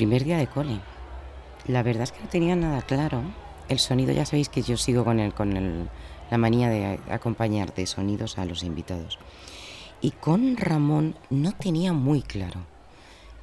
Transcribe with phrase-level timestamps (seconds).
[0.00, 0.80] primer día de cole.
[1.66, 3.22] La verdad es que no tenía nada claro.
[3.68, 5.90] El sonido, ya sabéis que yo sigo con, el, con el,
[6.30, 9.18] la manía de acompañar de sonidos a los invitados.
[10.00, 12.64] Y con Ramón no tenía muy claro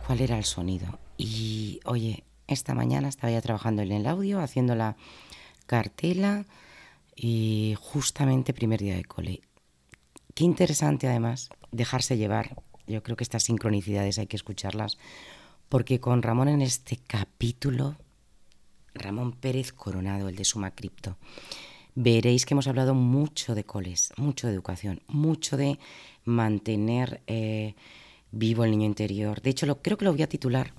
[0.07, 0.97] cuál era el sonido.
[1.15, 4.95] Y oye, esta mañana estaba ya trabajando en el audio, haciendo la
[5.67, 6.45] cartela
[7.15, 9.41] y justamente primer día de cole.
[10.33, 12.55] Qué interesante además dejarse llevar.
[12.87, 14.97] Yo creo que estas sincronicidades hay que escucharlas
[15.69, 17.95] porque con Ramón en este capítulo,
[18.93, 21.17] Ramón Pérez Coronado, el de Suma Cripto,
[21.95, 25.79] veréis que hemos hablado mucho de coles, mucho de educación, mucho de
[26.25, 27.75] mantener eh,
[28.31, 29.41] vivo el niño interior.
[29.41, 30.73] De hecho, lo, creo que lo voy a titular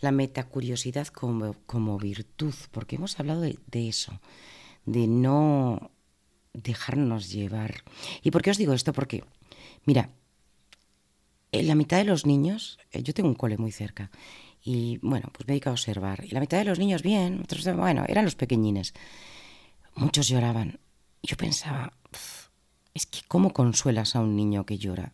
[0.00, 4.20] la metacuriosidad como, como virtud, porque hemos hablado de, eso,
[4.84, 5.90] de no
[6.52, 7.82] dejarnos llevar.
[8.22, 8.92] ¿Y por qué os digo esto?
[8.92, 9.24] Porque,
[9.84, 10.10] mira,
[11.62, 14.10] la mitad de los niños, eh, yo tengo un cole muy cerca,
[14.62, 17.64] y bueno, pues me dedico a observar, y la mitad de los niños bien, otros,
[17.76, 18.94] bueno, eran los pequeñines.
[19.94, 20.80] Muchos lloraban.
[21.22, 21.92] Yo pensaba,
[22.94, 25.12] es que cómo consuelas a un niño que llora.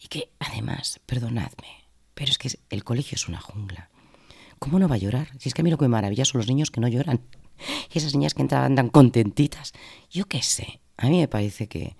[0.00, 3.90] Y que además, perdonadme, pero es que el colegio es una jungla.
[4.58, 5.28] ¿Cómo no va a llorar?
[5.38, 7.20] Si es que a mí lo que me maravilla son los niños que no lloran.
[7.94, 9.72] Y esas niñas que entran andan contentitas.
[10.10, 10.80] Yo qué sé.
[10.96, 11.96] A mí me parece que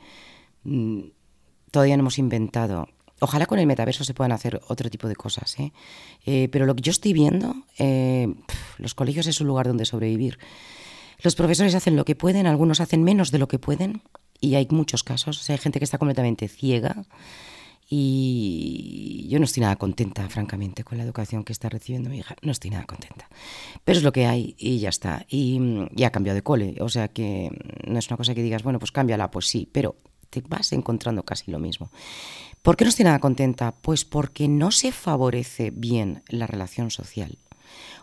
[0.65, 1.01] mm,
[1.71, 2.89] todavía no hemos inventado.
[3.21, 5.59] Ojalá con el metaverso se puedan hacer otro tipo de cosas.
[5.59, 5.73] ¿eh?
[6.27, 8.33] Eh, pero lo que yo estoy viendo, eh,
[8.79, 10.39] los colegios es un lugar donde sobrevivir.
[11.23, 14.03] Los profesores hacen lo que pueden, algunos hacen menos de lo que pueden.
[14.41, 15.49] Y hay muchos casos.
[15.49, 17.07] hay gente que está completamente ciega
[17.89, 22.35] y yo no estoy nada contenta, francamente, con la educación que está recibiendo mi hija.
[22.43, 23.29] No estoy nada contenta.
[23.85, 25.27] Pero es lo que hay y ya está.
[25.29, 25.61] Y
[25.93, 26.77] ya ha cambiado de cole.
[26.81, 27.51] O sea que
[27.87, 29.69] no es una cosa que digas, bueno, pues cámbiala, pues sí.
[29.71, 29.97] Pero
[30.31, 31.91] te vas encontrando casi lo mismo.
[32.65, 33.75] ¿Por qué no estoy nada contenta?
[33.83, 37.37] Pues porque no se favorece bien la relación social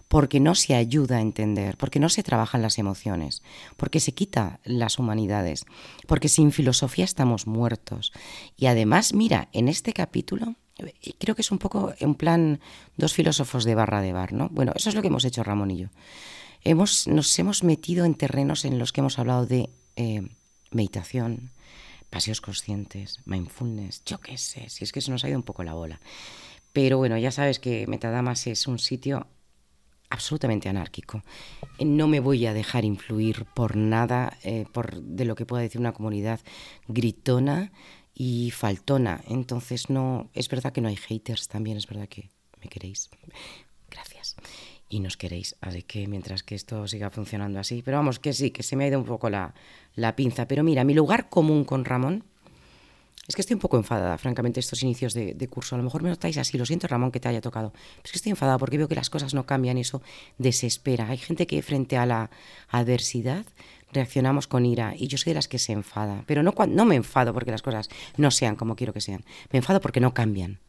[0.08, 3.44] porque no se ayuda a entender, porque no se trabajan las emociones,
[3.78, 5.64] porque se quita las humanidades,
[6.06, 8.12] porque sin filosofía estamos muertos.
[8.58, 10.56] Y además, mira, en este capítulo,
[11.18, 12.60] creo que es un poco en plan
[12.98, 14.50] dos filósofos de barra de bar, ¿no?
[14.50, 15.88] Bueno, eso es lo que hemos hecho Ramón y yo.
[16.66, 20.28] Hemos, nos hemos metido en terrenos en los que hemos hablado de eh,
[20.72, 21.52] meditación,
[22.12, 25.64] paseos conscientes, mindfulness, yo qué sé, si es que se nos ha ido un poco
[25.64, 26.00] la bola.
[26.74, 29.28] Pero bueno, ya sabes que Metadamas es un sitio
[30.10, 31.24] absolutamente anárquico.
[31.80, 35.82] No me voy a dejar influir por nada eh, por, de lo que pueda decir
[35.82, 36.42] una comunidad
[36.88, 37.72] gritona
[38.14, 39.22] y faltona.
[39.28, 42.30] Entonces no, es verdad que no hay haters, también es verdad que
[42.62, 43.10] me queréis.
[43.90, 44.36] Gracias.
[44.92, 45.56] Y nos queréis.
[45.62, 47.82] Así que mientras que esto siga funcionando así.
[47.82, 49.54] Pero vamos, que sí, que se me ha ido un poco la,
[49.96, 50.50] la pinza.
[50.50, 52.26] Pero mira, mi lugar común con Ramón
[53.26, 55.76] es que estoy un poco enfadada, francamente, estos inicios de, curso.
[55.76, 57.72] A lo mejor me notáis así, lo siento, Ramón, que te haya tocado.
[57.72, 60.02] Pero es que estoy enfadada porque veo que las cosas no cambian y eso
[60.38, 61.08] desespera.
[61.08, 62.30] Hay gente que frente a la
[62.68, 63.46] adversidad
[63.94, 66.26] reaccionamos con ira y yo soy de las que se enfada.
[66.28, 67.88] Pero no, no me enfado porque las cosas
[68.18, 69.24] no sean como quiero que sean.
[69.52, 70.60] Me enfado porque no cambian.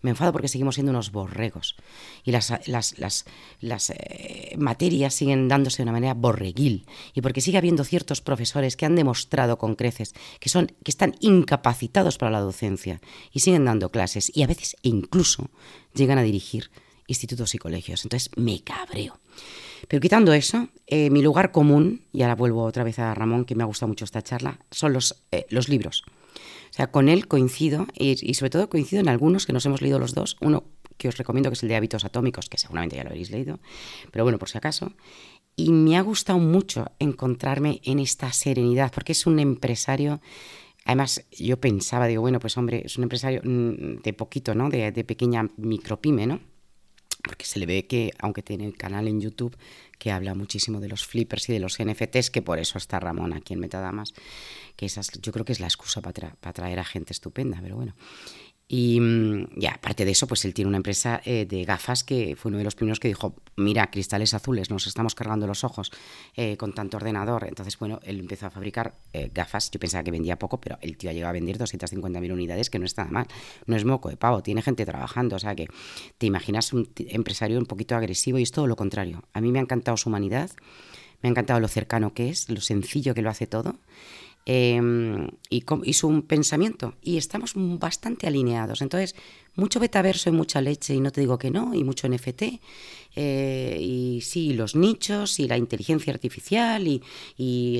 [0.00, 1.76] Me enfado porque seguimos siendo unos borregos
[2.24, 7.82] y las, las, eh, materias siguen dándose de una manera borreguil y porque sigue habiendo
[7.84, 13.00] ciertos profesores que han demostrado con creces que, son, que están incapacitados para la docencia
[13.32, 15.50] y siguen dando clases y a veces incluso
[15.94, 16.70] llegan a dirigir
[17.08, 18.04] institutos y colegios.
[18.04, 19.18] Entonces me cabreo.
[19.88, 23.54] Pero quitando eso, eh, mi lugar común, y ahora vuelvo otra vez a Ramón, que
[23.54, 26.04] me ha gustado mucho esta charla, son los, eh, los libros.
[26.86, 30.36] Con él coincido y, sobre todo coincido en algunos que nos hemos leído los dos.
[30.40, 30.64] Uno
[30.96, 33.60] que os recomiendo que es el de hábitos atómicos, que seguramente ya lo habréis leído,
[34.10, 34.92] pero bueno, por si acaso.
[35.56, 40.20] Y me ha gustado mucho encontrarme en esta serenidad, porque es un empresario
[40.88, 44.70] Además, yo pensaba, digo, bueno, pues hombre, es un empresario mm, de poquito, ¿no?
[44.70, 46.40] De, de, pequeña micropyme, ¿no?
[47.22, 49.54] Porque se le ve que, aunque tiene el canal en YouTube,
[49.98, 53.32] que habla muchísimo de los flippers y de los NFTs, que por eso está Ramón
[53.32, 54.14] aquí en Metadamas,
[54.76, 57.76] que esas, yo creo que es la excusa para, para traer a gente estupenda, pero
[57.76, 57.94] bueno.
[58.70, 62.36] Y, mm, ya, aparte de eso, pues él tiene una empresa eh, de gafas que
[62.36, 65.90] fue uno de los primeros que dijo, mira, cristales azules, nos estamos cargando los ojos
[66.36, 67.46] eh, con tanto ordenador.
[67.48, 69.70] Entonces, bueno, él empezó a fabricar eh, gafas.
[69.70, 72.78] Yo pensaba que vendía poco, pero el tío ha llegado a vender 250.000 unidades, que
[72.78, 73.26] no está nada mal.
[73.64, 75.36] No es moco de pavo, tiene gente trabajando.
[75.36, 75.66] O sea que
[76.18, 79.24] te imaginas un empresario un poquito agresivo y es todo lo contrario.
[79.32, 80.50] A mí me ha encantado su humanidad,
[81.22, 83.76] me ha encantado lo cercano que es, lo sencillo que lo hace todo.
[84.50, 86.94] Em, y, su pensamiento.
[87.02, 88.80] Y estamos bastante alineados.
[88.80, 89.14] Entonces,
[89.56, 92.60] mucho betaverso y mucha leche, y no te digo que no, y mucho NFT,
[93.14, 97.02] eh, y sí, los nichos, y la inteligencia artificial, y,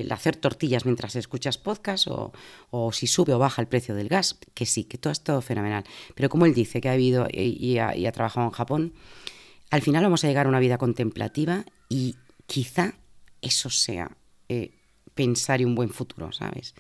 [0.01, 2.33] el hacer tortillas mientras escuchas podcast, o,
[2.71, 5.41] o, si sube o baja el precio del gas, que sí, que todo es todo
[5.41, 5.85] fenomenal.
[6.15, 8.93] Pero como él dice que ha ha, y ha trabajado en Japón,
[9.71, 12.17] al final vamos a llegar a una vida contemplativa y
[12.47, 12.95] quizá
[13.41, 14.17] eso sea
[14.49, 14.78] eh,
[15.19, 16.77] pensar y un buen futuro, ¿sabes?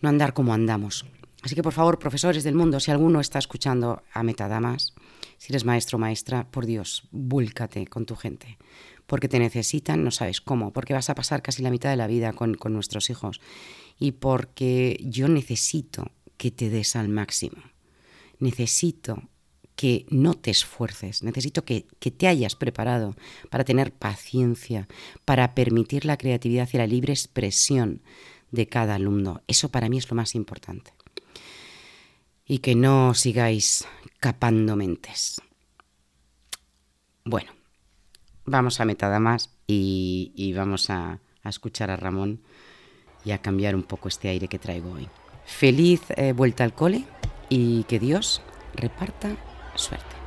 [0.00, 1.06] No andar como andamos.
[1.42, 4.94] Así que por favor, profesores del mundo, si alguno está escuchando a Metadamas,
[5.38, 8.58] si eres maestro o maestra, por Dios, búlcate con tu gente,
[9.06, 12.08] porque te necesitan, no sabes cómo, porque vas a pasar casi la mitad de la
[12.08, 13.40] vida con, con nuestros hijos
[13.96, 17.62] y porque yo necesito que te des al máximo.
[18.40, 19.22] Necesito
[19.80, 23.16] que no te esfuerces, necesito que, que, te hayas preparado
[23.48, 24.86] para tener paciencia,
[25.24, 28.02] para permitir la creatividad y la libre expresión
[28.50, 29.40] de cada alumno.
[29.46, 30.92] Eso para mí es lo más importante.
[32.44, 33.86] Y que no sigáis
[34.18, 35.40] capando mentes.
[37.24, 37.50] Bueno,
[38.44, 42.42] vamos a Metadamas y, y vamos a, escuchar a Ramón
[43.24, 45.08] y a cambiar un poco este aire que traigo hoy.
[45.46, 47.06] Feliz eh, vuelta al cole
[47.48, 48.42] y que Dios
[48.74, 49.38] reparta
[49.80, 50.20] suerte.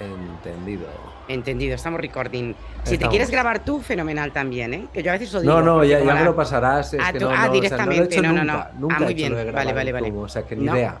[0.00, 0.86] Entendido.
[1.26, 2.54] Entendido, estamos recording.
[2.84, 4.88] Si te quieres grabar tú, fenomenal también, ¿eh?
[4.92, 5.52] Que yo a veces lo digo.
[5.52, 6.94] No, no, ya, ya me lo pasarás.
[6.94, 9.00] Es ah, que tú, no, ah no, directamente, o sea, no, no, no, Nunca, ah,
[9.00, 10.12] muy he bien, vale, vale, vale.
[10.12, 11.00] O sea, que ni idea.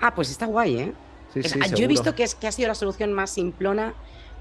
[0.00, 0.92] Ah, pues está guay, ¿eh?
[1.32, 3.94] Sí, Es- sí, yo he visto que, es, que ha sido la solución más simplona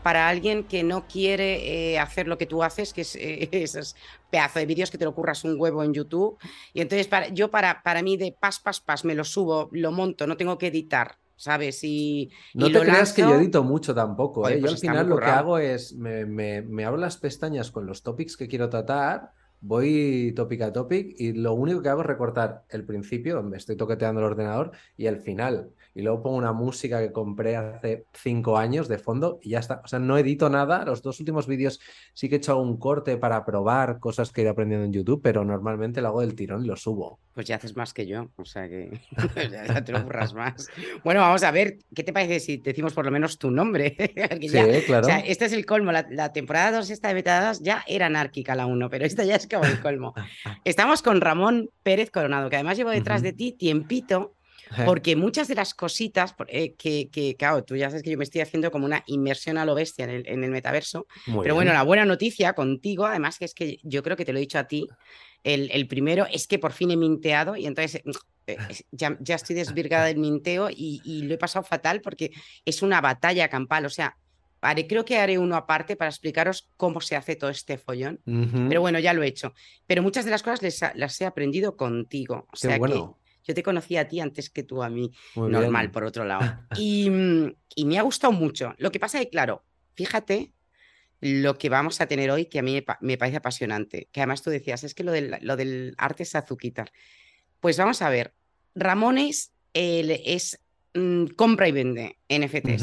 [0.05, 3.95] para alguien que no quiere eh, hacer lo que tú haces, que es eh, esos
[4.29, 6.37] pedazos de vídeos que te lo curras un huevo en YouTube.
[6.73, 9.91] Y entonces para, yo para, para mí de pas, pas, pas, me lo subo, lo
[9.91, 11.83] monto, no tengo que editar, ¿sabes?
[11.83, 14.47] Y, No y te lo creas que yo edito mucho tampoco.
[14.47, 14.59] ¿eh?
[14.59, 17.87] pues yo al final lo que hago es me, me, me abro las pestañas con
[17.87, 19.31] los topics que quiero tratar,
[19.61, 23.75] voy topic a topic y lo único que hago es recortar el principio, donde estoy
[23.75, 25.71] toqueteando el ordenador, y el final.
[25.97, 29.81] Y luego pongo una música que compré hace cinco años de fondo y ya está.
[29.83, 30.83] O sea, no edito nada.
[30.83, 31.79] Los dos últimos vídeos
[32.13, 35.21] sí que he hecho un corte para probar cosas que he ido aprendiendo en YouTube,
[35.23, 37.19] pero normalmente lo hago del tirón y lo subo.
[37.33, 38.99] Pues ya haces más que yo, o sea que
[39.51, 40.67] ya te lo curras más.
[41.03, 43.95] Bueno, vamos a ver, ¿qué te parece si decimos por lo menos tu nombre?
[44.41, 45.07] Sí, ya- claro.
[45.07, 45.91] O sea, este es el colmo.
[45.93, 49.35] La, la temporada 2 esta de Metadadas ya era anárquica la 1, pero esta ya
[49.37, 50.13] es como el colmo.
[50.65, 54.34] Estamos con Ramón Pérez Coronado, que además llevo detrás de ti tiempito,
[54.85, 58.23] porque muchas de las cositas eh, que, que, claro, tú ya sabes que yo me
[58.23, 61.07] estoy haciendo como una inmersión a lo bestia en el, en el metaverso.
[61.27, 61.77] Muy Pero bueno, bien.
[61.77, 64.59] la buena noticia contigo, además, que es que yo creo que te lo he dicho
[64.59, 64.87] a ti,
[65.43, 68.01] el, el primero es que por fin he minteado y entonces
[68.47, 72.31] eh, es- ya, ya estoy desvirgada del minteo y, y lo he pasado fatal porque
[72.65, 73.85] es una batalla campal.
[73.85, 74.17] O sea,
[74.61, 78.19] haré, creo que haré uno aparte para explicaros cómo se hace todo este follón.
[78.25, 78.67] Ujú.
[78.67, 79.53] Pero bueno, ya lo he hecho.
[79.85, 82.47] Pero muchas de las cosas les ha- las he aprendido contigo.
[82.47, 83.19] O Qué sea bueno.
[83.45, 85.91] Yo te conocí a ti antes que tú a mí Muy normal, bien.
[85.91, 86.41] por otro lado.
[86.77, 88.73] Y, mm, y me ha gustado mucho.
[88.77, 89.63] Lo que pasa es que, claro,
[89.93, 90.51] fíjate
[91.21, 94.09] lo que vamos a tener hoy, que a mí me, pa- me parece apasionante.
[94.11, 96.91] Que además tú decías, es que lo del, lo del arte es azuquitar.
[97.59, 98.33] Pues vamos a ver,
[98.75, 100.59] Ramones es
[100.93, 102.81] mm, compra y vende NFTs.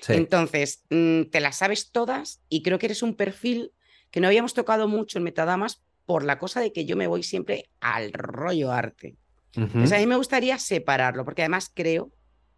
[0.00, 0.12] Sí.
[0.12, 3.72] Entonces, mm, te las sabes todas y creo que eres un perfil
[4.10, 7.22] que no habíamos tocado mucho en Metadamas por la cosa de que yo me voy
[7.22, 9.16] siempre al rollo arte.
[9.54, 12.12] Entonces, a mí me gustaría separarlo, porque además creo,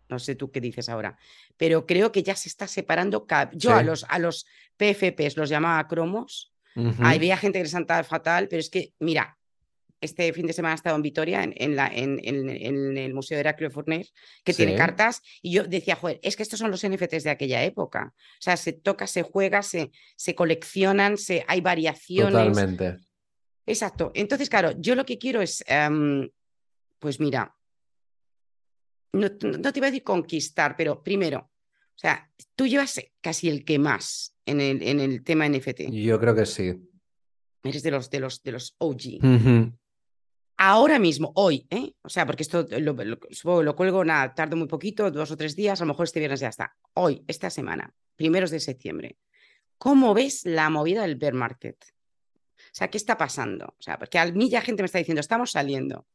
[0.08, 1.16] no sé tú qué dices ahora,
[1.56, 3.26] pero creo que ya se está separando.
[3.52, 4.46] Yo a los, a los
[4.76, 6.52] PFPs los llamaba cromos.
[7.05, 9.38] Había gente que les sentaba fatal, pero es que, mira,
[10.00, 13.14] este fin de semana he estado en Vitoria, en, en la, en, en- en el
[13.14, 14.12] Museo de Heraclio Fornés,
[14.43, 17.62] que tiene cartas, y yo decía, joder, es que estos son los NFTs de aquella
[17.62, 18.12] época.
[18.17, 22.32] O sea, se toca, se juega, se, se coleccionan, se, hay variaciones.
[22.32, 22.96] Totalmente.
[23.64, 24.10] Exacto.
[24.14, 26.28] Entonces, claro, yo lo que quiero es, em,
[27.02, 27.52] pues mira,
[29.12, 33.64] no, no te iba a decir conquistar, pero primero, o sea, tú llevas casi el
[33.64, 35.90] que más en el, en el tema NFT.
[35.90, 36.80] Yo creo que sí.
[37.64, 39.72] Eres de los, de los, de los OG.
[40.58, 41.92] Ahora mismo, hoy, ¿eh?
[42.02, 45.32] O sea, porque esto lo, lo, supongo que lo cuelgo, nada, tardo muy poquito, dos
[45.32, 46.76] o tres días, a lo mejor este viernes ya está.
[46.94, 49.18] Hoy, esta semana, primeros de septiembre,
[49.76, 51.84] ¿cómo ves la movida del bear market?
[52.56, 53.66] O sea, ¿qué está pasando?
[53.66, 56.06] O sea, porque a mí ya gente me está diciendo, estamos saliendo.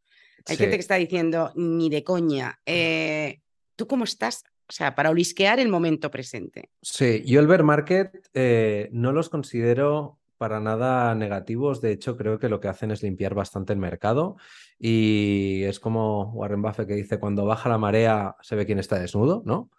[0.48, 0.64] Hay Sí.
[0.64, 2.60] gente que está diciendo, ni de coña.
[2.66, 3.42] Eh,
[3.76, 4.44] ¿Tú cómo estás?
[4.70, 6.70] O sea, para olisquear el momento presente.
[6.82, 11.82] Sí, yo el bear market eh, no los considero para nada negativos.
[11.82, 14.36] De hecho, creo que lo que hacen es limpiar bastante el mercado.
[14.80, 19.00] Y es como Warren Buffett que dice, cuando baja la marea se ve quién está
[19.00, 19.72] desnudo, ¿no?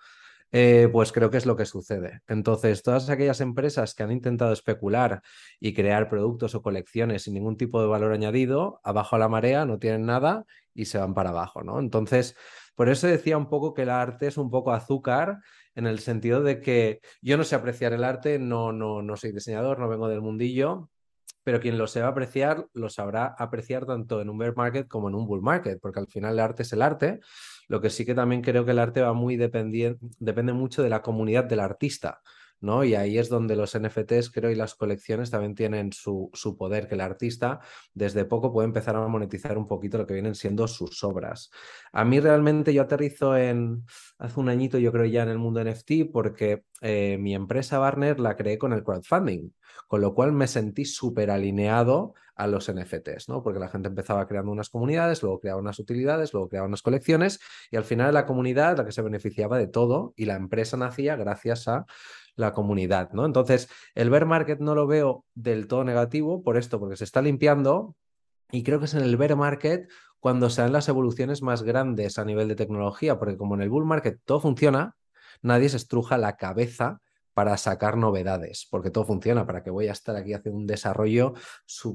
[0.51, 2.23] Eh, pues creo que es lo que sucede.
[2.27, 5.23] Entonces, todas aquellas empresas que han intentado especular
[5.61, 9.79] y crear productos o colecciones sin ningún tipo de valor añadido, abajo la marea no
[9.79, 11.79] tienen nada y se van para abajo, ¿no?
[11.81, 12.35] Entonces,
[12.75, 15.41] por eso decía un poco que el arte es un poco azúcar
[15.75, 19.33] en el sentido de que yo no sé apreciar el arte, no, no, no soy
[19.33, 20.89] diseñador, no vengo del mundillo,
[21.49, 25.15] pero quien lo sepa apreciar, lo sabrá apreciar tanto en un bear market como en
[25.15, 27.21] un bull market, porque al final el arte es el arte.
[27.69, 30.91] Lo que sí que también creo que el arte va muy dependiente, depende mucho de
[30.91, 32.21] la comunidad del artista.
[32.61, 32.85] ¿No?
[32.85, 36.89] Y ahí es donde los NFTs, creo, y las colecciones también tienen su, su, poder,
[36.89, 37.61] que el artista
[37.95, 41.51] desde poco puede empezar a monetizar un poquito lo que vienen siendo sus obras.
[41.93, 43.85] A mí realmente yo aterrizo en,
[44.19, 48.21] hace un añito yo creo ya en el mundo NFT, porque eh, mi empresa Barner
[48.21, 49.51] la creé con el crowdfunding,
[49.87, 53.43] con lo cual me sentí súper alineado a los NFTs, ¿no?
[53.43, 57.41] Porque la gente empezaba creando unas comunidades, luego creaba unas utilidades, luego creaba unas colecciones
[57.71, 61.17] y al final la comunidad la que se beneficiaba de todo y la empresa nacía
[61.17, 61.85] gracias a
[62.39, 63.27] la comunidad, ¿no?
[63.27, 67.21] Entonces, el bear market no lo veo del todo negativo por esto, porque se está
[67.21, 67.97] limpiando
[68.51, 69.89] y creo que es en el bear market
[70.21, 73.71] cuando se dan las evoluciones más grandes a nivel de tecnología, porque como en el
[73.71, 74.97] bull market todo funciona,
[75.43, 77.01] nadie se estruja la cabeza
[77.35, 81.35] para sacar novedades, porque todo funciona, para que voy a estar aquí haciendo un desarrollo,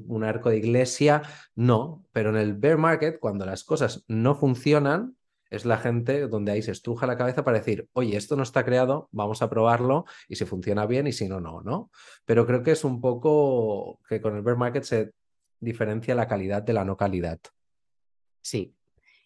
[0.07, 1.21] un arco de iglesia,
[1.53, 5.17] no, pero en el bear market, cuando las cosas no funcionan,
[5.53, 8.65] es la gente donde ahí se estruja la cabeza para decir, oye, esto no está
[8.65, 11.91] creado, vamos a probarlo y si funciona bien y si no, no, ¿no?
[12.25, 15.11] Pero creo que es un poco que con el bear market se
[15.59, 17.39] diferencia la calidad de la no calidad.
[18.41, 18.75] Sí,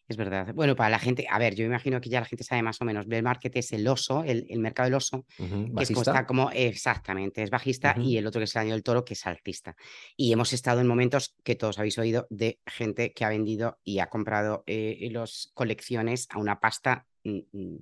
[0.07, 0.53] es verdad.
[0.53, 2.85] Bueno, para la gente, a ver, yo imagino que ya la gente sabe más o
[2.85, 3.05] menos.
[3.09, 7.43] El market es el oso, el, mercado del oso, que es como, está como exactamente,
[7.43, 9.75] es bajista, y el otro que es el año del toro, que es alcista.
[10.15, 13.99] Y hemos estado en momentos que todos habéis oído de gente que ha vendido y
[13.99, 17.77] ha comprado eh, las colecciones a una pasta mm, mm,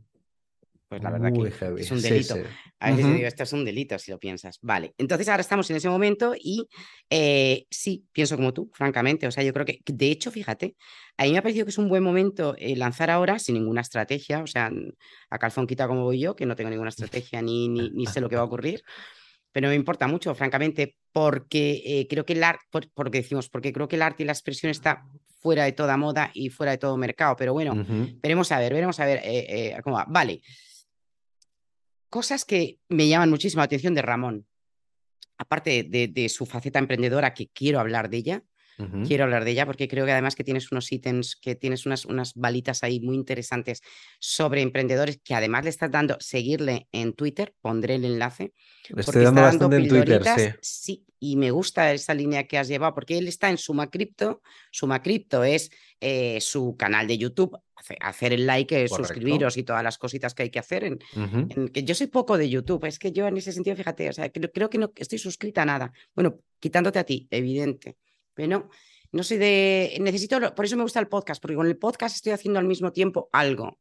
[0.95, 2.35] pues la verdad que es un delito.
[2.79, 4.59] A veces digo, esto es un delito si lo piensas.
[4.61, 6.69] Vale, entonces ahora estamos en ese momento y
[7.09, 9.27] eh, sí, pienso como tú, francamente.
[9.27, 10.75] O sea, yo creo que, de hecho, fíjate,
[11.17, 13.81] a mí me ha parecido que es un buen momento eh, lanzar ahora sin ninguna
[13.81, 14.41] estrategia.
[14.41, 14.71] O sea,
[15.29, 18.29] a calzón quita como voy yo, que no tengo ninguna estrategia ni, ni, sé lo
[18.29, 18.81] que va a ocurrir.
[19.51, 23.89] Pero me importa mucho, francamente, porque eh, creo que el arte, porque decimos, porque creo
[23.89, 25.03] que el arte y la expresión está
[25.41, 27.35] fuera de toda moda y fuera de todo mercado.
[27.35, 27.85] Pero bueno,
[28.21, 30.05] veremos a ver, veremos a ver cómo va.
[30.07, 30.41] Vale
[32.15, 34.47] cosas que me llaman muchísimo la atención de Ramón,
[35.37, 38.43] aparte de, su faceta emprendedora, que quiero hablar de ella,
[39.05, 42.05] quiero hablar de ella porque creo que además que tienes unos ítems, que tienes unas,
[42.05, 43.81] unas balitas ahí muy interesantes
[44.19, 48.53] sobre emprendedores, que además le estás dando, seguirle en Twitter, pondré el enlace.
[48.95, 51.05] estoy dando bastante en Twitter, sí.
[51.19, 54.41] y me gusta esa línea que has llevado, porque él está en Suma Cripto,
[54.71, 57.57] Suma Cripto es eh, su canal de YouTube,
[58.01, 60.83] hacer el like, suscribiros y todas las cositas que hay que hacer.
[60.83, 60.99] En,
[61.69, 64.29] que yo soy poco de YouTube, es que yo en ese sentido, fíjate, o sea,
[64.29, 65.93] creo, creo que no estoy suscrita a nada.
[66.13, 67.97] Bueno, quitándote a ti, evidente.
[68.35, 68.69] Pero
[69.11, 69.97] no, soy de.
[69.99, 70.53] Necesito.
[70.53, 73.29] Por eso me gusta el podcast, porque con el podcast estoy haciendo al mismo tiempo
[73.31, 73.79] algo.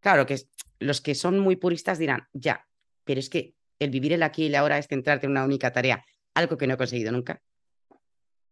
[0.00, 0.38] Claro que
[0.80, 2.66] los que son muy puristas dirán, ya,
[3.04, 5.72] pero es que el vivir el aquí y el ahora es centrarte en una única
[5.72, 7.40] tarea, algo que no he conseguido nunca.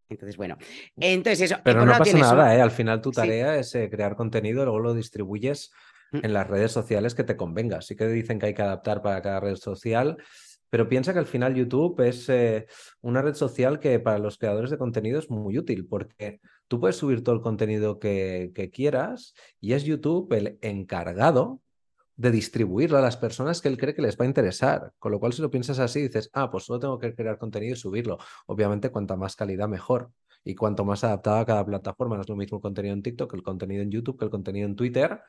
[0.08, 0.56] Entonces, bueno,
[0.96, 1.60] entonces eso.
[1.64, 2.60] Pero no pasa nada, ¿eh?
[2.60, 5.72] Al final tu tarea es eh, crear contenido, luego lo distribuyes
[6.12, 6.20] mm.
[6.22, 7.82] en las redes sociales que te convenga.
[7.82, 10.16] Sí que dicen que hay que adaptar para cada red social,
[10.72, 12.66] pero piensa que al final YouTube es eh,
[13.02, 16.96] una red social que para los creadores de contenido es muy útil porque tú puedes
[16.96, 21.60] subir todo el contenido que, quieras y es YouTube el encargado
[22.16, 24.94] de distribuirlo a las personas que él cree que les va a interesar.
[24.98, 27.74] Con lo cual, si lo piensas así, dices, ah, pues solo tengo que crear contenido
[27.74, 28.16] y subirlo.
[28.46, 30.10] Obviamente, cuanta más calidad, mejor.
[30.42, 33.30] Y cuanto más adaptado a cada plataforma, no es lo mismo el contenido en TikTok
[33.30, 35.20] que el contenido en YouTube, que el contenido en Twitter.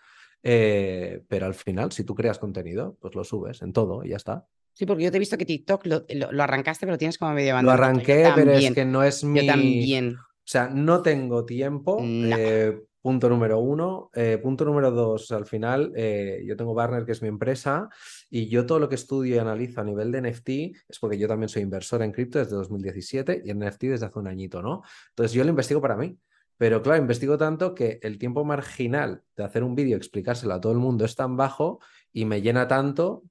[0.42, 4.16] Eh, pero al final, si tú creas contenido, pues lo subes en todo y ya
[4.16, 4.48] está.
[4.74, 7.78] Sí, porque yo te he visto que TikTok lo, arrancaste, pero tienes como medio abandonado.
[7.78, 9.42] Lo arranqué, pero es que no es mi.
[9.42, 10.16] Yo también.
[10.16, 12.00] O sea, no tengo tiempo.
[12.02, 14.10] Eh, punto número uno.
[14.14, 17.90] Eh, punto número dos, al final, eh, yo tengo Barner, que es mi empresa,
[18.30, 20.50] y yo todo lo que estudio y analizo a nivel de NFT
[20.90, 24.20] es porque yo también soy inversor en cripto desde 2017 y en NFT desde hace
[24.20, 24.82] un añito, ¿no?
[25.10, 26.18] Entonces yo lo investigo para mí.
[26.58, 30.72] Pero claro, investigo tanto que el tiempo marginal de hacer un vídeo, explicárselo a todo
[30.72, 31.80] el mundo es tan bajo
[32.12, 33.24] y me llena tanto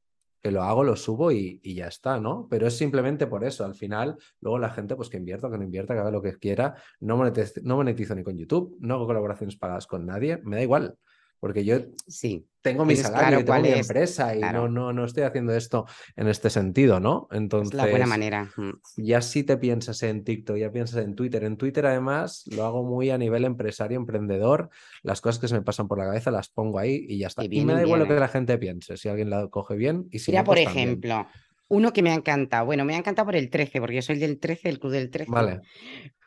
[0.43, 2.49] que lo hago, lo subo y, ya está, ¿no?
[2.51, 3.65] Pero es simplemente por eso.
[3.65, 6.37] Al final, luego la gente, pues que invierta, que no invierta, que haga lo que
[6.39, 6.75] quiera.
[7.01, 10.63] No monetizo, no monetizo ni con YouTube, no hago colaboraciones pagadas con nadie, me da
[10.63, 10.99] igual.
[11.43, 12.47] Porque yo sí.
[12.61, 16.51] tengo mi salario, tengo mi empresa y no, no, no estoy haciendo esto en este
[16.51, 17.27] sentido, ¿no?
[17.33, 17.73] Entonces.
[17.73, 18.49] Es la buena manera.
[18.97, 21.43] Ya si te piensas en TikTok, ya piensas en Twitter.
[21.43, 24.71] En Twitter, además, lo hago muy a nivel empresario, emprendedor.
[25.03, 27.45] Las cosas que se me pasan por la cabeza las pongo ahí y ya está.
[27.45, 30.21] Y, me da igual lo que la gente piense, si alguien la coge bien y
[30.21, 31.27] si Mira, por pues ejemplo.
[31.67, 32.67] Uno que me ha encantado.
[32.67, 35.11] Bueno, me ha encantado por el 13, porque yo soy del 13, el club del
[35.11, 35.29] 13.
[35.29, 35.61] Vale.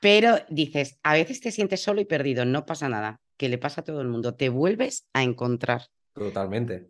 [0.02, 3.82] Pero dices, a veces te sientes solo y perdido, no pasa nada que le pasa
[3.82, 4.36] a todo el mundo.
[4.36, 5.84] Te vuelves a encontrar.
[6.14, 6.88] Totalmente.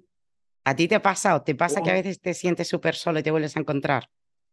[0.64, 3.24] ¿A ti te pasa o te pasa que a veces te sientes súper solo y
[3.24, 4.10] te vuelves a encontrar?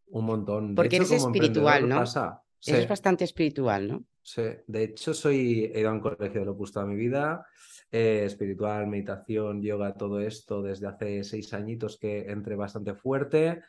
[0.08, 0.75] Un montón.
[0.75, 1.96] Porque eres espiritual, ¿no?
[1.96, 2.42] Pasa.
[2.66, 4.04] es bastante espiritual, ¿no?
[4.22, 7.44] Sí, de hecho soy, he ido a un colegio de lo Opus toda mi vida,
[7.90, 13.62] eh, espiritual, meditación, yoga, todo esto desde hace seis añitos que entré bastante fuerte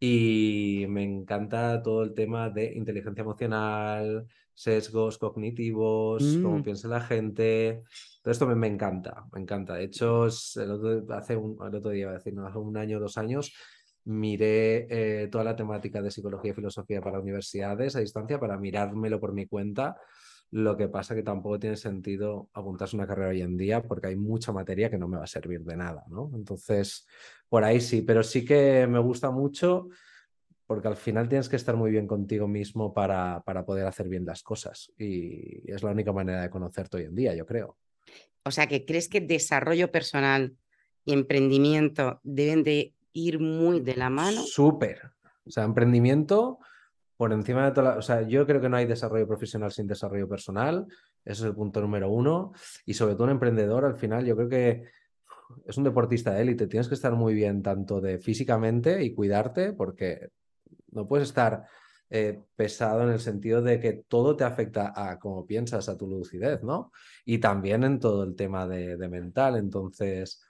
[0.00, 6.62] y me encanta todo el tema de inteligencia emocional, sesgos cognitivos, cómo mm.
[6.62, 7.82] piensa la gente.
[8.22, 9.74] Todo esto me, encanta, me encanta.
[9.74, 13.52] De hecho, el otro, hace un, el otro día, decir, hace un año, dos años,
[14.04, 19.20] miré eh, toda la temática de psicología y filosofía para universidades a distancia para mirármelo
[19.20, 19.96] por mi cuenta.
[20.50, 24.16] Lo que pasa que tampoco tiene sentido apuntarse una carrera hoy en día porque hay
[24.16, 26.30] mucha materia que no me va a servir de nada, ¿no?
[26.34, 27.06] Entonces,
[27.48, 29.88] por ahí sí, pero sí que me gusta mucho
[30.72, 34.24] porque al final tienes que estar muy bien contigo mismo para, para poder hacer bien
[34.24, 37.76] las cosas y es la única manera de conocerte hoy en día, yo creo.
[38.44, 40.56] O sea, que crees que desarrollo personal
[41.04, 44.42] y emprendimiento deben de ir muy de la mano.
[44.42, 45.12] Súper.
[45.44, 46.58] O sea, emprendimiento
[47.16, 50.28] por encima de toda O sea, yo creo que no hay desarrollo profesional sin desarrollo
[50.28, 50.86] personal.
[51.24, 52.52] Ese es el punto número uno.
[52.86, 54.84] Y sobre todo un emprendedor, al final, yo creo que
[55.66, 56.66] es un deportista de élite.
[56.66, 60.30] Tienes que estar muy bien tanto de físicamente y cuidarte porque
[60.92, 61.64] no puedes estar
[62.10, 66.06] eh, pesado en el sentido de que todo te afecta a cómo piensas, a tu
[66.06, 66.92] lucidez, ¿no?
[67.24, 69.56] Y también en todo el tema de mental.
[69.56, 70.42] Entonces,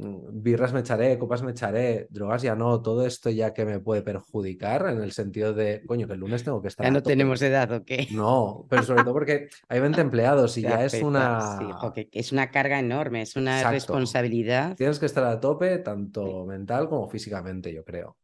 [0.00, 3.80] Mm, birras me echaré, copas me echaré, drogas ya no, todo esto ya que me
[3.80, 6.86] puede perjudicar en el sentido de, coño, que el lunes tengo que estar.
[6.86, 8.08] Ya no tenemos edad, ¿o qué?
[8.10, 11.58] No, pero sobre todo porque hay 20 empleados y ya, es una.
[11.58, 14.74] Sí, es una carga enorme, es una responsabilidad.
[14.74, 18.16] Tienes que estar a tope, tanto mental como físicamente, yo creo.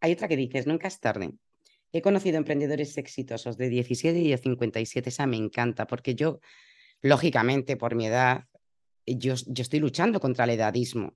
[0.00, 1.32] Hay otra que dices, nunca es tarde.
[1.92, 6.40] He conocido emprendedores exitosos de 17 y de 57, esa me encanta, porque yo,
[7.02, 8.44] lógicamente, por mi edad,
[9.06, 11.14] yo, estoy luchando contra el edadismo.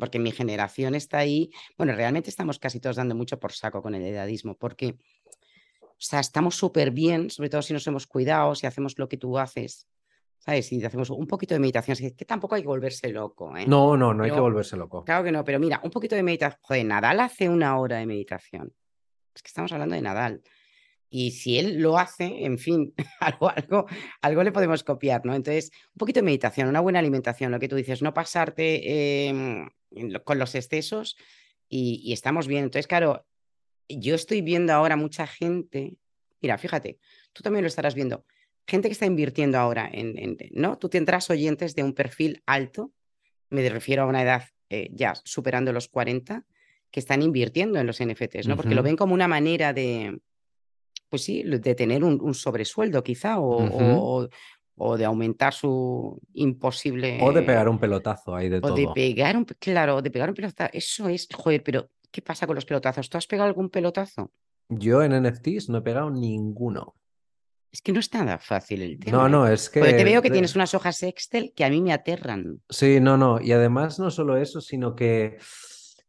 [0.00, 1.50] porque mi generación está ahí.
[1.76, 4.96] Bueno, realmente estamos casi todos dando mucho por saco con el edadismo, porque
[5.98, 9.16] o sea, estamos súper bien, sobre todo si nos hemos cuidado, si hacemos lo que
[9.16, 9.88] tú haces,
[10.48, 10.66] ¿sabes?
[10.66, 13.54] Si hacemos un poquito de meditación, que tampoco hay que volverse loco.
[13.54, 13.66] ¿eh?
[13.66, 15.04] No, no, no hay que volverse loco.
[15.04, 16.58] Claro que no, pero mira, un poquito de meditación.
[16.62, 18.72] Joder, Nadal hace una hora de meditación.
[19.34, 20.42] Es que estamos hablando de Nadal.
[21.10, 23.86] Y si él lo hace, en fin, algo, algo,
[24.22, 25.34] algo le podemos copiar, ¿no?
[25.34, 29.68] Entonces, un poquito de meditación, una buena alimentación, lo que tú dices, no pasarte em,
[30.24, 31.18] con los excesos
[31.68, 32.64] y, estamos bien.
[32.64, 33.26] Entonces, claro,
[33.86, 35.98] yo estoy viendo ahora mucha gente,
[36.40, 36.98] mira, fíjate,
[37.34, 38.24] tú también lo estarás viendo,
[38.68, 40.78] gente que está invirtiendo ahora en, ¿no?
[40.78, 42.92] Tú tendrás oyentes de un perfil alto,
[43.50, 46.44] me refiero a una edad eh, ya superando los 40,
[46.90, 48.56] que están invirtiendo en los NFTs, ¿no?
[48.56, 50.20] Porque lo ven como una manera de
[51.08, 54.28] pues sí, de tener un, sobresueldo quizá o,
[54.76, 57.18] o, de aumentar su imposible...
[57.22, 58.74] O de pegar un pelotazo ahí de todo.
[58.74, 60.70] O de pegar un, claro, de pegar un pelotazo.
[60.72, 63.08] Eso es, joder, pero ¿qué pasa con los pelotazos?
[63.08, 64.30] ¿Tú has pegado algún pelotazo?
[64.68, 66.94] Yo en NFTs no he pegado ninguno.
[67.70, 69.18] Es que no es nada fácil el tema.
[69.18, 69.30] No, ¿eh?
[69.30, 69.80] no, es que.
[69.80, 72.60] Porque te veo que tienes unas hojas Excel que a mí me aterran.
[72.68, 73.40] Sí, no, no.
[73.40, 75.38] Y además, no solo eso, sino que,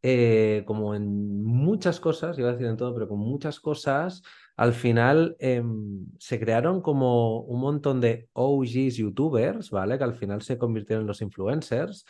[0.02, 4.22] eh, como en muchas cosas, iba a decir en todo, pero con muchas cosas,
[4.56, 9.98] al final em, se crearon como un montón de OGs youtubers, ¿vale?
[9.98, 12.06] Que al final se convirtieron en los influencers,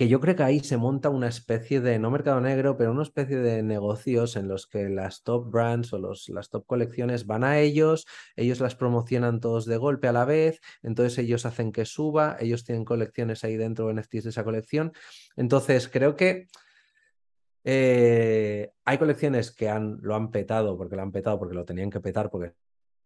[0.00, 3.02] que yo creo que ahí se monta una especie de, no mercado negro, pero una
[3.02, 7.44] especie de negocios en los que las top brands o los, las top colecciones van
[7.44, 11.84] a ellos, ellos las promocionan todos de golpe a la vez, entonces ellos hacen que
[11.84, 14.94] suba, ellos tienen colecciones ahí dentro, NFTs de esa colección.
[15.36, 16.48] Entonces creo que
[17.64, 21.90] eh, hay colecciones que han, lo han petado porque lo han petado porque lo tenían
[21.90, 22.54] que petar porque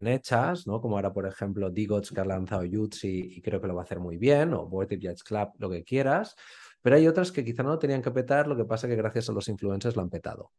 [0.01, 0.81] hechas, ¿no?
[0.81, 3.85] Como ahora, por ejemplo, Digots que ha lanzado Jutsi y creo que lo va a
[3.85, 6.37] hacer muy bien, o Boetic Jets Club, lo que quieras.
[6.85, 9.33] Pero hay otras que quizá no tenían que petar, lo que pasa que gracias a
[9.33, 10.53] los influencers lo han petado.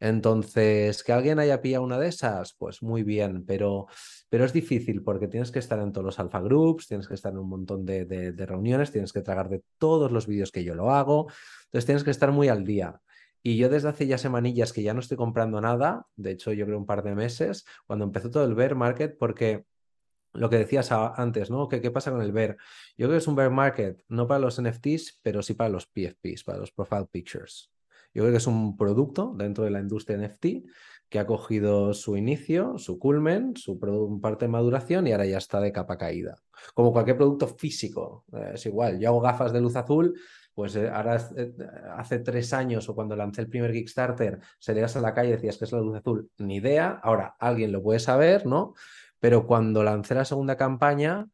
[0.00, 3.86] Entonces, que alguien haya pillado una de esas, pues muy bien, pero,
[4.30, 7.30] pero es difícil porque tienes que estar en todos los alpha groups, tienes que estar
[7.30, 10.74] en un montón de, de reuniones, tienes que tragar de todos los vídeos que yo
[10.74, 11.26] lo hago,
[11.66, 12.98] entonces tienes que estar muy al día.
[13.42, 16.64] Y yo desde hace ya semanillas que ya no estoy comprando nada, de hecho yo
[16.64, 19.66] creo un par de meses, cuando empezó todo el bear market, porque
[20.36, 21.68] lo que decías antes, ¿no?
[21.68, 22.56] ¿Qué, ¿Qué, pasa con el bear?
[22.96, 25.86] Yo creo que es un bear market, no para los NFTs, pero sí para los
[25.86, 27.70] PFPs, para los profile pictures.
[28.14, 30.46] Yo creo que es un producto dentro de la industria NFT
[31.08, 33.78] que ha cogido su inicio, su culmen, su
[34.20, 36.36] parte de maduración y ahora ya está de capa caída.
[36.74, 38.98] Como cualquier producto físico, eh, es igual.
[38.98, 40.18] Yo hago gafas de luz azul,
[40.54, 41.52] pues eh, ahora eh,
[41.96, 45.58] hace tres años o cuando lancé el primer Kickstarter, salías a la calle y decías
[45.58, 46.98] que es la luz azul, ni idea.
[47.02, 48.74] Ahora alguien lo puede saber, ¿no?
[49.20, 51.26] Pero cuando lancé la segunda campaña,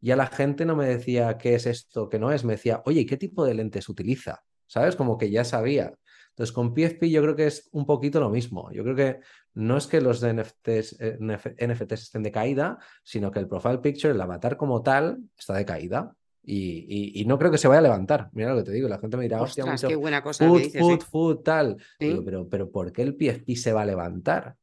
[0.00, 3.06] ya la gente no me decía qué es esto, qué no es, me decía, oye,
[3.06, 4.42] ¿qué tipo de lentes utiliza?
[4.66, 4.96] ¿Sabes?
[4.96, 5.92] Como que ya sabía.
[6.30, 8.70] Entonces, con PFP yo creo que es un poquito lo mismo.
[8.72, 9.20] Yo creo que
[9.54, 14.14] no es que los NFTs, eh, NFTs estén de caída, sino que el profile picture,
[14.14, 16.14] el avatar como tal, está de caída.
[16.42, 18.30] Y, no creo que se vaya a levantar.
[18.32, 20.92] Mira lo que te digo, la gente me dirá, hostia, qué buena cosa food, food,
[20.92, 21.04] ¿eh?
[21.10, 21.76] food, tal.
[21.98, 24.56] pero, pero ¿por qué el PFP se va a levantar?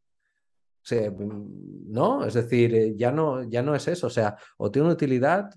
[1.88, 2.26] ¿No?
[2.26, 4.08] Es decir, eh, ya no, ya no es eso.
[4.08, 5.50] O sea, o tiene una utilidad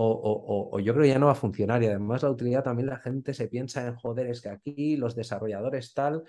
[0.00, 1.82] o, yo creo que ya no va a funcionar.
[1.82, 5.16] Y además la utilidad también la gente se piensa en, joder, es que aquí los
[5.16, 6.22] desarrolladores tal,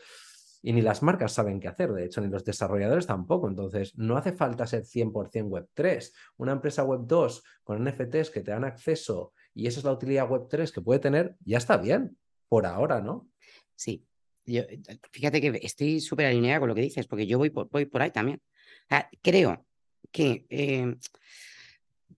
[0.61, 3.47] y ni las marcas saben qué hacer, de hecho, ni los desarrolladores tampoco.
[3.47, 6.13] Entonces, no hace falta ser 100% Web 3.
[6.37, 10.29] Una empresa Web 2 con NFTs que te dan acceso y esa es la utilidad
[10.29, 13.27] Web 3 que puede tener, ya está bien, por ahora, ¿no?
[13.75, 14.05] Sí.
[14.49, 14.63] Yo,
[15.11, 18.01] fíjate que estoy súper alineada con lo que dices, porque yo voy por, voy por
[18.01, 18.41] ahí también.
[19.21, 19.65] creo
[20.11, 20.95] que eh,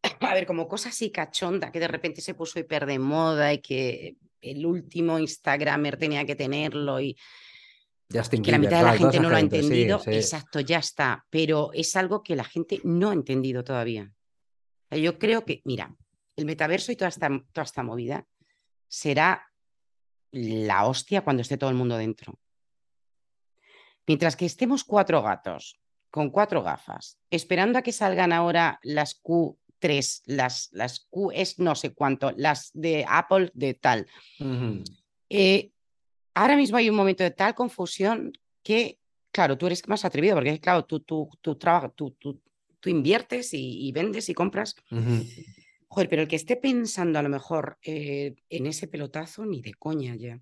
[0.21, 3.59] a ver, como cosa así cachonda que de repente se puso hiper de moda y
[3.59, 7.17] que el último Instagramer tenía que tenerlo y
[8.09, 11.95] que la mitad de la gente no lo ha entendido, exacto, ya está, pero es
[11.95, 14.11] algo que la gente no ha entendido todavía.
[14.89, 15.95] Yo creo que, mira,
[16.35, 18.27] el metaverso y toda esta, toda esta movida
[18.89, 19.50] será
[20.31, 22.39] la hostia cuando esté todo el mundo dentro.
[24.07, 29.57] Mientras que estemos cuatro gatos con cuatro gafas, esperando a que salgan ahora las Q
[29.79, 34.07] tres, las, las Q es no sé cuánto, las de Apple de tal.
[35.29, 35.71] Eh,
[36.33, 38.31] ahora mismo hay un momento de tal confusión
[38.63, 38.99] que,
[39.31, 42.41] claro, tú eres más atrevido, porque claro, tú, tú, tú, tú, tú,
[42.79, 44.75] tú inviertes y, vendes y compras.
[45.93, 49.73] Joder, pero el que esté pensando a lo mejor eh, en ese pelotazo, ni de
[49.73, 50.39] coña ya.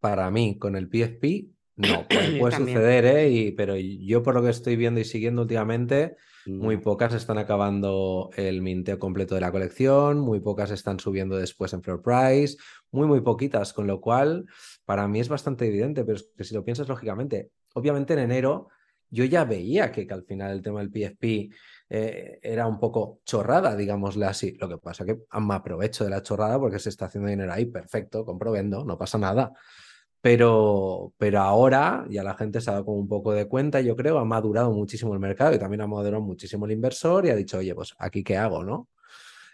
[0.00, 3.28] Para mí, con el PFP, no, puede, suceder, ¿eh?
[3.28, 6.16] Y, pero yo por lo que estoy viendo y siguiendo últimamente,
[6.46, 11.74] muy pocas están acabando el minteo completo de la colección, muy pocas están subiendo después
[11.74, 12.56] en floor price,
[12.90, 14.46] muy, muy poquitas, con lo cual
[14.86, 18.68] para mí es bastante evidente, pero es que si lo piensas lógicamente, obviamente en enero
[19.10, 21.50] yo ya veía que, al final el tema del PFP
[21.90, 24.56] eh, era un poco chorrada, digámosle así.
[24.58, 27.66] Lo que pasa que me aprovecho de la chorrada porque se está haciendo dinero ahí,
[27.66, 29.52] perfecto, compro, vendo, no pasa nada.
[30.20, 33.94] Pero, pero ahora ya la gente se ha dado como un poco de cuenta, yo
[33.94, 37.36] creo, ha madurado muchísimo el mercado y también ha madurado muchísimo el inversor y ha
[37.36, 38.88] dicho, oye, pues aquí qué hago, ¿no?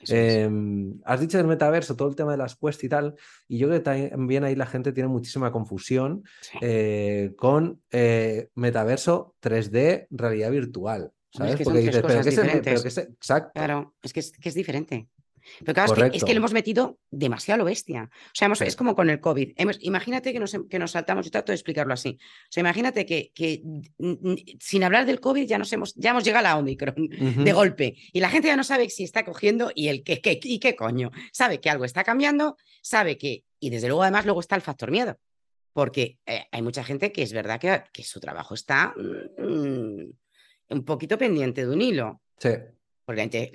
[0.08, 3.14] Em, has dicho del metaverso, todo el tema de las Quest y tal,
[3.48, 6.24] y yo creo que también ahí la gente tiene muchísima confusión
[6.60, 11.12] eh, con eh, metaverso 3D, realidad virtual.
[11.34, 11.56] ¿Sabes?
[11.62, 13.52] Porque dices, pero es, exacto.
[13.54, 15.08] Claro, es que es, que es diferente.
[15.60, 18.10] Pero claro, es que, lo hemos metido demasiado lo bestia.
[18.26, 19.52] O sea, es como con el COVID.
[19.80, 22.18] imagínate que nos, que nos saltamos, y trato de explicarlo así.
[22.20, 23.62] O sea, imagínate que, que
[24.60, 26.94] sin hablar del COVID ya, nos hemos, ya hemos llegado a la Omicron
[27.44, 27.96] de golpe.
[28.12, 30.74] Y la gente ya no sabe si está cogiendo y el qué, qué, y qué
[30.74, 31.10] coño.
[31.32, 34.90] Sabe que algo está cambiando, sabe que, y desde luego además luego está el factor
[34.90, 35.18] miedo.
[35.72, 40.04] Porque eh, hay mucha gente que es verdad que, que su trabajo está mm,
[40.70, 42.20] un poquito pendiente de un hilo.
[42.38, 42.50] Sí.
[43.04, 43.52] Porque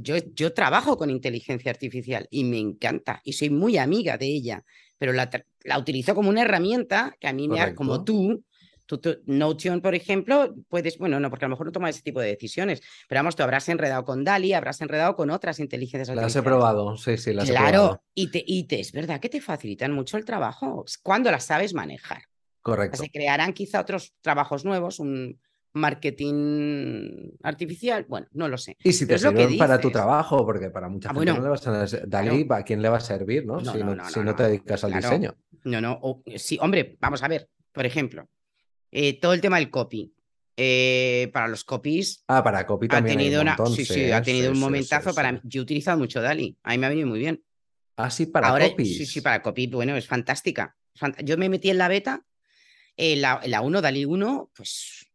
[0.00, 4.64] yo, yo, trabajo con inteligencia artificial y me encanta y soy muy amiga de ella,
[4.96, 5.28] pero la,
[5.64, 8.42] la utilizo como una herramienta que a mí me ha, como tú,
[8.86, 12.20] tú, Notion, por ejemplo, puedes, bueno, no, porque a lo mejor no tomas ese tipo
[12.20, 16.34] de decisiones, pero vamos, tú habrás enredado con DALI, habrás enredado con otras inteligencias artificiales.
[16.34, 17.70] Las he probado, sí, sí, las he probado.
[17.70, 21.44] Claro, y, te, y te, es verdad que te facilitan mucho el trabajo cuando las
[21.44, 22.22] sabes manejar.
[22.60, 22.98] Correcto.
[22.98, 25.38] Se crearán quizá otros trabajos nuevos, un,
[25.74, 28.76] marketing artificial, bueno, no lo sé.
[28.82, 31.66] Y si te sirve para tu trabajo, porque para mucha ah, gente no le vas
[31.66, 33.60] a Dalí, ¿a quién le va a servir, no?
[33.60, 33.78] si,
[34.22, 35.34] no, te dedicas al diseño.
[35.64, 38.28] No, no, sí, hombre, vamos a ver, por ejemplo,
[38.90, 40.14] eh, todo el tema del copy.
[40.54, 42.24] Eh, para los copies.
[42.28, 43.16] Ah, para copy también.
[43.16, 45.40] Ha tenido una, sí, sí, ha tenido un momentazo para mí.
[45.44, 47.42] Yo he utilizado mucho Dali, a mí me ha venido muy bien.
[47.96, 48.98] Ah, sí, para Ahora, copies.
[48.98, 50.76] Sí, sí, para copy, bueno, es fantástica.
[51.24, 52.26] Yo me metí en la beta,
[52.96, 55.06] eh, la, la 1, Dali 1, pues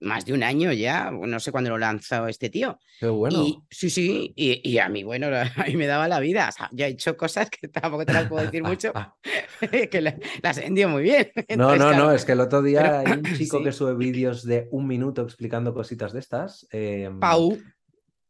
[0.00, 2.78] más de un año ya, no sé cuándo lo lanzó este tío.
[3.00, 3.44] Qué bueno.
[3.44, 6.48] Y, sí, sí, y, a mí, bueno, a mí me daba la vida.
[6.48, 8.92] O sea, yo he hecho cosas que tampoco te las puedo decir mucho,
[9.90, 10.00] que
[10.42, 11.30] las he vendido muy bien.
[11.56, 14.68] no, no, no, es que el otro día hay un chico que sube vídeos de
[14.70, 16.66] un minuto explicando cositas de estas.
[16.70, 17.58] Em, Pau.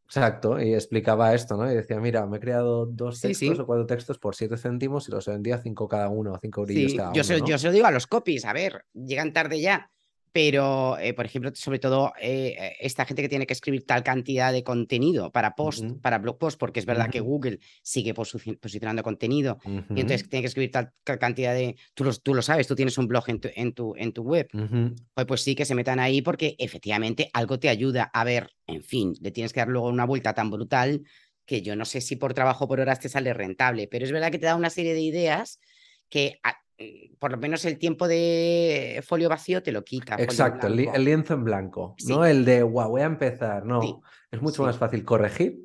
[0.05, 1.71] Exacto, y explicaba esto, ¿no?
[1.71, 5.11] Y decía, mira, me he creado dos textos o cuatro textos por siete céntimos y
[5.11, 7.45] los vendía cinco cada uno, cinco brillos cada yo uno.
[7.45, 9.91] Yo se lo digo a los copies, a ver, llegan tarde ya
[10.31, 14.03] pero, eh, por ejemplo, sobre todo eh, eh, esta gente que tiene que escribir tal
[14.03, 19.01] cantidad de contenido para post, para blog post, porque es verdad que Google sigue posicionando
[19.01, 21.75] contenido y entonces tiene que escribir tal cantidad de...
[21.93, 24.23] Tú lo, tú lo sabes, tú tienes un blog en tu, en tu, en tu
[24.23, 24.47] web.
[25.13, 28.11] pues, pues sí que se metan ahí porque efectivamente algo te ayuda.
[28.13, 31.03] A ver, en fin, le tienes que dar luego una vuelta tan brutal
[31.45, 34.31] que yo no sé si por trabajo por horas te sale rentable, pero es verdad
[34.31, 35.59] que te da una serie de ideas
[36.07, 36.49] que mm,
[37.19, 40.15] por lo menos el tiempo de folio vacío te lo quita.
[40.17, 44.63] Exacto, el, lienzo en blanco, no el de, wow, voy a empezar, no, es mucho
[44.63, 45.59] más fácil corregir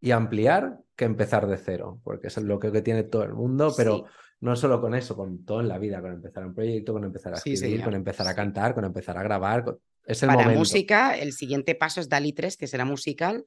[0.00, 4.04] y ampliar que empezar de cero, porque es lo que, tiene todo el mundo, pero
[4.40, 7.34] no solo con eso, con todo en la vida, con empezar un proyecto, con empezar
[7.34, 9.64] a escribir, con empezar a cantar, con empezar a grabar.
[10.04, 13.46] Es el Para música, el siguiente paso es Dali 3, que será musical,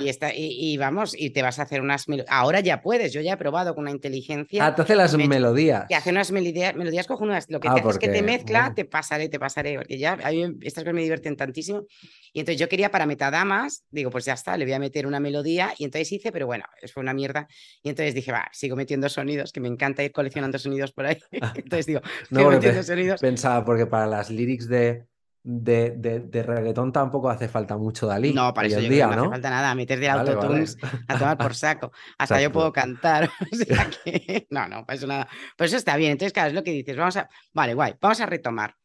[0.00, 3.34] y, está, y, vamos, y te vas a hacer unas Ahora ya puedes, yo ya
[3.34, 4.66] he probado con una inteligencia.
[4.66, 5.86] Ah, te hace las melodías.
[5.88, 7.46] Te hace unas melodías, melodías cojonudas.
[7.48, 10.18] Lo que ah, te hace es que te mezcla, te pasaré, te pasaré, porque ya
[10.22, 11.84] a mí estas cosas me divierten tantísimo.
[12.32, 15.20] Y entonces yo quería para metadamas, digo, pues ya está, le voy a meter una
[15.20, 15.72] melodía.
[15.78, 17.46] Y entonces hice, pero bueno, eso fue una mierda.
[17.82, 21.18] Y entonces dije, va, sigo metiendo sonidos, que me encanta ir coleccionando sonidos por ahí.
[21.54, 23.20] entonces digo, no, metiendo sonidos.
[23.20, 25.06] Pensaba, porque para las lyrics de
[25.42, 28.32] de, de, reggaetón tampoco hace falta mucho Dalí.
[28.32, 31.92] No, para eso día, no, hace falta nada, meter de autotunes a tomar por saco.
[32.18, 33.30] Hasta yo puedo cantar.
[34.50, 35.28] no, no, para eso nada.
[35.56, 36.12] Pues eso está bien.
[36.12, 36.96] Entonces, claro, es lo que dices.
[36.96, 37.28] Vamos a.
[37.52, 38.76] Vale, guay, vamos a retomar.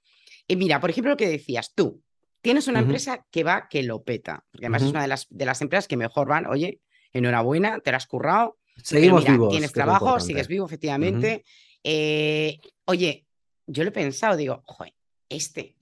[0.48, 2.02] Y mira, por ejemplo, lo que decías tú.
[2.42, 4.44] Tienes una empresa que va que lo peta.
[4.52, 6.46] Porque además es una de las, de las empresas que mejor van.
[6.46, 6.82] Oye,
[7.14, 8.58] enhorabuena, te lo has currado.
[8.82, 9.50] Seguimos vivos.
[9.50, 11.46] Tienes trabajo, sigues vivo, efectivamente.
[11.84, 13.26] Eh, oye,
[13.66, 14.94] yo lo he pensado, digo, joder,
[15.30, 15.78] este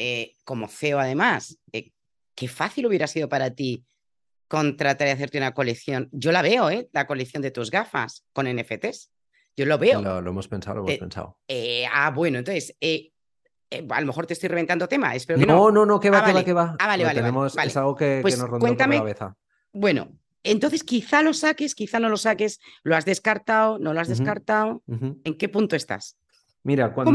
[0.00, 1.90] eh, como CEO además, eh,
[2.36, 3.84] qué fácil hubiera sido para ti
[4.46, 6.08] contratar y hacerte una colección.
[6.12, 6.88] Yo la veo, ¿eh?
[6.92, 9.10] La colección de tus gafas con NFTs.
[9.56, 10.00] Yo lo veo.
[10.00, 11.40] Lo, hemos pensado, lo hemos eh, pensado.
[11.92, 15.16] ah, bueno, entonces, a lo mejor te estoy reventando tema.
[15.16, 16.76] Espero que no, no, no, que va, ah, que va, que va.
[16.78, 17.20] Ah, vale, vale,
[17.66, 19.36] Es algo que, pues nos rondó por la cabeza.
[19.72, 20.12] Bueno,
[20.44, 22.60] entonces quizá lo saques, quizá no lo saques.
[22.84, 23.80] ¿Lo has descartado?
[23.80, 24.84] ¿No lo has descartado?
[24.86, 26.16] ¿En qué punto estás?
[26.68, 27.12] Mira, cuando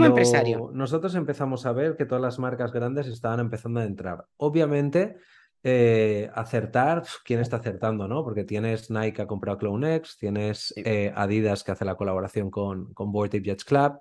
[0.74, 5.18] nosotros empezamos a ver que todas las marcas grandes estaban empezando a entrar, obviamente
[5.62, 8.08] eh, acertar, ¿quién está acertando?
[8.08, 8.24] ¿no?
[8.24, 12.96] Porque tienes Nike que ha comprado CloneX, tienes eh, Adidas que hace la colaboración con,
[12.96, 14.00] con Board Jets Club,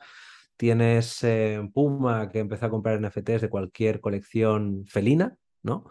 [0.57, 5.85] tienes eh, Puma que empezó a comprar NFTs de cualquier colección felina, ¿no?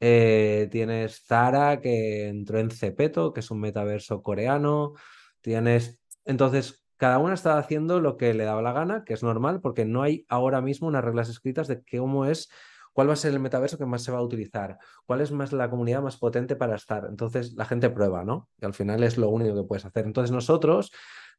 [0.00, 4.94] tienes Zara que entró en Cepeto, que es un metaverso coreano,
[5.42, 6.00] tienes...
[6.24, 9.84] Entonces, cada una está haciendo lo que le daba la gana, que es normal, porque
[9.84, 12.50] no hay ahora mismo unas reglas escritas de cómo es,
[12.92, 15.52] cuál va a ser el metaverso que más se va a utilizar, cuál es más
[15.52, 17.06] la comunidad más potente para estar.
[17.08, 18.48] Entonces la gente prueba, ¿no?
[18.60, 20.06] Y al final es lo único que puedes hacer.
[20.06, 20.92] Entonces nosotros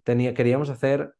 [0.03, 1.15] queríamos hacer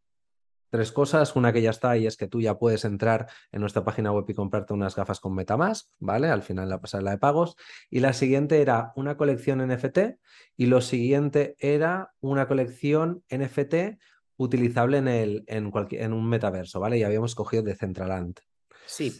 [0.69, 1.36] tres cosas.
[1.36, 4.26] Una que ya está y es que tú ya puedes entrar en nuestra página web
[4.28, 6.30] y comprarte unas gafas con MetaMask, ¿vale?
[6.30, 7.56] Al final la pasarela de pagos.
[7.89, 10.19] Y la siguiente era una colección NFT
[10.56, 13.97] y lo siguiente era una colección NFT
[14.38, 16.97] utilizable en, el, en, cualquier, en un metaverso, ¿vale?
[16.97, 18.39] Y habíamos cogido Decentraland.
[18.86, 19.13] Sí.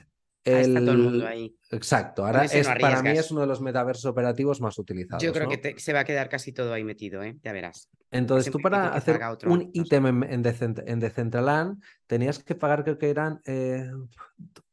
[0.44, 1.54] Está todo el mundo ahí.
[1.72, 5.22] Exacto, ahora es, para mí es uno de los metaversos operativos más utilizados.
[5.22, 7.38] Yo creo que se va a quedar casi todo ahí metido, ¿eh?
[7.44, 7.90] ya verás.
[8.12, 13.42] Entonces tú para hacer un ítem en, en, Decentraland tenías que pagar, creo que eran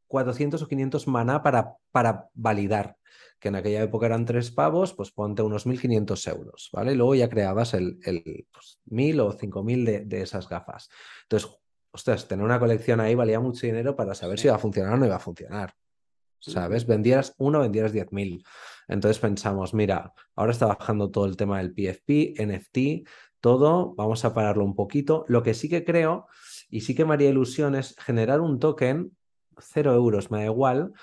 [0.07, 2.97] 400 eh, o 500 maná para, para validar
[3.45, 6.93] que en aquella época eran tres pavos, pues ponte unos 1.500 euros, ¿vale?
[6.93, 8.79] Y luego ya creabas el, el 1.000 pues,
[9.21, 10.89] o 5.000 de, de esas gafas.
[11.25, 11.51] Entonces,
[11.91, 14.97] ostras, tener una colección ahí valía mucho dinero para saber si iba a funcionar o
[14.97, 15.75] no iba a funcionar.
[16.39, 16.87] ¿Sabes?
[16.87, 18.43] Vendieras uno, vendieras 10.000.
[18.89, 23.07] Entonces pensamos, mira, ahora está bajando todo el tema del PFP, NFT,
[23.41, 25.27] todo, vamos a pararlo un poquito.
[25.29, 26.29] Lo que sí que creo,
[26.71, 29.15] y sí que me haría ilusión, es generar un token,
[29.59, 30.95] cero euros, me da igual,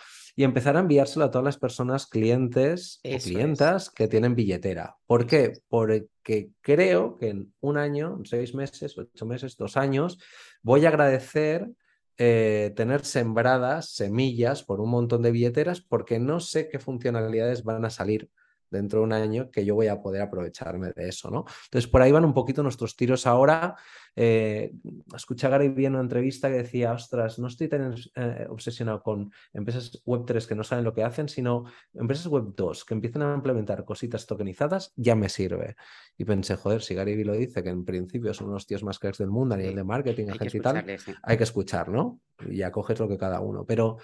[0.41, 4.97] y empezar a enviárselo a todas las personas clientes o clientas que tienen billetera.
[5.05, 5.53] ¿Por qué?
[5.69, 10.17] Porque creo que en un año, seis meses, ocho meses, dos años,
[10.63, 11.69] voy a agradecer
[12.17, 17.85] eh, tener sembradas semillas por un montón de billeteras porque no sé qué funcionalidades van
[17.85, 18.31] a salir
[18.71, 21.45] dentro de un año que yo voy a poder aprovecharme de eso, ¿no?
[21.65, 23.75] Entonces, por ahí van un poquito nuestros tiros ahora.
[24.15, 24.73] Eh,
[25.15, 29.31] escuché a Gary bien una entrevista que decía, ostras, no estoy tan eh, obsesionado con
[29.53, 33.21] empresas web 3 que no saben lo que hacen, sino empresas web 2 que empiezan
[33.21, 35.75] a implementar cositas tokenizadas, ya me sirve.
[36.17, 39.19] Y pensé, joder, si Gary lo dice, que en principio son unos tíos más cracks
[39.19, 40.85] del mundo a nivel de marketing, agencia y tal,
[41.23, 42.19] hay que escuchar, ¿no?
[42.49, 43.65] Y ya coges lo que cada uno.
[43.65, 43.97] Pero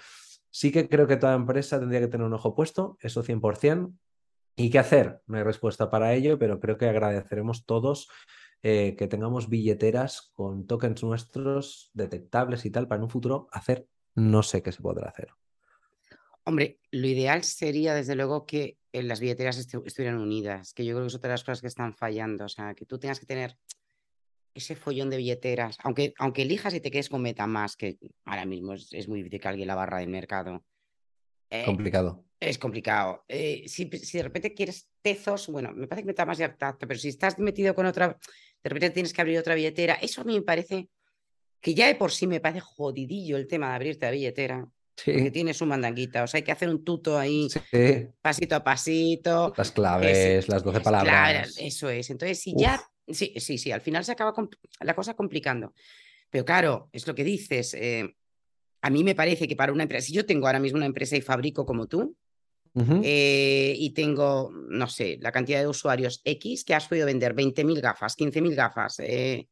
[0.50, 3.92] sí que creo que toda empresa tendría que tener un ojo puesto, eso 100%.
[4.58, 5.22] ¿Y qué hacer?
[5.28, 8.08] No hay respuesta para ello, pero creo que agradeceremos todos
[8.64, 13.86] eh, que tengamos billeteras con tokens nuestros detectables y tal para en un futuro hacer,
[14.16, 15.28] no sé qué se podrá hacer.
[16.42, 21.04] Hombre, lo ideal sería desde luego que eh, las billeteras estuvieran unidas, que yo creo
[21.04, 23.26] que es otra de las cosas que están fallando, o sea, que tú tengas que
[23.26, 23.56] tener
[24.54, 28.74] ese follón de billeteras, aunque, aunque elijas y te quedes con MetaMask, que ahora mismo
[28.74, 30.64] es, muy difícil que alguien la barra del mercado.
[31.50, 32.24] Eh, complicado.
[32.40, 33.24] Es complicado.
[33.28, 36.94] Eh, si, de repente quieres Tezos, bueno, me parece que me está más ya pero
[36.94, 38.16] si estás metido con otra,
[38.62, 40.88] de repente tienes que abrir otra billetera, eso a mí me parece
[41.60, 44.68] que ya de por sí me parece jodidillo el tema de abrirte la billetera.
[45.04, 47.46] Porque tienes un mandanguita, o sea, hay que hacer un tuto ahí,
[48.20, 49.52] pasito a pasito.
[49.56, 51.56] Las claves, las 12 palabras.
[51.56, 52.10] eso es.
[52.10, 54.34] Entonces, si ya, sí, sí, sí, al final se acaba
[54.80, 55.72] la cosa complicando.
[56.30, 57.74] Pero claro, es lo que dices.
[57.74, 58.12] Eh,
[58.80, 61.16] a mí me parece que para una empresa, si yo tengo ahora mismo una empresa
[61.16, 62.16] y fabrico como tú,
[63.02, 67.80] eh, y tengo, no sé, la cantidad de usuarios X que has podido vender 20.000
[67.80, 69.48] gafas, 15.000 gafas, eh,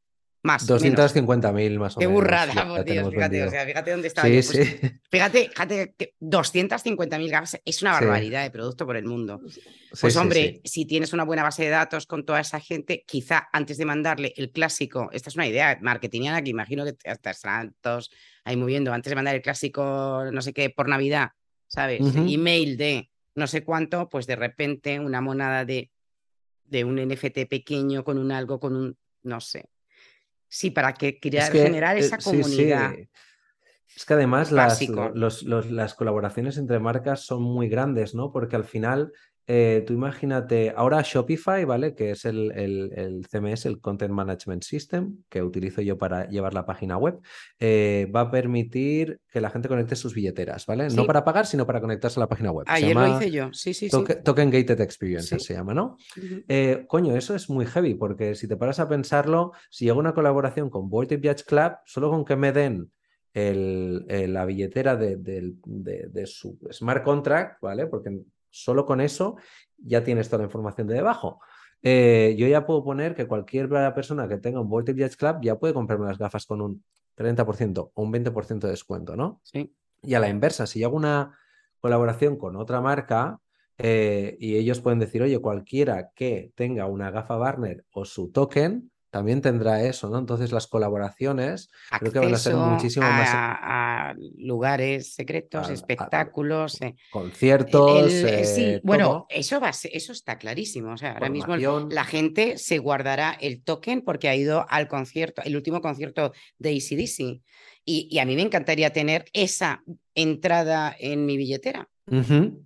[0.47, 0.67] más.
[0.67, 1.97] 250.000 más o menos.
[1.99, 4.23] Qué burrada, por Dios, fíjate, o sea, fíjate dónde está.
[4.23, 4.99] Sí, pues, sí.
[5.11, 9.41] Fíjate, fíjate que 250.000 gafas es una barbaridad de producto por el mundo.
[10.01, 13.77] Pues hombre, si tienes una buena base de datos con toda esa gente, quizá antes
[13.77, 18.11] de mandarle el clásico, esta es una idea marketingiana que imagino que hasta están todos
[18.45, 21.31] ahí moviendo, antes de mandar el clásico, no sé qué, por Navidad,
[21.67, 22.01] ¿sabes?
[22.15, 25.91] Email de no sé cuánto, pues de repente una monada de,
[26.65, 29.69] de un NFT pequeño con un algo, con un, no sé.
[30.49, 32.93] Sí, para que crear, generar esa comunidad.
[33.97, 34.81] Es que además las,
[35.43, 38.31] las colaboraciones entre marcas son muy grandes, ¿no?
[38.31, 39.13] Porque al final
[39.49, 41.95] eh, tú imagínate, ahora Shopify, ¿vale?
[41.95, 46.67] Que es el, el, CMS, el Content Management System, que utilizo yo para llevar la
[46.67, 47.21] página web,
[47.61, 50.89] eh, va a permitir que la gente conecte sus billeteras, ¿vale?
[50.89, 52.67] No para pagar, sino para conectarse a la página web.
[52.69, 54.23] Ayer lo hice yo, sí, sí, token, sí.
[54.25, 55.97] Token Gated Experience se llama, ¿no?
[56.49, 60.15] Eh, coño, eso es muy heavy, porque si te paras a pensarlo, si llega una
[60.15, 62.91] colaboración con Boyd Yacht Club, solo con que me den
[63.33, 67.87] el, la billetera de, de, su smart contract, ¿vale?
[67.87, 69.37] Porque Solo con eso
[69.79, 71.41] ya tienes toda la información de debajo.
[71.83, 75.59] Eh, yo ya puedo poner que cualquier persona que tenga un Voltage Jazz Club ya
[75.59, 76.83] puede comprarme las gafas con un
[77.17, 79.41] 30% o un 20% de descuento, ¿no?
[79.45, 79.75] Sí.
[80.03, 81.39] Y a la inversa, si yo hago una
[81.81, 83.41] colaboración con otra marca
[83.79, 88.91] eh, y ellos pueden decir, oye, cualquiera que tenga una gafa Barner o su token,
[89.17, 90.19] también tendrá eso, ¿no?
[90.19, 93.31] Entonces las colaboraciones creo que van a ser muchísimo más...
[93.33, 96.83] A lugares secretos, espectáculos...
[96.83, 98.13] Eh, conciertos...
[98.13, 100.93] sí, eh, bueno, eso, va eso está clarísimo.
[100.93, 105.41] O sea, ahora mismo la gente se guardará el token porque ha ido al concierto,
[105.47, 107.41] el último concierto de ACDC.
[107.87, 109.83] Y, y a mí me encantaría tener esa
[110.15, 111.89] entrada en mi billetera.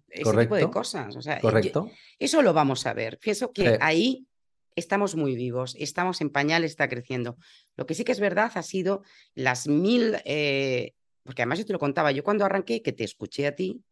[0.08, 1.14] Ese tipo de cosas.
[1.14, 1.88] O sea, Correcto.
[2.18, 3.20] eso lo vamos a ver.
[3.20, 4.26] Pienso que ahí
[4.76, 7.36] estamos muy vivos, estamos en pañales, está creciendo.
[7.76, 9.02] Lo que sí que es verdad ha sido
[9.34, 13.46] las mil, eh, porque además yo te lo contaba, yo cuando arranqué, que te escuché
[13.46, 13.82] a ti,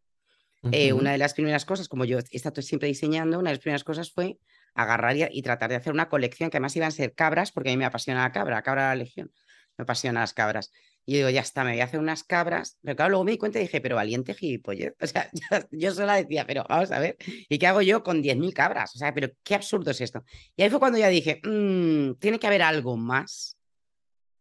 [0.73, 3.63] eh, una de las primeras cosas, como yo he estado siempre diseñando, una de las
[3.63, 4.39] primeras cosas fue
[4.75, 7.73] agarrar y, tratar de hacer una colección que además iban a ser cabras, porque a
[7.73, 9.33] mí me apasiona la cabra, la cabra de la legión,
[9.77, 10.71] me apasiona las cabras.
[11.09, 12.77] Y digo, ya está, me voy a hacer unas cabras.
[12.83, 14.93] Pero claro, luego me di cuenta y dije, pero valiente gilipollas.
[15.01, 15.31] O sea,
[15.71, 17.17] yo sola decía, pero vamos a ver,
[17.49, 18.95] ¿y qué hago yo con 10.000 cabras?
[18.95, 20.23] O sea, pero qué absurdo es esto.
[20.55, 23.57] Y ahí fue cuando ya dije, mm, tiene que haber algo más.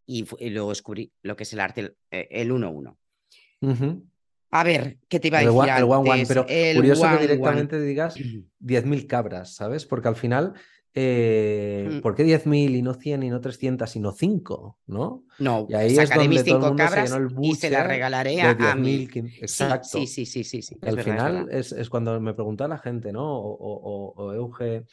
[0.05, 2.97] Y, luego descubrí lo que es el arte, el 1-1.
[3.61, 4.01] Eh,
[4.51, 5.73] a ver, ¿qué te iba a decir?
[5.73, 9.85] El, one, one, pero curioso que directamente digas 10.000 cabras, ¿sabes?
[9.85, 10.53] Porque al final
[10.99, 12.01] eh, mm.
[12.01, 14.79] ¿Por qué 10.000 y no 100 y no 300 y no 5?
[14.87, 15.25] ¿no?
[15.37, 19.07] No, y ahí sacaré es mis 5 cabras y se las regalaré a, mí.
[19.39, 19.99] Exacto.
[19.99, 20.63] Sí, sí, sí, sí.
[20.63, 23.31] sí, Al final es, es, cuando me pregunta la gente, ¿no?
[23.31, 24.85] O, o, o Euge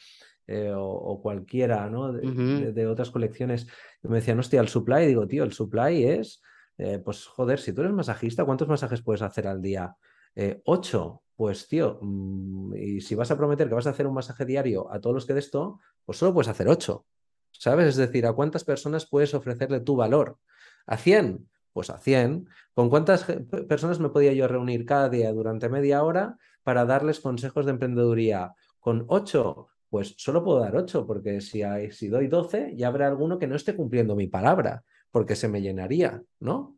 [0.45, 2.13] eh, o, cualquiera, ¿no?
[2.13, 3.65] De, de, otras colecciones.
[4.03, 5.07] Me decían, hostia, el supply.
[5.07, 6.39] digo, tío, el supply es,
[6.77, 9.95] eh, pues joder, si tú eres masajista, ¿cuántos masajes puedes hacer al día?
[10.35, 14.13] Eh, ocho, pues tío, mm, y si vas a prometer que vas a hacer un
[14.13, 17.05] masaje diario a todos los que de esto, pues solo puedes hacer ocho.
[17.51, 17.87] ¿Sabes?
[17.87, 20.37] Es decir, ¿a cuántas personas puedes ofrecerle tu valor?
[20.85, 21.49] ¿A 100?
[21.73, 22.47] Pues a 100.
[22.73, 23.23] ¿Con cuántas
[23.67, 28.53] personas me podía yo reunir cada día durante media hora para darles consejos de emprendeduría?
[28.79, 29.67] ¿Con 8?
[29.89, 33.47] Pues solo puedo dar 8, porque si, hay, si doy 12, ya habrá alguno que
[33.47, 36.77] no esté cumpliendo mi palabra, porque se me llenaría, ¿no?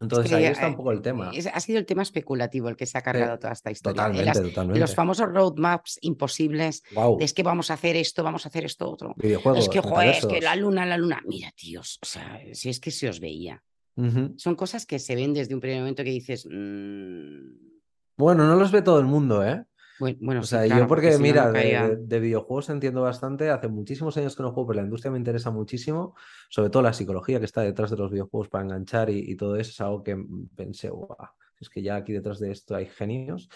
[0.00, 1.30] Entonces ahí está un poco el tema.
[1.30, 4.06] ha sido el tema especulativo el que se ha cargado toda esta historia.
[4.06, 4.80] Totalmente, totalmente.
[4.80, 6.82] Los famosos roadmaps imposibles.
[7.18, 9.14] Es que vamos a hacer esto, vamos a hacer esto otro.
[9.16, 11.22] Videojuegos, es que, joder, es que la luna, la luna.
[11.26, 13.62] Mira, tíos, o sea, si es que se os veía.
[14.36, 16.46] Son cosas que se ven desde un primer momento que dices.
[16.46, 17.70] Mm".
[18.16, 19.64] Bueno, no los ve todo el mundo, ¿eh?
[20.00, 24.52] Bueno, o sea, yo porque, mira, de, videojuegos entiendo bastante, hace muchísimos años que no
[24.52, 26.14] juego, pero la industria me interesa muchísimo,
[26.48, 29.70] sobre todo la psicología que está detrás de los videojuegos para enganchar y, todo eso
[29.70, 30.16] es algo que
[30.56, 31.16] pensé, wow,
[31.60, 33.48] es que ya aquí detrás de esto hay genios.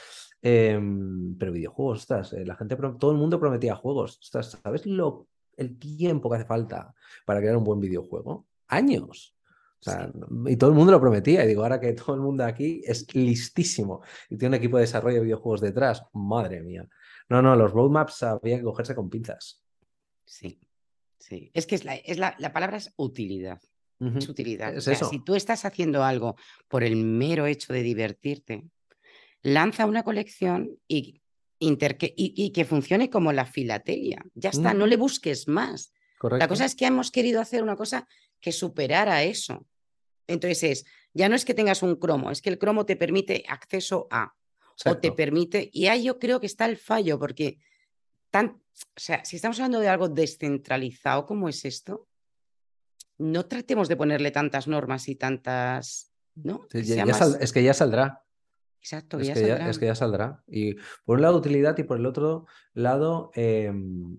[0.43, 5.27] Em, pero videojuegos, estás, eh, la gente, todo el mundo prometía juegos, estás, ¿sabes lo,
[5.57, 8.47] el tiempo que hace falta para crear un buen videojuego?
[8.69, 9.35] Años
[10.47, 11.45] y todo el mundo lo prometía.
[11.45, 14.83] Y digo, ahora que todo el mundo aquí es listísimo y tiene un equipo de
[14.83, 16.89] desarrollo de videojuegos detrás, madre mía.
[17.29, 19.63] No, no, los roadmaps había que cogerse con pinzas.
[20.25, 20.61] Sí,
[21.19, 21.51] sí.
[21.55, 23.61] Es que es la, es la, palabra es utilidad.
[24.01, 24.73] es utilidad.
[24.73, 25.09] Es o sea, eso.
[25.09, 26.37] si tú estás haciendo algo
[26.69, 28.65] por el mero hecho de divertirte,
[29.43, 31.21] lanza una colección y,
[31.61, 34.25] interque- y, y que funcione como la filatelia.
[34.35, 35.93] Ya está, no le busques más.
[36.19, 36.43] Correcto.
[36.43, 38.07] La cosa es que hemos querido hacer una cosa
[38.41, 39.67] que superara eso.
[40.27, 43.45] Entonces es, ya no es que tengas un cromo, es que el cromo te permite
[43.49, 44.35] acceso a,
[44.87, 47.59] o te permite, y ahí yo creo que está el fallo, porque
[48.31, 48.61] tan, o
[49.01, 52.09] sea, si estamos hablando de algo descentralizado como es esto,
[53.19, 56.63] no tratemos de ponerle tantas normas y tantas, ¿no?
[56.73, 58.24] Sí, Que ya- sea ya más- sal- es que ya saldrá.
[58.85, 59.71] Exacto, Es ya que ya, saldrá.
[59.71, 60.43] es que ya saldrá.
[60.47, 60.75] Y
[61.07, 63.73] por un lado utilidad y por el otro lado eh,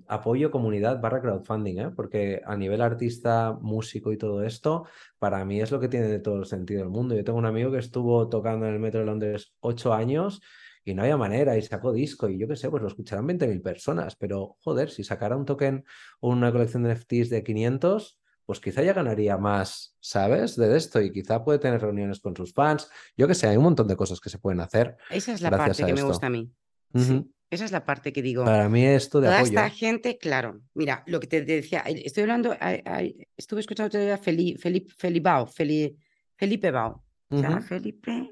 [0.07, 1.91] apoyo comunidad barra crowdfunding, ¿eh?
[1.95, 4.87] porque a nivel artista, músico y todo esto,
[5.19, 7.15] para mí es lo que tiene todo el sentido del mundo.
[7.15, 10.41] Yo tengo un amigo que estuvo tocando en el Metro de Londres ocho años
[10.83, 13.61] y no había manera y sacó disco y yo qué sé, pues lo escucharán 20.000
[13.61, 15.85] personas, pero joder, si sacara un token
[16.21, 18.19] o una colección de NFTs de 500...
[18.45, 20.55] Pues quizá ya ganaría más, ¿sabes?
[20.55, 22.89] De esto y quizá puede tener reuniones con sus fans.
[23.17, 24.97] Yo qué sé, hay un montón de cosas que se pueden hacer.
[25.09, 26.51] Esa es la parte que me gusta a mí.
[26.93, 28.43] Sí, esa es la parte que digo.
[28.45, 29.49] Para mí esto de Toda apoyo.
[29.59, 33.99] esta gente, claro, mira, lo que te decía, estoy hablando, ay, ay, estuve escuchando otro
[33.99, 35.95] día Felipe, Felipe, Felibao, Feli-
[36.35, 37.03] Felipe Bao.
[37.31, 37.61] Ujú.
[37.61, 38.29] Felipe,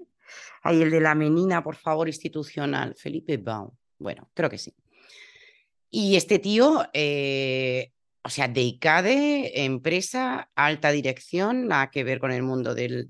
[0.62, 3.76] ahí el de la menina, por favor, institucional, Felipe Bao.
[3.98, 4.74] Bueno, creo que sí.
[5.90, 7.93] Y este tío, eh,
[8.26, 13.10] o sea, de ICADE, empresa, alta dirección, nada que ver con el mundo del,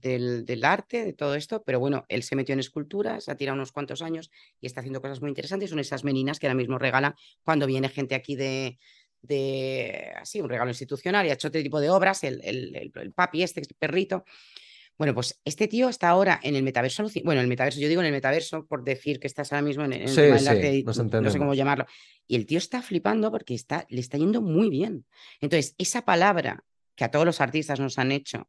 [0.64, 4.02] arte, de todo esto, pero bueno, él se metió en esculturas, ha tirado unos cuantos
[4.02, 5.70] años y está haciendo cosas muy interesantes.
[5.70, 8.80] Son esas meninas que ahora mismo regalan cuando viene gente aquí de,
[9.22, 12.92] de así, un regalo institucional y ha hecho otro tipo de obras, el, el, el-
[12.96, 14.26] el papi este perrito.
[14.98, 18.08] Bueno, pues este tío está ahora en el metaverso, bueno, el metaverso, yo digo en
[18.08, 20.84] el metaverso por decir que estás ahora mismo en, en el Sí, del sí, arte,
[20.86, 21.86] no sé cómo llamarlo.
[22.28, 25.06] Y el tío está flipando porque está, le está yendo muy bien.
[25.42, 26.64] Entonces, esa palabra
[26.96, 28.48] que a todos los artistas nos han hecho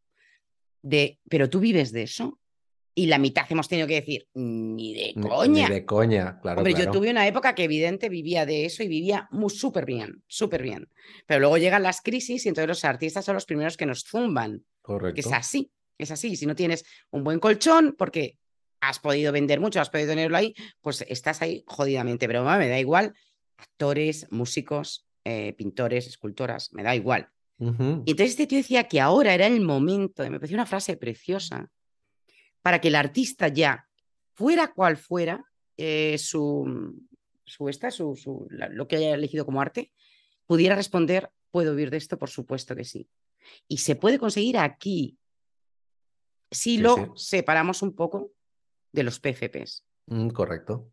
[0.83, 2.39] de, pero tú vives de eso,
[2.97, 5.69] y la mitad hemos tenido que decir, ni de coña.
[5.69, 6.93] Ni de coña, claro, Hombre, claro.
[6.93, 10.63] yo tuve una época que evidente vivía de eso y vivía muy súper bien, súper
[10.63, 10.89] bien.
[11.27, 14.59] Pero luego llegan las crisis y entonces los artistas son los primeros que nos zumban.
[14.59, 15.21] Que Correcto.
[15.21, 16.37] es así, es así.
[16.37, 18.39] Si no tienes un buen colchón, porque
[18.81, 22.27] has podido vender mucho, has podido tenerlo ahí, pues estás ahí jodidamente.
[22.27, 23.15] Pero me da igual.
[23.57, 27.29] Actores, músicos, eh, pintores, escultoras, me da igual.
[28.05, 30.97] Y entonces este tío decía que ahora era el momento, y me pareció una frase
[30.97, 31.71] preciosa,
[32.63, 33.87] para que el artista ya,
[34.35, 35.45] fuera cual fuera
[35.77, 37.01] eh, su,
[37.45, 39.93] su, esta, su, su- la- lo que haya elegido como arte,
[40.47, 42.19] pudiera responder, ¿puedo vivir de esto?
[42.19, 43.09] Por supuesto que sí.
[43.69, 45.17] Y se puede conseguir aquí,
[46.51, 47.03] si Sí, lo sí.
[47.17, 48.33] separamos un poco
[48.93, 49.85] de los PFPs.
[50.07, 50.91] Mm, Correcto.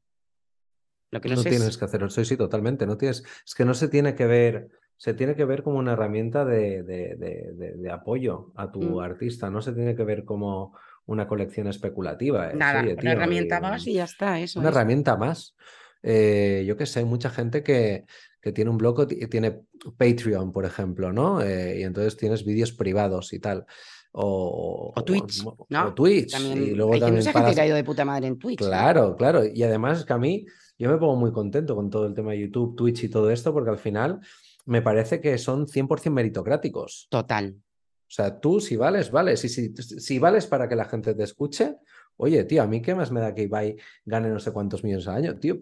[1.11, 2.85] Lo que no, No sé es- tienes que hacerlo, sí, sí, totalmente.
[2.85, 5.93] No tienes, es que no se tiene que ver, se tiene que ver como una
[5.93, 8.99] herramienta de, de- de- de- apoyo a tu Mm.
[8.99, 10.73] artista, no se tiene que ver como
[11.07, 12.49] una colección especulativa.
[12.51, 14.39] es, nada, oye, una herramienta eh, más y ya está.
[14.39, 14.75] Eso una es.
[14.75, 15.55] herramienta más.
[16.01, 18.05] Eh, yo que sé, hay mucha gente que,
[18.41, 19.63] que tiene un blog tiene
[19.97, 21.41] Patreon, por ejemplo, ¿no?
[21.41, 23.65] Eh, y entonces tienes vídeos privados y tal.
[24.13, 25.87] O, O Twitch, o- ¿no?
[25.87, 26.31] o Twitch.
[26.31, 28.37] También, y luego hay también mucha gente pagas- que ha ido de puta madre en
[28.37, 28.59] Twitch.
[28.61, 28.67] ¿no?
[28.67, 29.43] Claro, claro.
[29.45, 30.45] Y además es que a mí,
[30.77, 33.53] yo me pongo muy contento con todo el tema de YouTube, Twitch y todo esto,
[33.53, 34.19] porque al final
[34.65, 37.07] me parece que son 100% meritocráticos.
[37.09, 37.55] Total.
[37.57, 39.43] O sea, tú si vales, vales.
[39.45, 41.77] Y si, si vales para que la gente te escuche,
[42.17, 45.07] oye, tío, a mí qué más me da que Ibai gane no sé cuántos millones
[45.07, 45.57] al año, tío.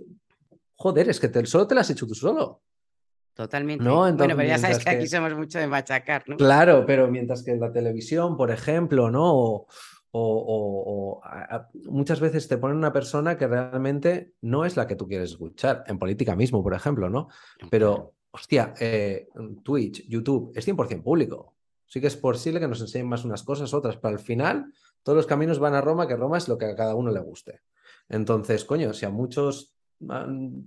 [0.75, 2.61] Joder, es que te- solo te lo has hecho tú solo.
[3.39, 3.81] Totalmente.
[3.85, 6.35] No, bueno, pero ya sabes que aquí somos mucho de machacar, ¿no?
[6.35, 9.33] Claro, pero mientras que en la televisión, por ejemplo, ¿no?
[9.33, 9.67] O,
[10.11, 10.83] o- o-
[11.19, 14.97] o a- a- muchas veces te ponen una persona que realmente no es la que
[14.97, 17.29] tú quieres escuchar, en política mismo, por ejemplo, ¿no?
[17.69, 19.29] Pero, hostia, eh,
[19.63, 21.55] Twitch, YouTube, es 100% público.
[21.87, 25.15] Sí que es posible que nos enseñen más unas cosas, otras, pero al final todos
[25.15, 27.61] los caminos van a Roma, que Roma es lo que a cada uno le guste.
[28.09, 29.75] Entonces, coño, si a muchos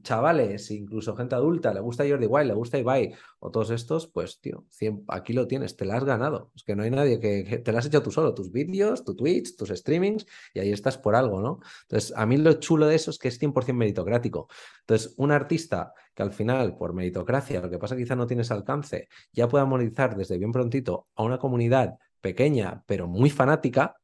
[0.02, 4.40] chavales, incluso gente adulta, le gusta Jordi Wild, le gusta Ibai o todos estos, pues,
[4.40, 6.50] tío, 100 aquí lo tienes, te la has ganado.
[6.54, 9.04] Es que no hay nadie que, que te la has hecho tú solo, tus vídeos,
[9.04, 11.60] tu Twitch, tus streamings, y ahí estás por algo, ¿no?
[11.82, 14.48] Entonces, a mí lo chulo de eso es que es 100% meritocrático.
[14.80, 19.08] Entonces, un artista que al final, por meritocracia, lo que pasa quizá no tienes alcance,
[19.32, 23.96] ya pueda monetizar desde bien prontito a una comunidad pequeña, pero muy fanática,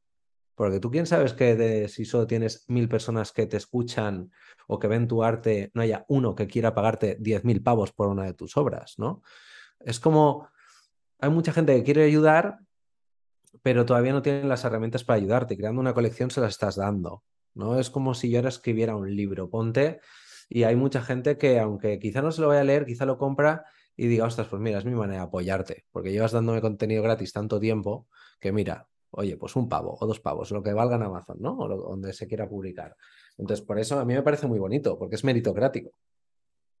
[0.59, 4.29] porque tú quién sabes que de, si solo tienes mil personas que te escuchan
[4.67, 8.25] o que ven tu arte, no haya uno que quiera pagarte 10.000 pavos por una
[8.25, 9.23] de tus obras, ¿no?
[9.79, 10.49] Es como,
[11.17, 12.59] hay mucha gente que quiere ayudar,
[13.63, 15.55] pero todavía no tienen las herramientas para ayudarte.
[15.55, 17.79] Creando una colección se las estás dando, ¿no?
[17.79, 20.01] Es como si yo ahora escribiera un libro, ponte,
[20.49, 23.17] y hay mucha gente que, aunque quizá no se lo vaya a leer, quizá lo
[23.17, 23.63] compra
[23.95, 27.31] y diga, ostras, pues mira, es mi manera de apoyarte, porque llevas dándome contenido gratis
[27.31, 28.09] tanto tiempo
[28.41, 31.57] que mira, oye, pues un pavo o dos pavos, lo que valga en Amazon, ¿no?
[31.57, 32.95] O donde se quiera publicar.
[33.37, 35.91] Entonces, por eso a mí me parece muy bonito, porque es meritocrático.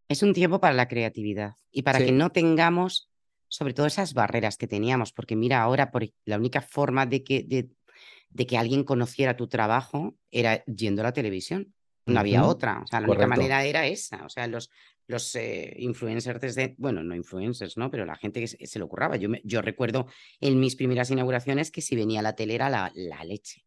[0.07, 3.09] Es un tiempo para la creatividad y para que no tengamos,
[3.47, 7.43] sobre todo, esas barreras que teníamos, porque mira, ahora por la única forma de que,
[7.43, 11.73] de, que alguien conociera tu trabajo era yendo a la televisión.
[12.13, 12.81] No había otra.
[12.83, 14.25] O sea, la única manera era esa.
[14.25, 14.69] O sea, los,
[15.07, 17.89] los eh, influencers desde, bueno, no influencers, ¿no?
[17.89, 19.17] Pero la gente que se, lo ocurraba.
[19.17, 20.07] Yo, yo recuerdo
[20.39, 23.65] en mis primeras inauguraciones que si venía la tele era la, la leche.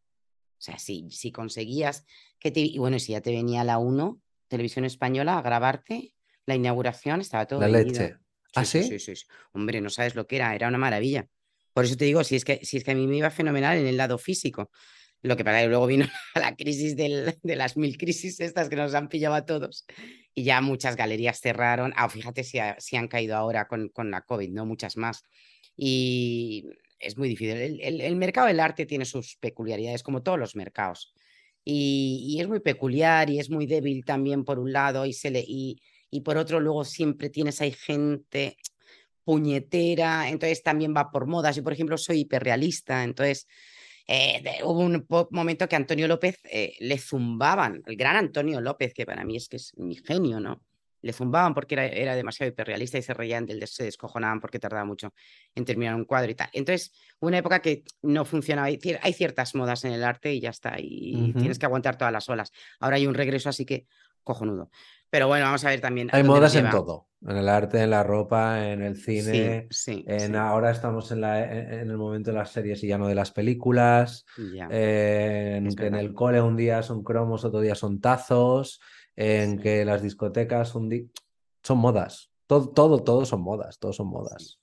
[0.59, 2.05] O sea, si, si conseguías
[2.39, 2.61] que te...
[2.61, 6.15] Y bueno, si ya te venía la 1, Televisión Española, a grabarte
[6.47, 7.61] la inauguración, estaba todo...
[7.61, 8.17] La leche.
[8.55, 8.83] ¿Ah, sí?
[8.83, 11.27] Sí, sí, sí, Hombre, no sabes lo que era, era una maravilla.
[11.73, 13.79] Por eso te digo, si es que, si es que a mí me iba fenomenal
[13.79, 14.71] en el lado físico.
[15.23, 18.95] Lo que para que luego vino la crisis de las mil crisis estas que nos
[18.95, 19.87] han pillado a todos.
[20.35, 21.93] Y ya muchas galerías cerraron.
[21.97, 22.59] Ah, fíjate si,
[22.97, 24.67] han caído ahora con, la COVID, ¿no?
[24.67, 25.23] Muchas más.
[25.77, 26.65] Y
[26.99, 27.81] es muy difícil.
[27.81, 31.15] El, mercado del arte tiene sus peculiaridades, como todos los mercados.
[31.65, 35.31] Y, y, es muy peculiar y es muy débil también por un lado y, se
[35.31, 38.57] le, y, y por otro luego siempre tienes ahí gente
[39.25, 41.57] puñetera, entonces también va por modas.
[41.57, 43.47] Yo, por ejemplo, soy hiperrealista, entonces
[44.07, 49.07] eh, hubo un momento que Antonio López eh, le zumbaban, el gran Antonio López, que
[49.07, 50.63] para mí es que es mi genio, ¿no?
[51.03, 54.85] Le zumbaban porque era, era demasiado hiperrealista y se reían del se descojonaban porque tardaba
[54.85, 55.13] mucho
[55.55, 56.49] en terminar un cuadro y tal.
[56.53, 58.69] Entonces, una época que no funcionaba.
[58.69, 62.29] Hay ciertas modas en el arte y ya está, y tienes que aguantar todas las
[62.29, 62.53] olas.
[62.79, 63.87] Ahora hay un regreso, así que
[64.23, 64.71] cojonudo.
[65.11, 66.09] Pero bueno, vamos a ver también.
[66.13, 69.69] Hay modas en todo, en el arte, en la ropa, en el cine.
[69.71, 73.07] Sí, en ahora estamos en, la, en, el momento de las series y ya no
[73.07, 74.25] de las películas.
[74.37, 78.81] en que en el cole un día son cromos, otro día son tazos.
[79.15, 81.11] En que las discotecas un
[81.63, 82.31] son modas.
[82.47, 84.59] Todo, todo, todo son modas, todos son modas.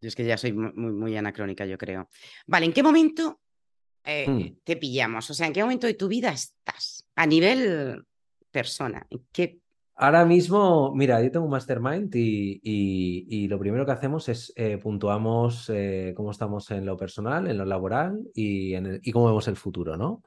[0.00, 2.08] Yo es que ya soy muy, muy anacrónica, yo creo.
[2.46, 3.40] Vale, ¿en qué momento
[4.04, 4.58] eh, hmm.
[4.62, 5.28] te pillamos?
[5.30, 7.06] O sea, ¿en qué momento de tu vida estás?
[7.16, 8.04] A nivel
[8.50, 9.06] persona?
[9.32, 9.60] ¿Qué...
[9.98, 14.76] Ahora mismo, mira, yo tengo un mastermind y, y, lo primero que hacemos es eh,
[14.76, 19.48] puntuamos eh, cómo estamos en lo personal, en lo laboral y, en y cómo vemos
[19.48, 20.22] el futuro, ¿no?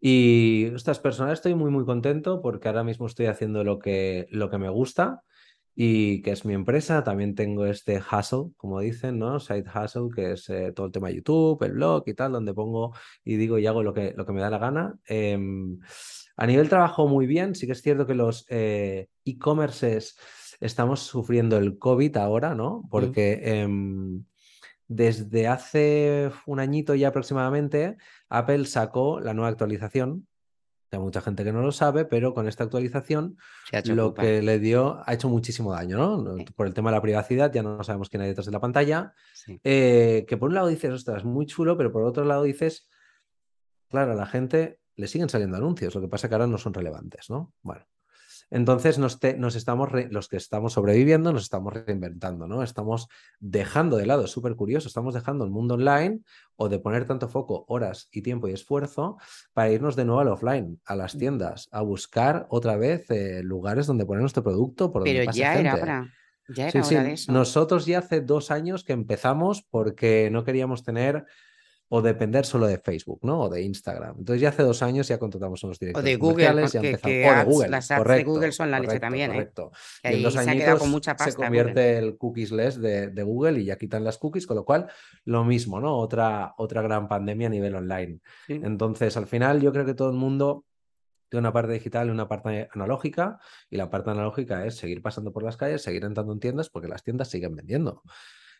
[0.00, 4.48] Y, estas personas estoy muy, muy contento porque ahora mismo estoy haciendo lo que, lo
[4.48, 5.22] que me gusta
[5.74, 7.02] y que es mi empresa.
[7.02, 9.40] También tengo este hustle, como dicen, ¿no?
[9.40, 12.54] Side hustle, que es eh, todo el tema de YouTube, el blog y tal, donde
[12.54, 14.94] pongo y digo y hago lo que, lo que me da la gana.
[15.06, 15.80] Em,
[16.36, 17.54] a nivel trabajo, muy bien.
[17.54, 20.16] Sí que es cierto que los eh, e-commerces
[20.60, 22.82] estamos sufriendo el COVID ahora, ¿no?
[22.90, 24.24] Porque em,
[24.88, 27.96] desde hace un añito ya aproximadamente,
[28.28, 30.26] Apple sacó la nueva actualización.
[30.90, 33.36] Hay mucha gente que no lo sabe, pero con esta actualización
[33.86, 36.36] lo que le dio ha hecho muchísimo daño, ¿no?
[36.54, 39.12] Por el tema de la privacidad, ya no sabemos quién hay detrás de la pantalla.
[39.64, 42.88] Eh, que por un lado dices, ostras, muy chulo, pero por otro lado dices,
[43.88, 47.30] claro, la gente le siguen saliendo anuncios, lo que pasa que ahora no son relevantes,
[47.30, 47.52] ¿no?
[47.62, 47.84] Bueno.
[48.50, 52.62] Entonces nos, nos estamos los que estamos sobreviviendo nos estamos reinventando, ¿no?
[52.62, 53.08] Estamos
[53.40, 56.20] dejando de lado, es súper curioso, estamos dejando el mundo online
[56.56, 59.16] o de poner tanto foco, horas y tiempo y esfuerzo
[59.52, 61.18] para irnos de nuevo al offline, a las mm.
[61.18, 65.58] tiendas, a buscar otra vez eh, lugares donde poner nuestro producto por donde Pero ya
[65.58, 66.14] era hora.
[66.48, 67.32] Ya era hora de eso.
[67.32, 71.24] Nosotros ya hace dos años que empezamos porque no queríamos tener
[71.94, 73.42] o depender solo de Facebook, ¿no?
[73.42, 74.16] O de Instagram.
[74.18, 77.30] Entonces ya hace dos años ya contratamos unos directores o de Google, ya que, que
[77.30, 77.68] o de Google.
[77.68, 79.34] Las ads de Google son la leche también, ¿eh?
[79.34, 79.70] Correcto.
[80.02, 83.66] Y, en dos años con mucha pasta se convierte el cookiesless de, de, Google y
[83.66, 84.88] ya quitan las cookies, con lo cual
[85.24, 85.96] lo mismo, ¿no?
[85.96, 88.18] Otra, otra gran pandemia a nivel online.
[88.48, 90.64] Entonces, al final yo creo que todo el mundo
[91.28, 93.38] tiene una parte digital y una parte analógica,
[93.70, 96.88] y la parte analógica es seguir pasando por las calles, seguir entrando en tiendas, porque
[96.88, 98.02] las tiendas siguen vendiendo.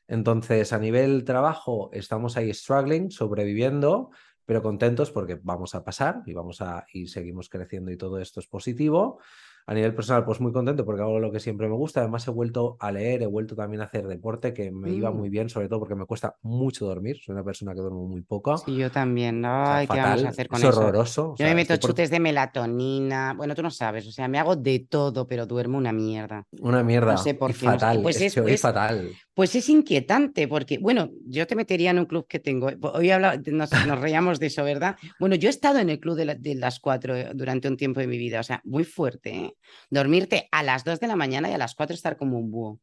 [0.07, 4.11] Entonces, a nivel trabajo, estamos ahí struggling, sobreviviendo,
[4.45, 8.41] pero contentos porque vamos a pasar y vamos a y seguimos creciendo y todo esto
[8.41, 9.21] es positivo.
[9.67, 12.01] A nivel personal, pues muy contento porque hago lo que siempre me gusta.
[12.01, 15.31] Además, he vuelto a leer, he vuelto también a hacer deporte, que me iba muy
[15.31, 15.33] mm.
[15.33, 17.17] bien, sobre todo porque me cuesta mucho dormir.
[17.25, 18.59] Soy una persona que duermo muy poco.
[18.59, 19.43] Sí, yo también.
[19.47, 20.79] Ay, ¿qué vamos a hacer con es eso?
[20.79, 21.35] horroroso.
[21.39, 23.33] Yo me meto chutes de melatonina.
[23.35, 24.07] Bueno, tú no sabes.
[24.07, 26.47] O sea, me hago de todo, pero duermo una mierda.
[26.61, 27.13] Una mierda.
[27.13, 27.65] No sé por qué.
[27.65, 28.03] Fatal.
[28.03, 29.13] Pues es, es, fatal.
[29.33, 32.69] Pues es inquietante, porque, bueno, yo te metería en un club que tengo.
[32.93, 33.11] Hoy
[33.51, 34.97] nos, nos reíamos de eso, ¿verdad?
[35.19, 38.01] Bueno, yo he estado en el club de, de las cuatro eh, durante un tiempo
[38.01, 38.41] de mi vida.
[38.41, 39.31] O sea, muy fuerte.
[39.31, 39.54] ¿eh?
[39.91, 42.81] Dormirte a las 2 de la mañana y a las 4 estar como un búho.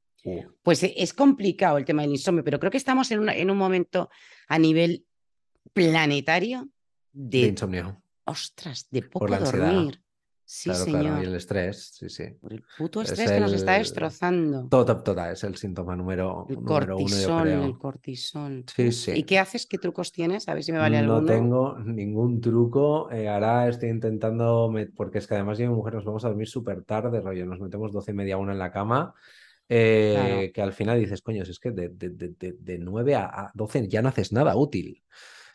[0.61, 3.57] Pues e, es complicado el tema del insomnio, pero creo que estamos en, en un
[3.57, 4.09] momento
[4.47, 5.05] a nivel
[5.73, 6.69] planetario
[7.11, 8.01] de, insomnio.
[8.25, 10.00] Ostras, de poco dormir.
[10.53, 11.01] Sí, Claro, señor.
[11.03, 12.25] claro, y el estrés, sí, sí.
[12.41, 14.67] Por el puto Es estrés que nos está el- destrozando.
[14.67, 17.79] Total, total, es el síntoma número, El número uno, cortisol, el creo.
[17.79, 18.65] cortisol.
[18.75, 19.11] Sí, sí.
[19.15, 19.65] ¿Y qué haces?
[19.65, 20.49] ¿Qué trucos tienes?
[20.49, 21.25] A ver si me vale No alguno.
[21.33, 23.09] tengo ningún truco.
[23.11, 26.27] eh, ahora estoy intentando, porque es que además yo y mi mujer nos vamos a
[26.27, 29.13] dormir súper tarde, rollo, nos metemos doce y media, una en la cama,
[29.69, 30.53] eh, Claro.
[30.53, 33.23] que al final dices, coño, si es que de, de, de, de, de 9 a,
[33.25, 35.01] a 12 ya no haces nada útil,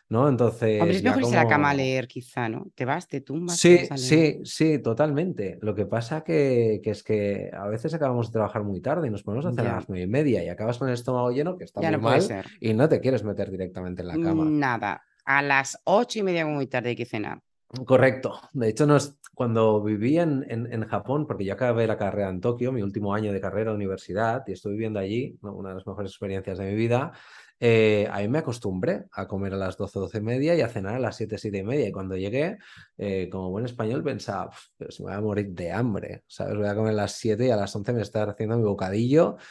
[0.09, 0.27] ¿no?
[0.29, 2.67] Entonces, Hombre, es mejor irse a la cama a como- leer, quizá, ¿no?
[2.75, 4.35] Te vas, te tumbas, te Sí, vas a leer.
[4.43, 5.57] sí, sí, totalmente.
[5.61, 9.11] Lo que pasa que, que es que a veces acabamos de trabajar muy tarde y
[9.11, 11.57] nos ponemos a hacer a las nueve y media y acabas con el estómago lleno,
[11.57, 12.45] que está Ya muy no puede mal, ser.
[12.59, 14.45] y no te quieres meter directamente en la cama.
[14.45, 15.01] Nada.
[15.25, 17.41] A las ocho y media, como muy tarde, hay que cenar.
[17.85, 18.39] Correcto.
[18.53, 22.39] De hecho, nos, cuando viví en, en, en Japón, porque yo acabé la carrera en
[22.39, 25.85] Tokio, mi último año de carrera de universidad, y estoy viviendo allí, una de las
[25.85, 27.11] mejores experiencias de mi vida,
[27.59, 30.95] eh, ahí me acostumbré a comer a las 12, 12 y media y a cenar
[30.95, 31.87] a las 7, 7 y media.
[31.87, 32.57] Y cuando llegué,
[32.97, 36.55] eh, como buen español, pensaba, "Pf, pero si me voy a morir de hambre, ¿sabes?
[36.55, 39.37] Voy a comer a las 7 y a las 11 me está haciendo mi bocadillo.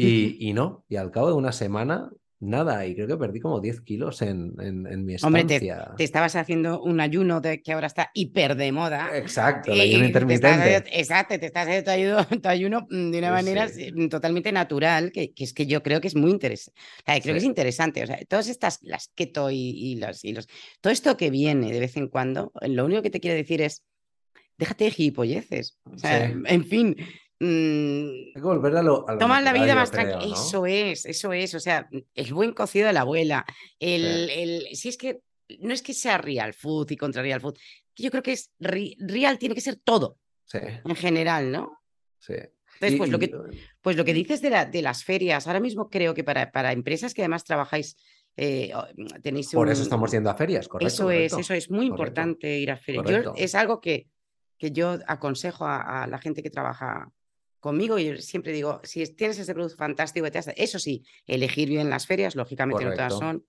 [0.00, 2.08] Y, y no, y al cabo de una semana,
[2.40, 5.94] nada, y creo que perdí como 10 kilos en, en, en mi Hombre, te, estancia.
[5.96, 9.10] te estabas haciendo un ayuno de, que ahora está hiper de moda.
[9.16, 11.00] Exacto, el ayuno te estás haciendo- intermitente.
[11.00, 13.92] exacto, te estás haciendo tu ayuno, tu ayuno, mm, de una manera sí.
[14.08, 16.72] totalmente natural, que, que es que yo creo que es muy interesante.
[17.04, 18.02] creo que es interesante.
[18.02, 20.46] O sea, todas estas, las keto y, y los, y los.
[20.80, 23.82] Todo esto que viene de vez en cuando, lo único que te quiero decir es.
[24.58, 25.78] Déjate de gilipolleces.
[25.84, 26.34] O sea, Sí.
[26.46, 26.96] en fin.
[27.40, 30.26] Mm, Hay que volver a lo, a lo Toma la vida más tranquila.
[30.26, 30.34] ¿no?
[30.34, 31.54] Eso es, eso es.
[31.54, 33.44] O sea, el buen cocido de la abuela.
[33.78, 35.20] El, el, si es que
[35.60, 37.56] no es que sea real food y contra real food.
[37.96, 41.78] Yo creo que es real, tiene que ser todo Sí, en general, ¿no?
[42.18, 42.34] sí.
[42.34, 43.32] Entonces, Y- pues, lo que,
[43.80, 46.70] pues lo que dices de, la, de las ferias, ahora mismo creo que para, para
[46.72, 47.96] empresas que además trabajáis,
[48.36, 48.86] eh, o-
[49.20, 50.86] tenéis Por eso estamos yendo a ferias, correcto.
[50.94, 53.24] eso es, eso es muy correcto, importante ir a ferias.
[53.24, 54.06] Yo- es algo que,
[54.58, 57.10] que yo aconsejo a, a la gente que trabaja
[57.60, 61.90] conmigo y yo siempre digo, si es- tienes ese producto fantástico, eso sí, elegir bien
[61.90, 63.44] las ferias, lógicamente no todas son.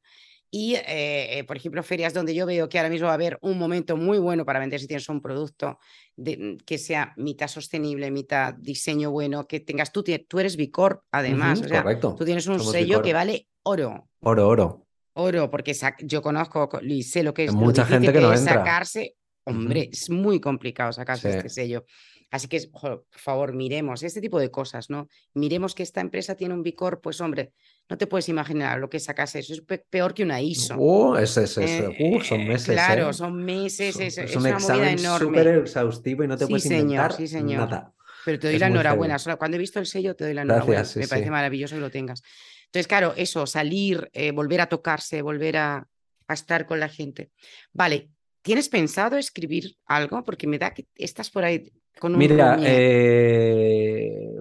[0.51, 3.37] Y, eh, eh, por ejemplo, ferias donde yo veo que ahora mismo va a haber
[3.41, 5.77] un momento muy bueno para vender si tienes un producto
[6.15, 11.59] de- que sea mitad sostenible, mitad diseño bueno, que tengas tú, tú eres Bicorp, además,
[11.59, 12.15] Ujú, o sea, correcto.
[12.17, 13.05] tú tienes un Somos sello Bicorp.
[13.05, 14.09] que vale oro.
[14.21, 14.85] Oro, oro.
[15.13, 18.39] Oro, porque yo conozco co- y sé lo que es mucha gente que no es
[18.39, 18.55] entra.
[18.55, 19.15] sacarse.
[19.43, 21.37] Hombre, es muy complicado sacarse Sí.
[21.37, 21.85] este sello.
[22.31, 25.07] Así que, jo, por favor, miremos este tipo de cosas, ¿no?
[25.33, 27.53] Miremos que esta empresa tiene un Bicor, pues hombre,
[27.89, 29.53] no te puedes imaginar lo que es sacarse eso.
[29.53, 30.75] Es pe- peor que una ISO.
[30.77, 32.69] Uh, es, es, es- Eh, uh, son eh, meses.
[32.75, 33.13] Claro, ¿eh?
[33.13, 35.27] son meses, es, es un una movida examen enorme.
[35.39, 37.69] súper exhaustivo y no te Sí, puedes señor, inventar sí, señor.
[37.69, 37.93] nada.
[38.25, 39.17] Pero te doy la enhorabuena.
[39.39, 40.81] Cuando he visto el sello, te doy la enhorabuena.
[40.81, 42.21] Gracias, sí, Me parece maravilloso que lo tengas.
[42.65, 45.87] Entonces, claro, eso, salir, eh, volver a tocarse, volver a,
[46.27, 47.31] a estar con la gente.
[47.73, 48.11] Vale,
[48.49, 50.23] ¿tienes pensado escribir algo?
[50.23, 54.33] Porque me da que estás por ahí con un Mira, eh,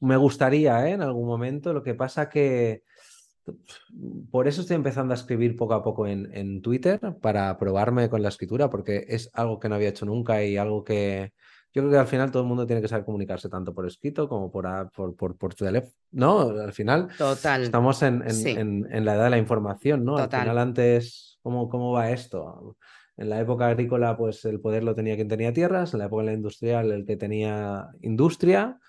[0.00, 0.94] me gustaría, ¿eh?
[0.94, 1.72] en algún momento.
[1.72, 2.82] Lo que pasa que
[4.32, 8.20] por eso estoy empezando a escribir poco a poco en, en Twitter para probarme con
[8.20, 11.32] la escritura, porque es algo que no había hecho nunca y algo que
[11.72, 14.28] yo creo que al final todo el mundo tiene que saber comunicarse tanto por escrito
[14.28, 15.92] como por, por, por, por teléfono.
[16.10, 17.62] No, al final Total.
[17.62, 18.50] estamos en, en, Sí.
[18.50, 20.16] en- la edad de la información, ¿no?
[20.16, 20.40] Al Total.
[20.42, 22.76] final antes, ¿cómo, cómo va esto?
[23.16, 26.32] En la época agrícola, pues el poder lo tenía quien tenía tierras, en la época
[26.32, 28.80] industrial, el que tenía industria,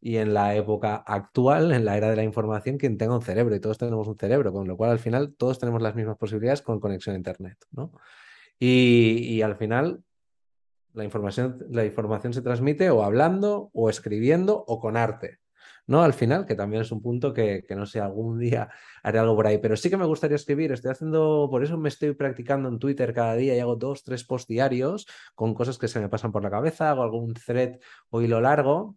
[0.00, 3.54] y en la época actual, en la era de la información, quien tenga un cerebro,
[3.54, 6.62] y todos tenemos un cerebro, con lo cual al final todos tenemos las mismas posibilidades
[6.62, 7.92] con conexión a Internet, ¿no?
[8.58, 10.02] Y, y al final
[10.94, 15.38] la información, la información se transmite o hablando, o escribiendo, o con arte.
[15.88, 16.02] ¿No?
[16.02, 18.68] Al final, que también es un punto que, que no sé, algún día
[19.02, 21.88] haré algo por ahí, pero sí que me gustaría escribir, estoy haciendo, por eso me
[21.88, 25.88] estoy practicando en Twitter cada día y hago dos, tres posts diarios con cosas que
[25.88, 27.78] se me pasan por la cabeza, hago algún thread
[28.10, 28.96] o hilo largo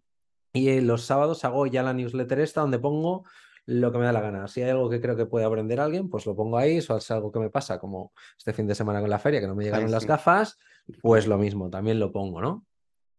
[0.54, 3.24] y los sábados hago ya la newsletter esta donde pongo
[3.66, 4.48] lo que me da la gana.
[4.48, 6.78] Si hay algo que creo que puede aprender alguien, pues lo pongo ahí.
[6.78, 9.56] Es algo que me pasa, como este fin de semana con la feria, que no
[9.56, 10.58] me llegaron Ay, las gafas,
[11.02, 12.66] pues lo mismo, también lo pongo, ¿no?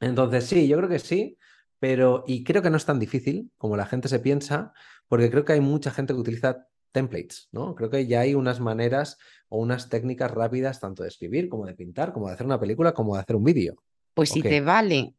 [0.01, 1.39] Entonces, sí, yo creo que sí,
[1.83, 4.73] pero y creo que no es tan difícil como la gente se piensa,
[5.09, 7.75] porque creo que hay mucha gente que utiliza templates, ¿no?
[7.75, 9.19] Creo que ya hay unas maneras
[9.49, 12.95] o unas técnicas rápidas tanto de escribir como de pintar, como de hacer una película,
[12.95, 13.83] como de hacer un vídeo.
[14.15, 15.13] Pues si te vale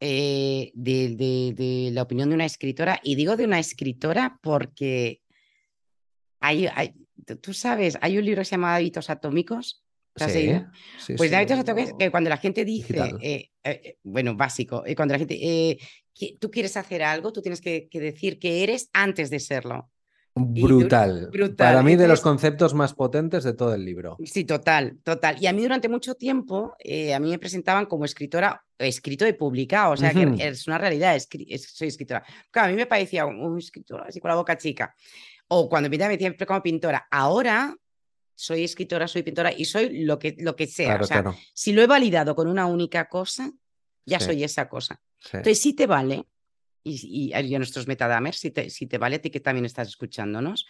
[0.00, 5.20] eh, de, de- de la opinión de una escritora, y digo de una escritora porque
[6.40, 9.84] hay, hay- tú- tú sabes, hay un libro que se llama Hábitos Atómicos.
[11.16, 15.18] Pues sí, atómicos, que cuando la gente dice, eh, eh, bueno, básico, eh, cuando la
[15.18, 15.78] gente, eh,
[16.38, 19.90] tú quieres hacer algo, tú tienes que, que decir que eres antes de serlo.
[20.40, 21.30] Brutal.
[21.56, 24.16] Para mí, de los conceptos más potentes de todo el libro.
[24.24, 25.36] Sí, total, total.
[25.40, 29.32] Y a mí durante mucho tiempo, eh, a mí me presentaban como escritora, escrito y
[29.32, 32.24] publicado, o sea, que es una realidad, soy escritora.
[32.50, 34.94] Claro, a mí me parecía un escritora así con la boca chica.
[35.48, 37.06] O cuando me decía como pintora.
[37.10, 37.74] Ahora
[38.38, 41.00] soy escritora, soy pintora y soy lo que, lo que sea.
[41.00, 43.50] o sea, si lo he validado con una única cosa,
[44.06, 45.02] ya soy esa cosa.
[45.24, 46.24] Entonces, sí te vale
[46.84, 50.66] y, a nuestros metadamers, si te, si te vale a ti que también estás escuchándonos,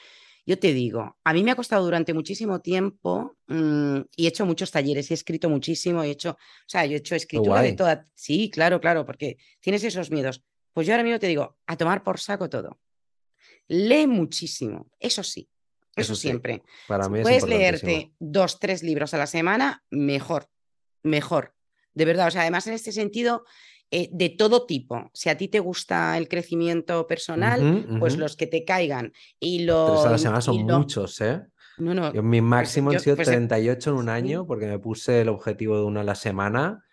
[0.47, 4.47] yo te digo, a mí me ha costado durante muchísimo tiempo mm, y he hecho
[4.47, 7.75] muchos talleres y he escrito muchísimo, he hecho, o sea, yo he hecho escritura de
[7.75, 10.43] toda, sí, claro, claro, porque tienes esos miedos.
[10.73, 12.81] Pues yo ahora mismo te digo, a tomar por saco todo.
[13.67, 15.51] Lee muchísimo, eso sí,
[16.01, 16.63] eso, siempre.
[16.87, 20.49] Para mí puedes leerte dos, tres libros a la semana, mejor,
[21.03, 21.55] mejor.
[21.95, 23.45] De verdad, o sea, además en este sentido,
[23.91, 25.11] eh, de todo tipo.
[25.15, 29.13] Si a ti te gusta el crecimiento personal, pues los que te caigan.
[29.41, 30.05] Y los.
[30.05, 31.43] a la semana son muchos, ¿eh?
[31.79, 32.13] No, no.
[32.13, 35.77] mi pues máximo han sido 38 pues, en un año porque me puse el objetivo
[35.77, 36.85] de una a la semana.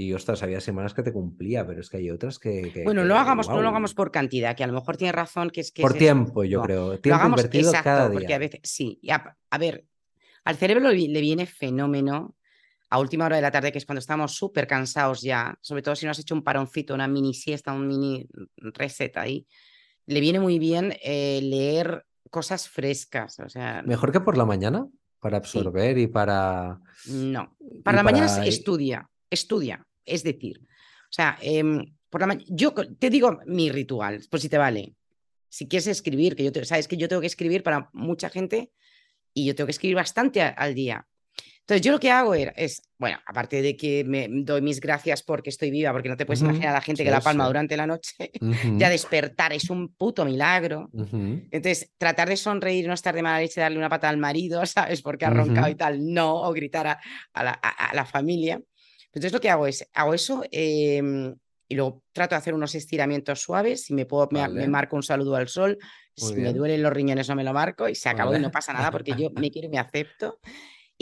[0.00, 2.82] Y ostras, había semanas que te cumplía, pero es que hay otras que.
[2.84, 5.60] bueno, no, hagamos, no lo hagamos por cantidad, que a lo mejor tiene razón que
[5.60, 5.82] es que.
[5.82, 6.98] Por tiempo, yo creo.
[6.98, 8.18] Tiempo invertido cada día.
[8.18, 9.84] Porque a veces, sí, a, a ver,
[10.44, 12.34] al cerebro le viene fenómeno
[12.90, 15.94] a última hora de la tarde, que es cuando estamos súper cansados ya, sobre todo
[15.94, 18.26] si no has hecho un paroncito, una mini siesta, un mini
[18.56, 19.46] receta ahí,
[20.06, 23.38] le viene muy bien eh, leer cosas frescas.
[23.38, 24.88] O sea, ¿Mejor que por la mañana?
[25.20, 26.80] Para absorber y para...
[27.06, 33.10] No, para la mañana estudia, estudia, es decir, o sea, em, por la yo te
[33.10, 34.94] digo mi ritual, pues si te vale.
[35.48, 38.70] Si quieres escribir, que yo te, sabes que yo tengo que escribir para mucha gente
[39.34, 41.06] y yo tengo que escribir bastante al día.
[41.70, 45.50] Entonces, yo lo que hago es, bueno, aparte de que me doy mis gracias porque
[45.50, 47.86] estoy viva, porque no te puedes imaginar a la gente que la palma durante la
[47.86, 48.32] noche,
[48.76, 50.90] ya despertar es un puto milagro.
[50.92, 55.00] Entonces, tratar de sonreír, no estar de mala leche, darle una pata al marido, ¿sabes?
[55.00, 58.60] Porque ha roncado y tal, no, o gritar a, la, familia.
[59.12, 61.34] Entonces, lo que hago es, hago eso em,
[61.68, 63.84] y luego trato de hacer unos estiramientos suaves.
[63.84, 65.78] Si me puedo, me, marco un saludo al sol.
[66.14, 68.72] si me duelen los riñones, no me lo marco y se acabó y no pasa
[68.72, 70.38] nada porque yo me quiero y me acepto.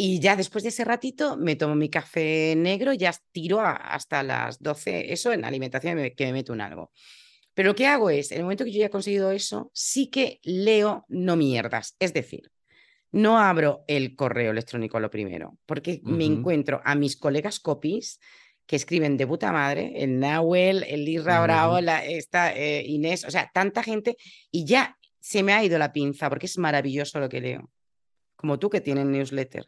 [0.00, 4.62] Y ya después de ese ratito me tomo mi café negro, ya tiro hasta las
[4.62, 6.92] 12, eso en alimentación que me meto en algo.
[7.52, 10.06] Pero lo que hago es, en el momento que yo ya he conseguido eso, sí
[10.06, 11.96] que leo no mierdas.
[11.98, 12.52] Es decir,
[13.12, 18.20] no abro el correo electrónico lo primero, porque me encuentro a mis colegas copies
[18.66, 23.30] que escriben de puta madre, el Nahuel, el Irra Bravo, la, esta, eh, Inés, o
[23.30, 24.18] sea, tanta gente,
[24.50, 27.70] y ya se me ha ido la pinza, porque es maravilloso lo que leo.
[28.36, 29.64] Como tú que tienes newsletter.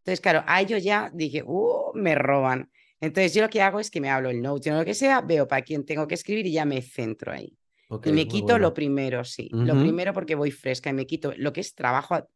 [0.00, 2.70] Entonces, claro, a ellos ya dije, uh, me roban.
[3.00, 5.22] Entonces, yo lo que hago es que me hablo el note o lo que sea,
[5.22, 7.56] veo para quién tengo que escribir y ya me centro ahí.
[8.04, 9.48] y me quito lo primero, sí.
[9.52, 12.28] Lo primero porque voy fresca y me quito lo que es trabajo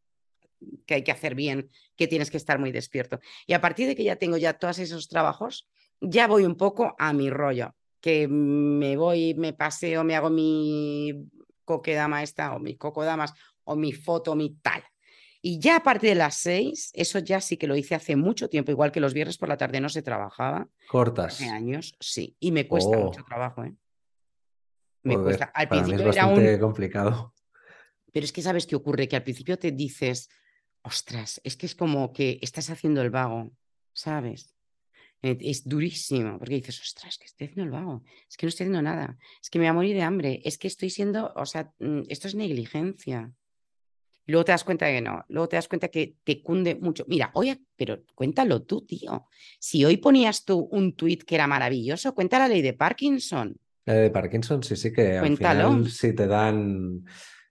[0.87, 3.21] que hay que hacer bien, que tienes que estar muy despierto.
[3.47, 5.69] Y a partir de que ya tengo ya todos esos trabajos,
[6.01, 11.29] ya voy un poco a mi rollo, que me voy, me paseo, me hago mi
[11.65, 13.33] coquedama esta o mi cocodamas
[13.65, 14.83] o mi foto, mi tal.
[15.45, 18.49] Y ya a partir de las seis, eso ya sí que lo hice hace mucho
[18.49, 20.69] tiempo, igual que los viernes por la tarde no se trabajaba.
[20.89, 21.35] Cortas.
[21.35, 22.37] Hace años, sí.
[22.39, 23.25] Y me cuesta mucho oh.
[23.25, 23.75] trabajo, ¿eh?
[25.03, 25.47] Me cuesta.
[25.53, 27.35] Al principio es bastante complicado.
[28.13, 30.29] Pero es que sabes qué ocurre, que al principio te dices,
[30.83, 33.53] ostras, es que es como que estás haciendo el vago,
[33.93, 34.55] ¿sabes?
[35.23, 38.65] Eh, es durísimo, porque dices, ostras, que estoy haciendo el vago, es que no estoy
[38.65, 41.47] haciendo nada, es que me voy a morir de hambre, es que estoy siendo, o
[41.47, 43.33] sea, mm, esto es negligencia.
[44.27, 47.05] Luego te das cuenta que no, luego te das cuenta que te cunde mucho.
[47.09, 49.27] Mira, oye, pero cuéntalo tú, tío.
[49.59, 53.57] Si hoy ponías tú un tuit que era maravilloso, cuenta la ley de Parkinson.
[53.85, 55.67] La ley de Parkinson, sí, sí, que Cuéntalo.
[55.67, 57.05] al final si te dan...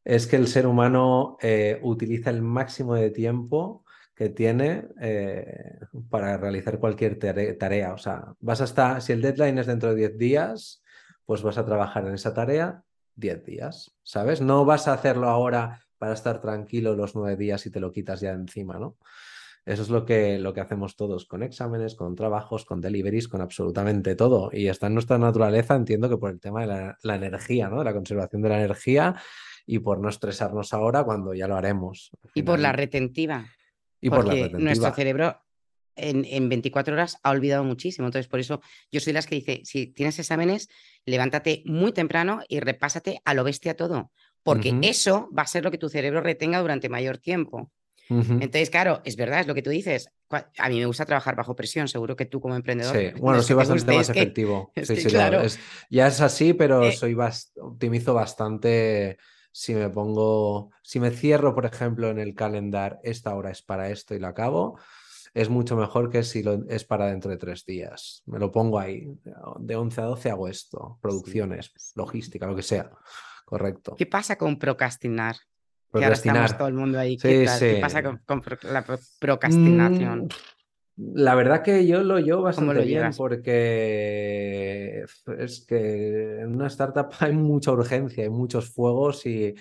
[0.04, 3.84] Es que el ser humano eh, utiliza el máximo de tiempo
[4.16, 5.80] que tiene eh,
[6.10, 7.18] para realizar cualquier
[7.58, 7.93] tarea.
[7.93, 10.84] O sea, vas a estar, si el deadline es dentro de 10 días,
[11.26, 12.84] pues vas a trabajar en esa tarea
[13.16, 14.41] 10 días, ¿sabes?
[14.41, 18.22] No vas a hacerlo ahora para estar tranquilo los nueve días y te lo quitas
[18.22, 18.97] ya encima, ¿no?
[19.66, 23.41] Eso es lo que, lo que hacemos todos, con exámenes, con trabajos, con deliveries, con
[23.41, 24.49] absolutamente todo.
[24.52, 27.78] Y está en nuestra naturaleza, entiendo que por el tema de la, energía, ¿no?
[27.80, 29.16] De la conservación de la energía
[29.66, 32.12] y por no estresarnos ahora cuando ya lo haremos.
[32.34, 33.45] Y por la retentiva.
[33.99, 34.59] Y por la retentiva.
[34.59, 35.41] Nuestro cerebro
[35.95, 38.07] en, en, 24 horas ha olvidado muchísimo.
[38.07, 40.70] Entonces, por eso yo soy las que dice, si tienes exámenes,
[41.05, 44.12] levántate muy temprano y repásate a lo bestia todo
[44.43, 47.72] porque eso va a ser lo que tu cerebro retenga durante mayor tiempo.
[48.09, 50.09] Entonces, claro, es verdad, es lo que tú dices.
[50.57, 52.93] A mí me gusta trabajar bajo presión, seguro que tú como emprendedor.
[52.93, 54.74] Sí, bueno, soy bastante más efectivo.
[54.76, 55.41] sí, sí, claro.
[55.89, 57.16] ya es así, pero eh soy
[57.62, 59.18] optimizo bastante
[59.52, 63.89] si me pongo, si me cierro, por ejemplo, en el calendar, esta hora es para
[63.89, 64.80] esto y la acabo,
[65.34, 68.24] es mucho mejor que si lo, es para dentro de tres días.
[68.26, 69.08] Me lo pongo ahí,
[69.60, 72.91] de 11 a 12 hago esto, producciones, logística, lo que sea.
[73.45, 73.95] Correcto.
[73.97, 75.36] ¿Qué pasa con procrastinar?
[75.91, 77.18] Que ahora estamos todo el mundo ahí.
[77.18, 77.45] ¿Qué,
[77.82, 78.22] pasa con,
[78.64, 78.86] la
[79.20, 80.26] procrastinación?
[80.26, 80.30] Mm,
[80.98, 85.06] la verdad que yo lo llevo bastante bien porque
[85.38, 89.56] es que en una startup hay mucha urgencia, hay muchos fuegos y,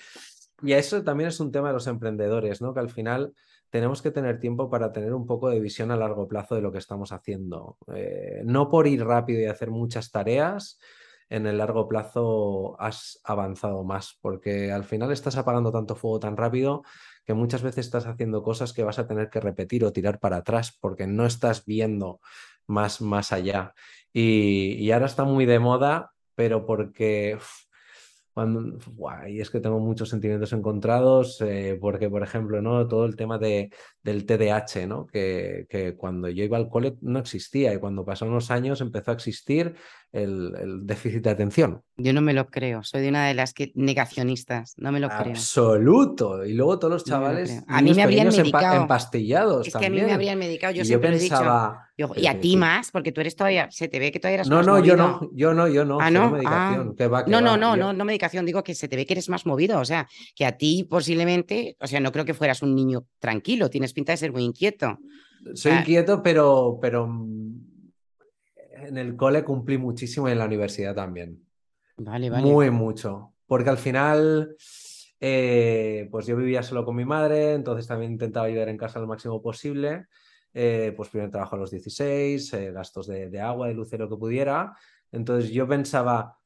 [0.62, 2.74] y eso también es un tema de los emprendedores, ¿no?
[2.74, 3.32] Que al final
[3.70, 6.72] tenemos que tener tiempo para tener un poco de visión a largo plazo de lo
[6.72, 7.78] que estamos haciendo.
[7.94, 10.78] Eh, no por ir rápido y hacer muchas tareas,
[11.28, 16.36] en el largo plazo has avanzado más, porque al final estás apagando tanto fuego tan
[16.36, 16.82] rápido
[17.30, 20.38] que muchas veces estás haciendo cosas que vas a tener que repetir o tirar para
[20.38, 22.20] atrás porque no estás viendo
[22.66, 23.72] más, más allá.
[24.12, 27.38] Y, ahora está muy de moda, pero porque
[28.40, 28.78] cuando,
[29.28, 32.88] y es que tengo muchos sentimientos encontrados, eh, porque, por ejemplo, ¿no?
[32.88, 33.70] todo el tema de,
[34.02, 35.06] del TDAH, ¿no?
[35.06, 39.10] Que, que, cuando yo iba al cole no existía y cuando pasaron unos años empezó
[39.10, 39.74] a existir
[40.12, 41.82] el, déficit de atención.
[41.98, 45.08] Yo no me lo creo, soy de una de las que negacionistas, no me lo
[45.08, 45.32] creo.
[45.32, 46.44] Absoluto.
[46.46, 48.80] Y luego todos los chavales a mí me habrían medicado.
[48.80, 49.68] empastillados.
[49.68, 51.89] Es que a mí me habrían medicado, yo, siempre pensaba, he dicho.
[52.16, 54.56] Y a ti más, porque tú eres todavía, se te ve que todavía eres no,
[54.56, 55.98] más No, yo no, yo no, yo no.
[56.00, 56.30] Ah, no.
[56.30, 56.96] Medicación.
[56.98, 57.24] Ah.
[57.26, 59.80] no, no, no, no, no medicación, digo que se te ve que eres más movido,
[59.80, 63.70] o sea, que a ti posiblemente, o sea, no creo que fueras un niño tranquilo,
[63.70, 64.98] tienes pinta de ser muy inquieto.
[65.54, 67.08] Soy inquieto, pero, pero
[68.74, 71.44] en el cole cumplí muchísimo y en la universidad también.
[71.96, 72.42] Vale, vale.
[72.42, 73.34] Muy mucho.
[73.46, 74.56] Porque al final,
[75.20, 79.06] eh, pues yo vivía solo con mi madre, entonces también intentaba ayudar en casa lo
[79.06, 80.06] máximo posible.
[80.52, 84.16] Eh, pues primero trabajo a los 16, eh, gastos de, agua, de luz, lo que
[84.16, 84.74] pudiera.
[85.12, 86.38] Entonces yo pensaba,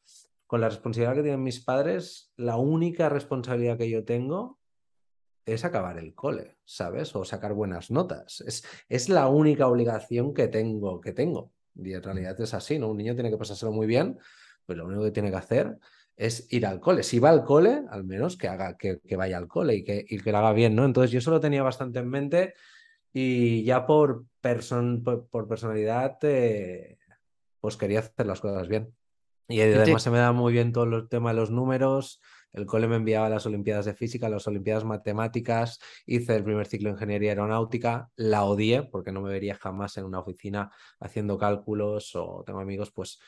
[0.47, 4.59] con la responsabilidad que tienen mis padres, la única responsabilidad que yo tengo
[5.47, 7.15] es acabar el cole, ¿sabes?
[7.17, 8.43] O sacar buenas notas.
[8.47, 11.53] Es, es la única obligación que tengo, que tengo.
[11.75, 12.89] Y en realidad es así, ¿no?
[12.89, 14.19] Un niño tiene que pasárselo muy bien,
[14.65, 15.79] pues lo único que tiene que hacer
[16.17, 17.03] es ir al cole.
[17.03, 20.19] Si va al cole, al menos que haga, que, vaya al cole y que, y
[20.19, 20.85] que lo haga bien, ¿no?
[20.85, 22.55] Entonces yo eso lo tenía bastante en mente
[23.15, 26.99] y ya por, por, personalidad, eh,
[27.61, 28.93] pues quería hacer las cosas bien.
[29.49, 32.21] Y además se me da muy bien todo el tema de los números,
[32.53, 36.45] el cole me enviaba a las Olimpiadas de Física, a las Olimpiadas Matemáticas, hice el
[36.45, 40.71] primer ciclo de Ingeniería Aeronáutica, la odié porque no me vería jamás en una oficina
[40.99, 43.21] haciendo cálculos o tengo amigos pues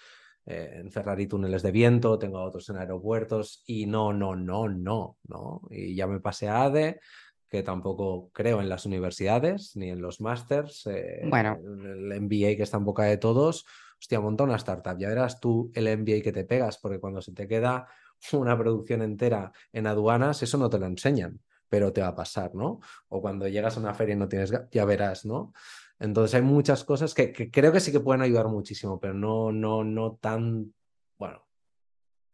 [0.47, 5.19] eh, en Ferrari túneles de viento, tengo otros en aeropuertos y no, no, no, no,
[5.27, 5.63] no.
[5.71, 7.01] Y ya me pasé a ADE,
[7.49, 10.87] que tampoco creo en las universidades ni en los másters.
[10.87, 11.59] Eh, bueno.
[11.63, 13.67] El MBA que está en boca de todos.
[13.99, 14.99] Hostia, monta una startup.
[14.99, 17.87] Ya verás tú el MBA que te pegas, porque cuando se te queda
[18.33, 22.55] una producción entera en aduanas, eso no te lo enseñan, pero te va a pasar,
[22.55, 22.81] ¿no?
[23.09, 25.53] O cuando llegas a una feria y no tienes, ya verás, ¿no?
[25.99, 29.83] Entonces hay muchas cosas que, creo que sí que pueden ayudar muchísimo, pero no, no,
[29.83, 30.75] no tan,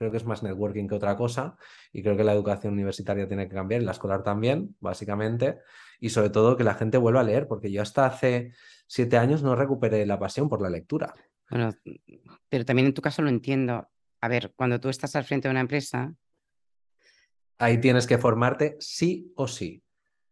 [0.02, 1.56] creo que es más networking que otra cosa
[1.92, 5.60] y creo que la educación universitaria tiene que cambiar y la escolar también, básicamente,
[6.00, 8.52] y sobre todo que la gente vuelva a leer, porque yo hasta hace
[8.88, 11.14] siete años no recuperé la pasión por la lectura.
[11.48, 11.70] Bueno,
[12.48, 13.88] pero también en tu caso lo entiendo
[14.20, 16.12] a ver, cuando tú estás al frente de una empresa...
[17.58, 19.84] Ahí tienes que formarte sí o sí.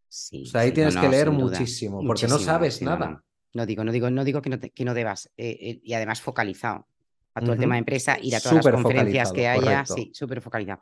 [0.08, 3.22] Sí, o sea, ahí tienes que leer muchísimo, porque no sabes nada.
[3.54, 5.30] No, digo, no digo, no digo que no, que no debas.
[5.36, 6.88] Eh, eh, y además focalizado
[7.34, 10.40] a todo el tema de empresa, ir a todas las conferencias que haya, sí, súper
[10.40, 10.80] focalizado.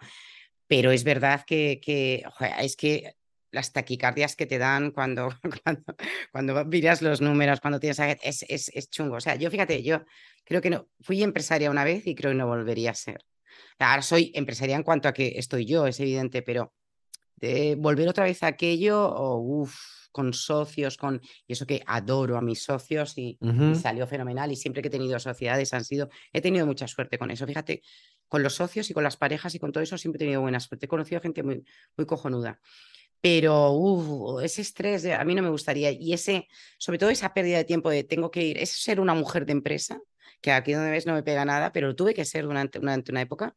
[0.66, 2.22] Pero es verdad que, que
[2.60, 3.14] es que
[3.50, 5.30] las taquicardias que te dan cuando,
[5.64, 5.84] cuando,
[6.32, 9.16] cuando miras los números, cuando tienes es, es, es, chungo.
[9.16, 10.04] O sea, yo fíjate, yo
[10.44, 13.24] creo que no, fui empresaria una vez y creo que no volvería a ser.
[13.78, 16.74] Ahora soy empresaria en cuanto a que estoy yo, es evidente, pero
[17.36, 19.76] de volver otra vez a aquello, o uff,
[20.18, 23.38] con socios, con y eso que adoro a mis socios y,
[23.80, 27.30] salió fenomenal y siempre que he tenido sociedades han sido, he tenido mucha suerte con
[27.30, 27.46] eso.
[27.46, 27.82] Fíjate,
[28.26, 30.58] con los socios y con las parejas y con todo eso siempre he tenido buena
[30.58, 30.86] suerte.
[30.86, 31.64] He conocido gente muy,
[31.96, 32.58] muy cojonuda
[33.20, 36.46] pero ese estrés a mí no me gustaría y ese,
[36.78, 39.52] sobre todo esa pérdida de tiempo de tengo que ir, es ser una mujer de
[39.52, 40.00] empresa,
[40.40, 43.20] que aquí donde ves no me pega nada, pero tuve que ser durante, durante una
[43.20, 43.56] época,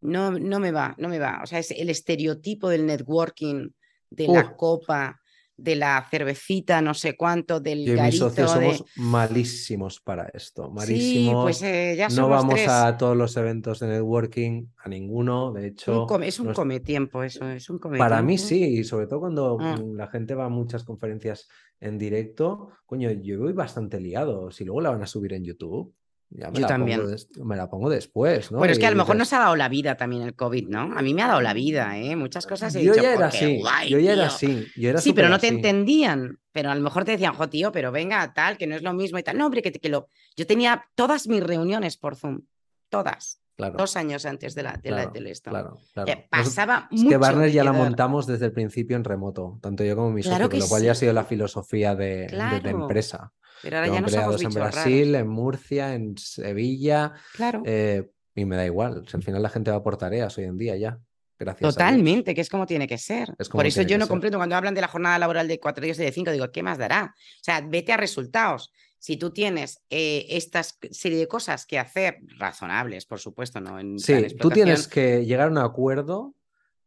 [0.00, 1.40] no, no me va, no me va.
[1.42, 3.70] O sea, es el estereotipo del networking,
[4.10, 5.21] de la copa,
[5.56, 10.70] de la cervecita, no sé cuánto, del Yo y mis socios somos malísimos para esto,
[10.70, 11.56] malísimos.
[11.56, 15.68] Sí, pues eh, ya no vamos a todos los eventos de networking, a ninguno, de
[15.68, 16.06] hecho.
[16.22, 19.58] es un come tiempo eso, es un come Para mí sí, y sobre todo cuando
[19.60, 19.78] ah.
[19.94, 21.48] la gente va a muchas conferencias
[21.80, 25.94] en directo, coño, yo voy bastante liado, si luego la van a subir en YouTube.
[26.34, 26.98] Ya me Yo la también.
[27.00, 28.58] Pongo des- me la pongo después, ¿no?
[28.58, 30.68] Bueno, es que a lo mejor dices, nos ha dado la vida también el COVID,
[30.68, 30.80] ¿no?
[30.96, 32.16] A mí me ha dado la vida, ¿eh?
[32.16, 34.34] Muchas cosas he Yo dicho, ya era "Jo, qué así, guay, yo ya era tío".
[34.34, 35.56] así, yo era Sí, pero no te así.
[35.56, 36.38] entendían.
[36.52, 38.92] Pero a lo mejor te decían, jo, tío, pero venga, tal, que no es lo
[38.94, 39.36] mismo y tal.
[39.38, 40.08] No, hombre, que, que lo.
[40.36, 42.40] Yo tenía todas mis reuniones por Zoom.
[42.88, 43.38] Todas.
[43.54, 45.50] Claro, Dos años antes de la, de la- del esto.
[45.50, 46.06] claro, claro.
[46.06, 49.58] Que pasaba Es que mucho Barnes de ya la montamos desde el principio en remoto,
[49.60, 51.94] tanto yo como mi socio, Claro con que lo cual ya ha sido la filosofía
[51.94, 52.68] de, de- Claro.
[52.70, 53.32] empresa.
[53.62, 55.20] Pero ahora ya no somos empleados en Brasil, raros.
[55.22, 57.62] en Murcia, en Sevilla, Claro.
[57.64, 59.04] eh, y me da igual.
[59.12, 60.98] Al final la gente va por tareas hoy en día ya.
[61.38, 61.74] Gracias.
[61.74, 63.34] Totalmente, que es como tiene que ser.
[63.38, 64.10] Es Por eso yo no ser.
[64.10, 66.62] comprendo cuando hablan de la jornada laboral de cuatro días y de cinco, digo, ¿qué
[66.62, 67.14] más dará?
[67.16, 68.70] O sea, vete a resultados.
[68.98, 73.80] Si tú tienes eh, estas serie de cosas que hacer, razonables, por supuesto, ¿no?
[73.80, 76.36] En Sí, tú tienes que llegar a un acuerdo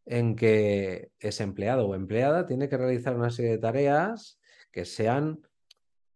[0.06, 4.40] en que ese empleado o empleada tiene que realizar una serie de tareas
[4.72, 5.42] que sean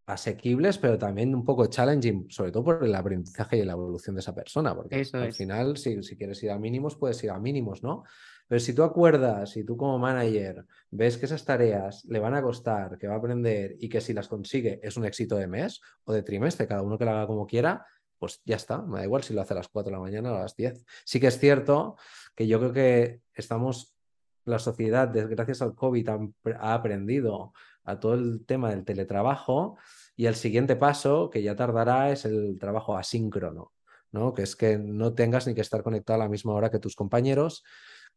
[0.09, 4.21] asequibles, pero también un poco challenging, sobre todo por el aprendizaje y la evolución de
[4.21, 5.37] esa persona, porque Eso al es.
[5.37, 8.03] final, si, si quieres ir a mínimos, puedes ir a mínimos, ¿no?
[8.47, 12.41] Pero si tú acuerdas, si tú como manager ves que esas tareas le van a
[12.41, 15.79] costar, que va a aprender y que si las consigue es un éxito de mes
[16.05, 17.85] o de trimestre, cada uno que lo haga como quiera,
[18.17, 20.31] pues ya está, me da igual si lo hace a las 4 de la mañana
[20.31, 20.83] o a las 10.
[21.05, 21.95] Sí que es cierto
[22.35, 23.93] que yo creo que estamos,
[24.45, 26.09] la sociedad, gracias al COVID,
[26.59, 27.53] ha aprendido
[27.83, 29.77] a todo el tema del teletrabajo
[30.19, 33.71] y el siguiente paso, que ya tardará, es el trabajo asíncrono,
[34.11, 34.33] ¿no?
[34.33, 36.93] Que es que no tengas ni que estar conectado a la misma hora que tus
[36.93, 37.63] compañeros,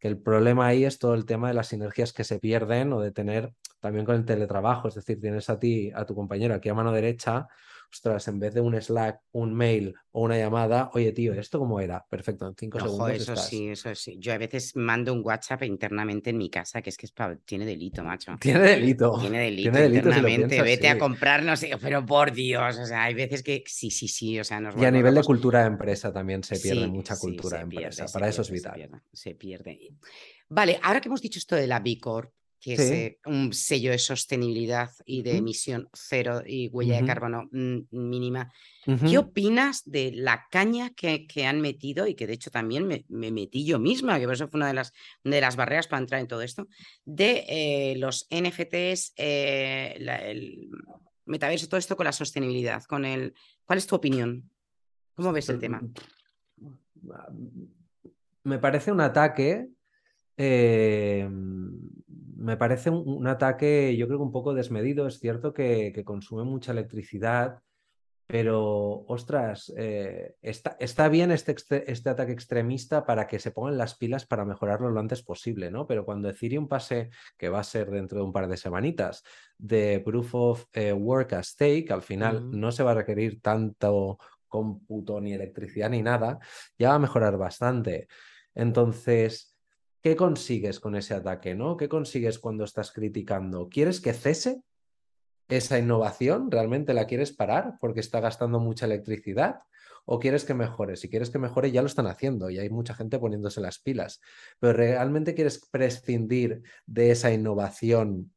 [0.00, 3.00] que el problema ahí es todo el tema de las sinergias que se pierden o
[3.00, 6.68] de tener también con el teletrabajo, es decir, tienes a ti, a tu compañero aquí
[6.68, 7.46] a mano derecha,
[7.92, 11.80] ostras, en vez de un Slack, un mail o una llamada, oye tío, ¿esto cómo
[11.80, 12.04] era?
[12.08, 13.54] Perfecto, en cinco Ojo, segundos eso estás.
[13.54, 14.16] sí, eso sí.
[14.18, 17.36] Yo a veces mando un WhatsApp internamente en mi casa, que es que es pa-
[17.44, 18.40] tiene delito, macho.
[18.40, 19.12] Tiene delito.
[19.16, 20.34] Tiene delito, Tiene delito si lo internamente.
[20.34, 20.98] piensas, Vete a sí.
[20.98, 24.44] comprar, no sé, pero por Dios, o sea, hay veces que sí, sí, sí, o
[24.44, 27.18] sea, nos Y a nivel de cultura de empresa también se pierde Sí, mucha sí,
[27.18, 28.06] cultura se de pierde, empresa.
[28.06, 28.70] se Para eso es pierde, se vital.
[28.70, 29.78] pierde, Se pierde.
[30.48, 32.32] Vale, ahora que hemos dicho esto de la B Corp,
[32.62, 37.48] que es eh, un sello de sostenibilidad y de emisión cero y huella de carbono
[37.50, 38.52] mm, mínima,
[39.10, 43.04] ¿qué opinas de la caña que, que han metido y que de hecho también me,
[43.08, 44.92] me metí yo misma, que por eso fue una de las,
[45.24, 46.68] de las barreras para entrar en todo esto,
[47.04, 50.70] de eh, los NFTs, eh, la- el
[51.26, 53.34] metaverso, todo esto con la sostenibilidad, con el...
[53.64, 54.48] ¿Cuál es tu opinión?
[55.14, 55.82] ¿Cómo ves el tema?
[58.44, 59.68] Me parece un ataque.
[60.36, 61.28] eh,
[62.42, 65.06] me parece un, un ataque, yo creo que un poco desmedido.
[65.06, 67.60] Es cierto que, que consume mucha electricidad,
[68.26, 71.54] pero ostras, eh, está, está bien este,
[71.86, 75.86] este ataque extremista para que se pongan las pilas para mejorarlo lo antes posible, ¿no?
[75.86, 79.22] Pero cuando Ethereum pase, que va a ser dentro de un par de semanitas,
[79.58, 84.18] de Proof of eh, Work a Stake, al final no se va a requerir tanto
[84.48, 86.38] cómputo ni electricidad ni nada,
[86.78, 88.08] ya va a mejorar bastante.
[88.54, 89.51] Entonces,
[90.02, 91.76] ¿qué consigues con ese ataque, no?
[91.76, 93.68] ¿Qué consigues cuando estás criticando?
[93.68, 94.62] ¿Quieres que cese
[95.48, 96.50] esa innovación?
[96.50, 99.60] ¿Realmente la quieres parar porque está gastando mucha electricidad?
[100.04, 100.96] ¿O quieres que mejore?
[100.96, 104.20] Si quieres que mejore, ya lo están haciendo y hay mucha gente poniéndose las pilas.
[104.58, 108.32] Pero ¿realmente quieres prescindir de esa innovación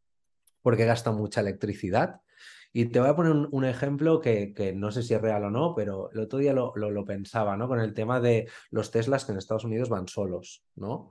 [0.62, 2.22] porque gasta mucha electricidad?
[2.72, 5.74] Y te voy a poner un, ejemplo que, no sé si es real o no,
[5.74, 7.70] pero el otro día lo pensaba, ¿no?
[7.70, 11.10] Con el tema de los Teslas que en Estados Unidos van solos, ¿no?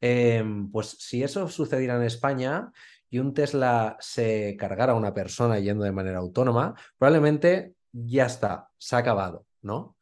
[0.00, 2.72] Em, pues si eso sucediera en España
[3.10, 8.70] y un Tesla se cargara a una persona yendo de manera autónoma, probablemente ya está,
[8.78, 9.96] se ha acabado, ¿no?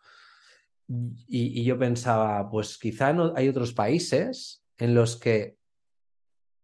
[0.86, 5.56] Y, y yo pensaba, pues quizá no, hay otros países en los que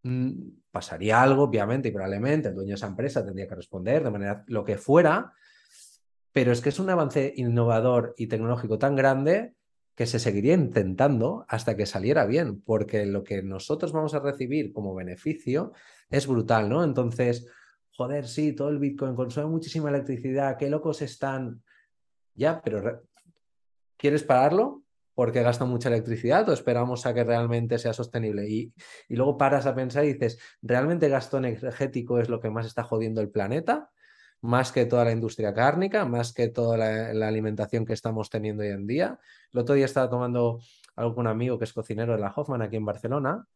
[0.02, 0.32] mm,
[0.70, 4.44] pasaría algo, obviamente, y probablemente el dueño de esa empresa tendría que responder de manera
[4.46, 5.32] lo que fuera,
[6.32, 9.54] pero es que es un avance innovador y tecnológico tan grande
[9.94, 14.72] que se seguiría intentando hasta que saliera bien, porque lo que nosotros vamos a recibir
[14.72, 15.72] como beneficio
[16.10, 16.82] es brutal, ¿no?
[16.82, 17.46] Entonces,
[17.92, 21.62] joder, sí, todo el Bitcoin consume muchísima electricidad, qué locos están.
[22.34, 23.00] Ya, pero re-
[23.96, 24.82] ¿quieres pararlo?
[25.14, 28.48] Porque gasta mucha electricidad o esperamos a que realmente sea sostenible.
[28.48, 28.74] Y,
[29.08, 32.82] y luego paras a pensar y dices, ¿realmente gasto energético es lo que más está
[32.82, 33.90] jodiendo el planeta?
[34.44, 38.68] Más que toda la industria cárnica, más que toda la, alimentación que estamos teniendo hoy
[38.68, 39.18] en día.
[39.50, 40.60] El otro día estaba tomando
[40.96, 43.46] algo con un amigo que es cocinero de la Hoffman aquí en Barcelona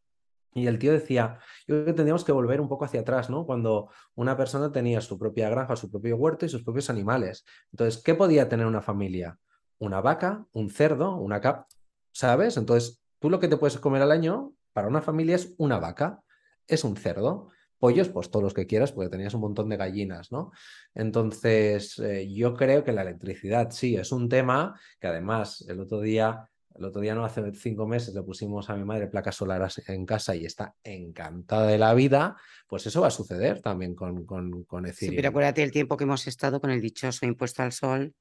[0.55, 1.37] y el tío decía,
[1.67, 3.45] yo creo que tendríamos que volver un poco hacia atrás, ¿no?
[3.45, 7.45] Cuando una persona tenía su propia granja, su propio huerto y sus propios animales.
[7.71, 9.37] Entonces, ¿qué podía tener una familia?
[9.77, 11.67] Una vaca, un cerdo, una cap,
[12.13, 12.57] ¿sabes?
[12.57, 16.23] Entonces, tú lo que te puedes comer al año para una familia es una vaca,
[16.65, 20.31] es un cerdo, Pollos, pues todos los que quieras, porque tenías un montón de gallinas,
[20.31, 20.51] ¿no?
[20.93, 26.01] Entonces, eh, yo creo que la electricidad sí es un tema que además el otro
[26.01, 29.81] día, el otro día no hace cinco meses le pusimos a mi madre placas solares
[29.87, 32.35] en casa y está encantada de la vida,
[32.67, 35.11] pues eso va a suceder también con, con, con Ethereum.
[35.11, 38.13] Sí, pero acuérdate el tiempo que hemos estado con el dichoso impuesto al sol,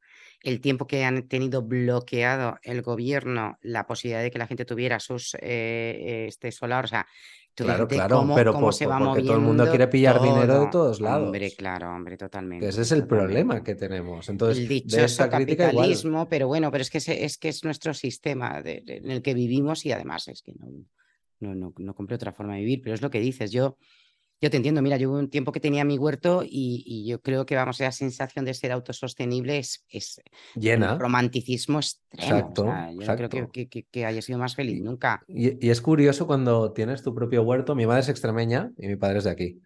[0.42, 5.00] el tiempo que han tenido bloqueado el gobierno la posibilidad de que la gente tuviera
[5.00, 7.06] sus eh, este solar, o sea,
[7.64, 11.26] Claro, claro, pero porque todo el mundo quiere pillar dinero de todos lados.
[11.26, 12.68] Hombre, claro, hombre, totalmente.
[12.68, 14.28] ese es el problema que tenemos.
[14.28, 19.10] Entonces, el dichoso capitalismo, pero bueno, pero es que es, que es nuestro sistema en
[19.10, 20.68] el que vivimos y además es que no,
[21.40, 23.50] no, no, no compré otra forma de vivir, pero es lo que dices.
[23.50, 23.76] Yo,
[24.40, 27.44] yo te entiendo, mira, yo hubo un tiempo que tenía mi huerto y, yo creo
[27.44, 30.20] que, vamos, esa sensación de ser autosostenible es, es
[30.54, 30.96] llena.
[30.96, 32.38] romanticismo extremo.
[32.38, 32.66] Exacto,
[33.00, 35.22] yo creo que, que, haya sido más feliz nunca.
[35.26, 37.74] Y, es curioso cuando tienes tu propio huerto.
[37.74, 39.60] Mi madre es extremeña y mi padre es de aquí.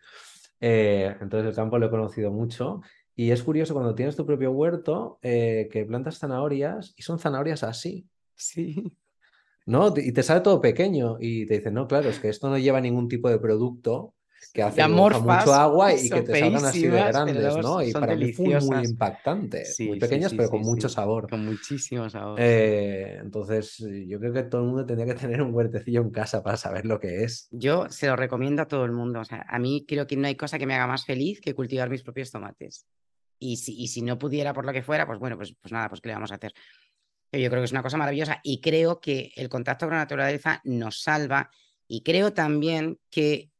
[0.60, 2.80] Eh, entonces el campo lo he conocido mucho.
[3.14, 7.62] Y es curioso cuando tienes tu propio huerto eh, que plantas zanahorias y son zanahorias
[7.62, 8.06] así.
[8.34, 8.82] Sí.
[9.66, 9.92] ¿No?
[9.96, 12.80] Y te sale todo pequeño y te dicen, no, claro, es que esto no lleva
[12.80, 14.14] ningún tipo de producto
[14.52, 17.82] que hace mucho agua y que te salgan así de grandes, ¿no?
[17.82, 19.64] Y para mí fue muy impactante.
[19.80, 21.28] muy pequeñas, pero con mucho sabor.
[21.28, 22.38] Con muchísimo sabor.
[22.40, 26.42] Eh, entonces, yo creo que todo el mundo tendría que tener un huertecillo en casa
[26.42, 27.48] para saber lo que es.
[27.50, 29.20] Yo se lo recomiendo a todo el mundo.
[29.20, 31.54] O sea, a mí creo que no hay cosa que me haga más feliz que
[31.54, 32.86] cultivar mis propios tomates.
[33.38, 35.88] Y si, y si no pudiera por lo que fuera, pues bueno, pues, pues nada,
[35.88, 36.52] pues ¿qué le vamos a hacer?
[37.32, 40.60] Yo creo que es una cosa maravillosa y creo que el contacto con la naturaleza
[40.64, 41.50] nos salva
[41.88, 43.51] y creo también que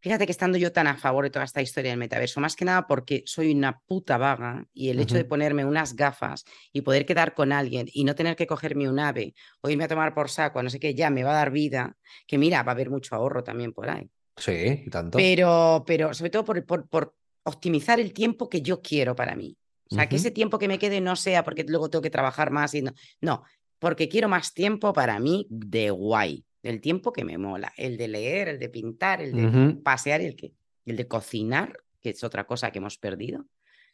[0.00, 2.64] Fíjate que estando yo tan a favor de toda esta historia del metaverso, más que
[2.64, 7.04] nada porque soy una puta vaga y el hecho de ponerme unas gafas y poder
[7.04, 10.30] quedar con alguien y no tener que cogerme un ave o irme a tomar por
[10.30, 11.96] saco, no sé qué, ya me va a dar vida,
[12.26, 14.08] que mira, va a haber mucho ahorro también por ahí.
[14.36, 15.18] Sí, tanto.
[15.18, 19.56] Pero, pero sobre todo por, por, optimizar el tiempo que yo quiero para mí.
[19.90, 22.50] O sea, que ese tiempo que me quede no sea porque luego tengo que trabajar
[22.50, 22.92] más y no,
[23.22, 23.42] no,
[23.78, 28.08] porque quiero más tiempo para mí de guay el tiempo que me mola, el de
[28.08, 30.52] leer, el de pintar, el de pasear, el, que,
[30.86, 33.46] el de cocinar, que es otra cosa que hemos perdido,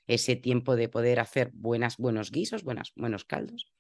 [0.07, 3.73] ese tiempo de poder hacer buenas, buenos guisos, buenas, buenos caldos.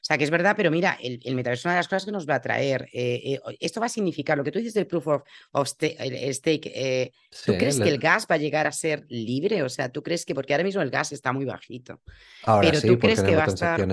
[0.00, 2.04] O sea, que es verdad, pero mira, el, el metaverso es una de las cosas
[2.04, 2.88] que nos va a traer.
[2.92, 7.12] Eh, eh, esto va a significar, lo que tú dices del proof of, stake, eh,
[7.44, 9.62] ¿tú crees que el gas va a llegar a ser libre?
[9.62, 12.00] O sea, ¿tú crees que, porque ahora mismo el gas está muy bajito,
[12.44, 13.86] ahora pero sí, tú crees que va a estar...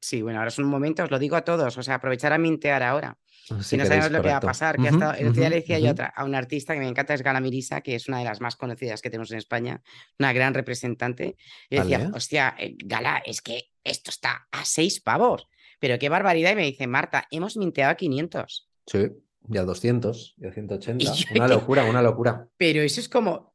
[0.00, 2.38] Sí, bueno, ahora es un momento, os lo digo a todos, o sea, aprovechar a
[2.38, 3.18] mintear ahora.
[3.62, 4.76] Si no sabemos lo que va a pasar.
[4.76, 7.22] Que hasta, el otro día le decía yo a, una artista que me encanta, es
[7.22, 9.82] Gala Mirisa, que es una de las más conocidas que tenemos en España,
[10.18, 11.36] una gran representante.
[11.68, 15.48] Y decía, hostia, eh, Gala, es que esto está a seis pavos.
[15.78, 16.52] Pero qué barbaridad.
[16.52, 18.68] Y me dice, Marta, hemos minteado a 500.
[18.86, 19.08] Sí,
[19.48, 21.12] ya 200, ya 180.
[21.34, 22.48] Una locura, una locura.
[22.56, 23.54] Pero eso es como,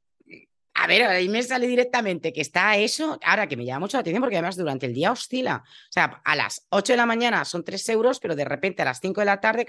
[0.85, 4.01] a ver, ahí me sale directamente que está eso, ahora que me llama mucho la
[4.01, 5.63] atención porque además durante el día oscila.
[5.65, 8.85] O sea, a las 8 de la mañana son 3 euros, pero de repente a
[8.85, 9.65] las 5 de la tarde,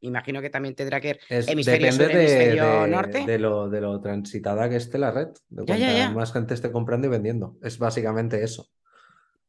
[0.00, 3.24] imagino que también tendrá que ir hemisferio sur, hemisferio norte.
[3.24, 7.06] De lo, de lo transitada que esté la red, de cuánta más gente esté comprando
[7.06, 7.56] y vendiendo.
[7.62, 8.68] Es básicamente eso.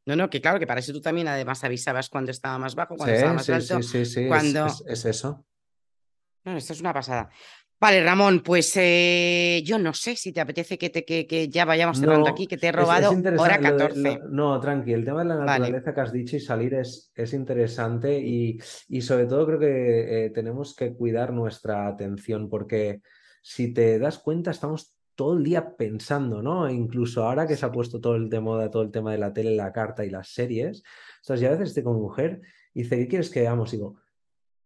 [0.05, 2.95] No, no, que claro, que para eso tú también además avisabas cuando estaba más bajo,
[2.95, 3.81] cuando estaba más alto.
[3.83, 4.67] Sí, sí, sí, cuando...
[4.87, 5.45] es, eso.
[6.45, 7.29] No, esto es una pasada.
[7.81, 11.97] Vale, Ramón, pues eh, yo no sé si te apetece que, te, que, ya vayamos
[11.97, 14.19] cerrando aquí, que te he robado hora 14.
[14.29, 18.19] no, tranqui, el tema de la naturaleza que has dicho y salir es, es interesante
[18.19, 18.59] y,
[18.89, 23.01] y, sobre todo creo que eh, tenemos que cuidar nuestra atención porque
[23.41, 26.67] si te das cuenta estamos todo el día pensando, ¿no?
[26.67, 29.17] E incluso ahora que se ha puesto todo el de moda, todo el tema de
[29.17, 30.83] la tele, la carta y las series,
[31.21, 32.41] sea, a veces estoy con mujer
[32.73, 33.71] y dice, ¿qué quieres que veamos?
[33.71, 33.97] digo,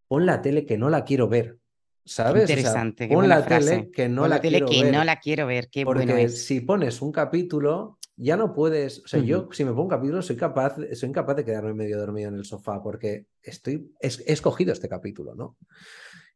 [0.07, 1.59] pon la tele que no la quiero ver.
[2.05, 2.49] ¿Sabes?
[2.49, 3.07] interesante.
[3.07, 4.93] pon la tele que no la, tele quiero que ver.
[4.93, 5.69] no la quiero ver.
[5.69, 6.45] Qué porque bueno es.
[6.45, 8.99] si pones un capítulo, ya no puedes.
[8.99, 11.97] O sea, yo si me pongo un capítulo, soy capaz, soy incapaz de quedarme medio
[11.97, 15.57] dormido en el sofá porque estoy, he, escogido este capítulo, ¿no?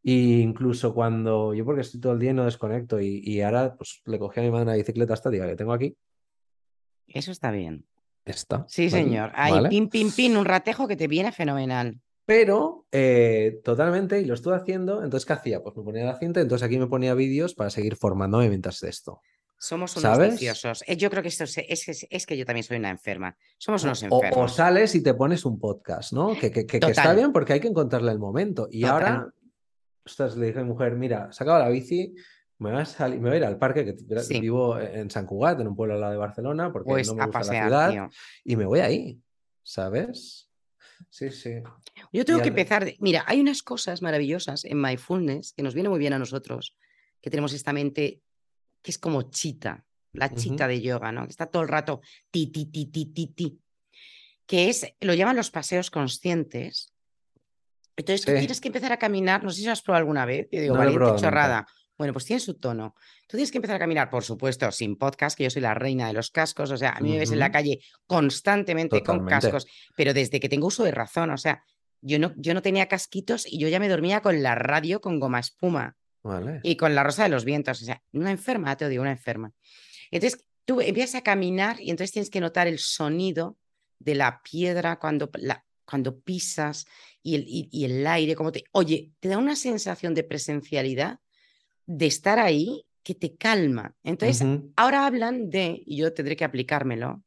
[0.02, 4.02] Y incluso cuando yo, porque estoy todo el día y no desconecto, y, ahora pues
[4.06, 5.98] le cogí a mi madre una bicicleta estática que tengo aquí.
[7.07, 7.85] Eso está bien.
[8.23, 8.65] Está.
[8.69, 9.31] Sí, señor.
[9.34, 11.99] Hay pin, pin, pin, un ratejo que te viene fenomenal.
[12.27, 15.63] Pero eh, totalmente, y lo estuve haciendo, entonces ¿qué hacía?
[15.63, 19.21] Pues me ponía la cinta, entonces aquí me ponía vídeos para seguir formándome mientras esto.
[19.57, 20.83] Somos unos viciosos.
[20.87, 23.37] Eh, yo creo que esto es, es, que yo también soy una enferma.
[23.57, 24.51] Somos unos enfermos.
[24.51, 26.37] O, sales y te pones un podcast, ¿no?
[26.37, 28.67] Que, que, está bien porque hay que encontrarle el momento.
[28.69, 29.33] Y ahora,
[30.05, 32.13] ostras, le dije a mi mujer, mira, sacaba la bici,
[32.57, 35.61] me voy a, salir, me voy a ir al parque, que vivo en San Cugat,
[35.61, 38.09] en un pueblo al lado de Barcelona, porque pues no me gusta la ciudad,
[38.43, 39.17] y me voy ahí,
[39.63, 40.47] ¿sabes?
[41.09, 41.61] Sí, sí.
[42.11, 42.93] Yo tengo que empezar.
[42.99, 46.75] Mira, hay unas cosas maravillosas en Mindfulness que nos viene muy bien a nosotros,
[47.21, 48.21] que tenemos esta mente
[48.81, 51.25] que es como chita, la chita de yoga, ¿no?
[51.25, 52.01] Que está todo el rato
[52.31, 53.59] ti, ti, ti, ti, ti, ti.
[54.45, 56.93] Que es, lo llaman los paseos conscientes.
[57.95, 60.61] Entonces tienes que empezar a caminar, no sé si lo has probado alguna vez, yo
[60.61, 61.67] digo, valiente chorrada.
[61.97, 62.93] Bueno, pues tiene su tono.
[63.27, 66.07] Tú tienes que empezar a caminar, por supuesto, sin podcast, que yo soy la reina
[66.07, 69.65] de los cascos, o sea, a mí me ves en la calle constantemente con cascos,
[69.95, 71.63] pero desde que tengo uso de razón, o sea,
[72.02, 75.19] yo no, yo no tenía casquitos y yo ya me dormía con la radio con
[75.19, 75.95] goma espuma
[76.64, 79.53] y con la rosa de los vientos, o sea, una enferma, te digo, una enferma.
[80.11, 83.57] Entonces, tú empiezas a caminar y entonces tienes que notar el sonido
[83.99, 86.86] de la piedra cuando, la, cuando pisas
[87.24, 88.65] y el, y el aire, como te...
[88.74, 91.19] Oye, te da una sensación de presencialidad
[91.86, 93.95] de estar ahí que te calma.
[94.03, 94.45] Entonces,
[94.76, 97.24] ahora hablan de, y yo tendré que aplicármelo,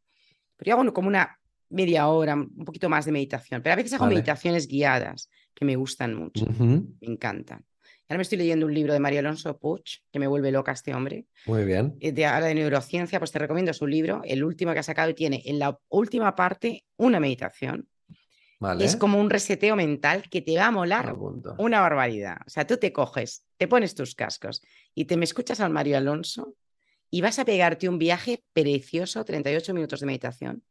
[0.56, 1.39] pero yo hago como una
[1.70, 5.76] media hora, un poquito más de meditación, pero a veces hago meditaciones guiadas que me
[5.76, 7.64] gustan mucho, me encantan.
[8.08, 10.92] Ahora me estoy leyendo un libro de María Alonso Puch, que me vuelve loca este
[10.92, 11.26] hombre.
[11.46, 11.96] Muy bien.
[12.00, 15.10] Eh, de, ahora de neurociencia, pues te recomiendo su libro, el último que ha sacado
[15.10, 17.88] y tiene en la última parte una meditación
[18.78, 21.16] es como un reseteo mental que te va a molar
[21.58, 22.38] una barbaridad.
[22.46, 24.62] O sea, tú te coges, te pones tus cascos
[24.94, 26.54] y te me escuchas al Mario Alonso
[27.10, 30.62] y vas a pegarte un viaje precioso, 38 minutos de meditación,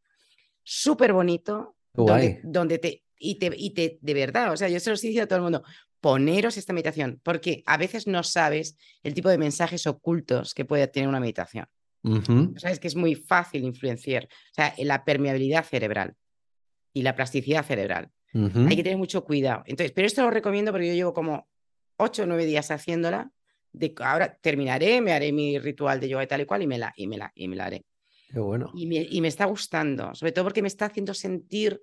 [0.70, 4.94] súper bonito, donde, te, y te, y te, de verdad, o sea, yo se lo
[4.94, 5.64] estoy diciendo a todo el mundo,
[6.00, 10.88] poneros esta meditación, porque a veces no sabes el tipo de mensajes ocultos que puede
[10.88, 11.66] tener una meditación.
[12.58, 16.16] Sabes que es muy fácil influenciar, o sea, la permeabilidad cerebral
[16.94, 18.12] y la plasticidad cerebral.
[18.32, 19.64] Hay que tener mucho cuidado.
[19.66, 21.50] Entonces, pero esto lo recomiendo porque yo llevo como
[21.98, 23.32] ocho o nueve días haciéndola.
[23.72, 26.78] De, ahora terminaré, me haré mi ritual de yoga y tal y cual y me
[26.78, 27.86] la, y me la, y me la haré.
[28.30, 28.72] Qué bueno.
[28.76, 31.82] Y me, y me está gustando, sobre todo porque me está haciendo sentir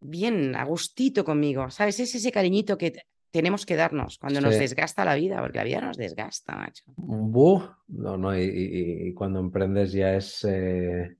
[0.00, 1.70] bien, a gustito conmigo.
[1.70, 2.00] ¿Sabes?
[2.00, 2.92] Es ese cariñito que
[3.32, 6.84] tenemos que darnos cuando nos desgasta la vida, porque la vida nos desgasta, macho.
[6.96, 10.44] no, no, y, cuando emprendes ya es.
[10.48, 11.16] Eh,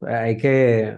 [0.00, 0.96] hay que.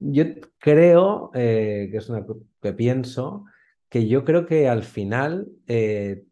[0.00, 0.24] Yo
[0.58, 2.24] creo, eh, que es una
[2.60, 3.44] que pienso,
[3.88, 6.24] que yo creo que al final eh,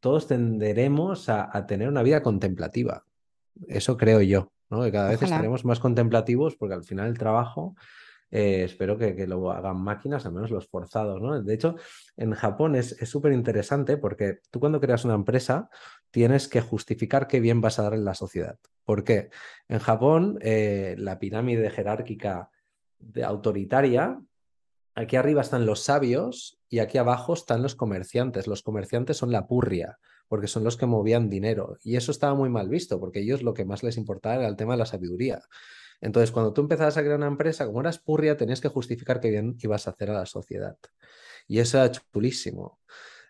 [0.00, 3.05] todos tenderemos a, tener una vida contemplativa.
[3.68, 4.82] Eso creo yo, ¿no?
[4.82, 7.74] Que cada vez estaremos más contemplativos porque al final el trabajo
[8.30, 11.40] eh, espero que, lo hagan máquinas, al menos los forzados, ¿no?
[11.40, 11.76] De hecho,
[12.16, 15.70] en Japón es súper interesante porque tú cuando creas una empresa
[16.10, 18.58] tienes que justificar qué bien vas a dar en la sociedad.
[18.84, 19.30] ¿Por qué?
[19.68, 22.50] En Japón, la pirámide jerárquica
[22.98, 24.20] de autoritaria,
[24.94, 28.46] aquí arriba están los sabios y aquí abajo están los comerciantes.
[28.48, 29.98] Los comerciantes son la purria,
[30.28, 31.78] porque son los que movían dinero.
[31.82, 34.56] Y eso estaba muy mal visto, porque ellos lo que más les importaba era el
[34.56, 35.40] tema de la sabiduría.
[36.00, 39.30] Entonces, cuando tú empezabas a crear una empresa, como eras purria, tenías que justificar qué
[39.30, 40.76] bien ibas a hacer a la sociedad.
[41.48, 42.80] Y eso era chulísimo.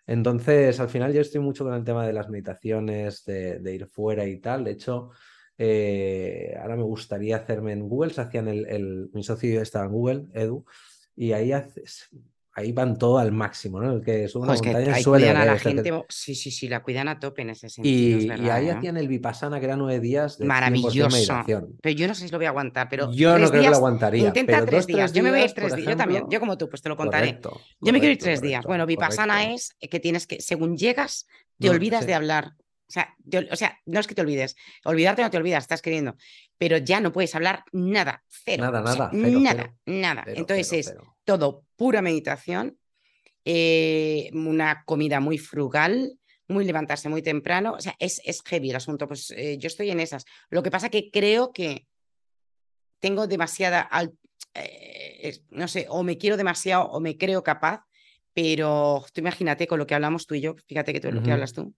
[0.05, 4.25] Entonces, al final yo estoy mucho con el tema de las meditaciones, de, ir fuera
[4.25, 4.63] y tal.
[4.63, 5.11] De hecho,
[5.57, 10.25] eh, ahora me gustaría hacerme en Google, se hacían el, mi socio estaba en Google,
[10.33, 10.65] Edu,
[11.15, 12.09] y ahí haces,
[12.57, 13.93] ahí van todo al máximo, ¿no?
[13.93, 17.07] El que sube una pues montaña suele a la gente, sí, sí, sí, la cuidan
[17.07, 18.19] a tope en ese sentido.
[18.19, 18.71] Y, y ahí ¿eh?
[18.71, 21.43] hacían el Vipassana, que era nueve días de Maravilloso.
[21.45, 23.11] Pero yo no sé si lo voy a aguantar, pero.
[23.13, 24.27] Yo no creo que lo aguantaría.
[24.27, 25.13] Intenta tres, días.
[25.13, 25.87] Yo me voy a ir tres días.
[25.87, 27.39] yo también, yo como tú, pues te lo contaré.
[27.79, 28.65] yo me quiero ir tres días.
[28.65, 31.27] Bueno, Vipassana es que tienes que, según llegas,
[31.59, 32.53] te olvidas de hablar.
[32.89, 33.13] O sea,
[33.51, 34.55] o sea, no es que te olvides.
[34.83, 36.15] Olvidarte no te olvidas, estás queriendo.
[36.57, 38.63] Pero ya no puedes hablar nada, cero.
[38.63, 39.11] Nada, nada.
[39.13, 40.23] nada, nada.
[40.27, 40.95] Entonces es
[41.27, 42.79] todo pura meditación,
[43.43, 46.17] eh, una comida muy frugal,
[46.47, 47.73] muy levantarse muy temprano.
[47.73, 49.07] O sea, es, es heavy el asunto.
[49.07, 50.23] Pues eh, yo estoy en esas.
[50.49, 51.85] Lo que pasa que creo que
[52.99, 53.89] tengo demasiada.
[54.53, 57.81] Eh, no sé, o me quiero demasiado o me creo capaz,
[58.33, 61.31] pero tú imagínate con lo que hablamos tú y yo, fíjate que tú lo que
[61.31, 61.75] hablas tú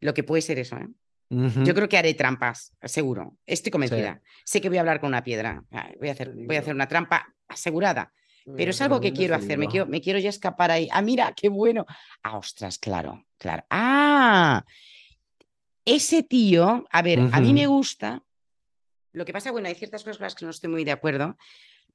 [0.00, 0.76] lo que puede ser eso.
[0.76, 0.88] ¿eh?
[1.30, 3.38] Yo creo que haré trampas, seguro.
[3.46, 4.20] Estoy convencida.
[4.44, 5.64] Sé que voy a hablar con una piedra.
[5.98, 8.12] Voy a hacer, voy a hacer una trampa asegurada.
[8.56, 9.56] Pero es algo que quiero hacer.
[9.58, 10.88] Me quiero, me quiero ya escapar ahí.
[10.92, 11.86] Ah, mira, qué bueno.
[12.22, 13.64] Ah, ostras, claro, claro.
[13.70, 14.64] Ah,
[15.84, 18.22] ese tío, a ver, a mí me gusta.
[19.12, 21.36] Lo que pasa, bueno, hay ciertas cosas con las que no estoy muy de acuerdo.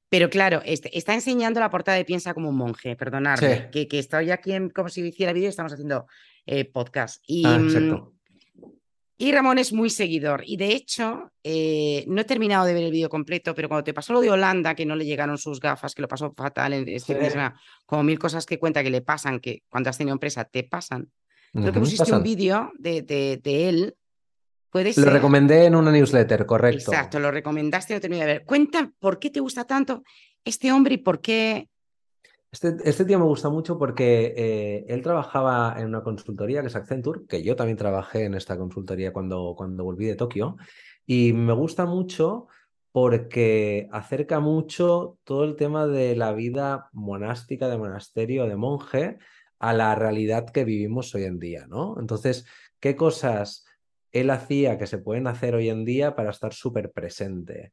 [0.08, 4.00] Pero claro, este, está enseñando la portada de Piensa como un monje, perdonadme, que, que
[4.00, 6.06] estoy aquí en, como si hiciera vídeo, estamos haciendo
[6.46, 7.22] eh, podcast.
[7.28, 8.10] Y, ah, mm,
[9.20, 10.42] y Ramón es muy seguidor.
[10.46, 13.92] Y de hecho, eh, no he terminado de ver el vídeo completo, pero cuando te
[13.92, 16.88] pasó lo de Holanda, que no le llegaron sus gafas, que lo pasó fatal, en
[16.88, 17.18] este
[17.84, 21.10] como mil cosas que cuenta que le pasan, que cuando has tenido empresa te pasan.
[21.52, 23.94] Creo que pusiste un vídeo de, de, él
[24.70, 26.90] Puede Lo recomendé en una newsletter, correcto.
[26.90, 28.44] Exacto, lo recomendaste y no terminé de ver.
[28.46, 30.02] Cuenta por qué te gusta tanto
[30.46, 31.68] este hombre y por qué
[32.52, 36.76] Este, este tío me gusta mucho porque eh, él trabajaba en una consultoría que es
[36.76, 40.56] Accenture, que yo también trabajé en esta consultoría cuando, cuando volví de Tokio,
[41.06, 42.48] y me gusta mucho
[42.92, 49.18] porque acerca mucho todo el tema de la vida monástica, de monasterio, de monje,
[49.60, 51.96] a la realidad que vivimos hoy en día, ¿no?
[52.00, 52.46] Entonces,
[52.80, 53.64] ¿qué cosas
[54.10, 57.72] él hacía que se pueden hacer hoy en día para estar súper presente?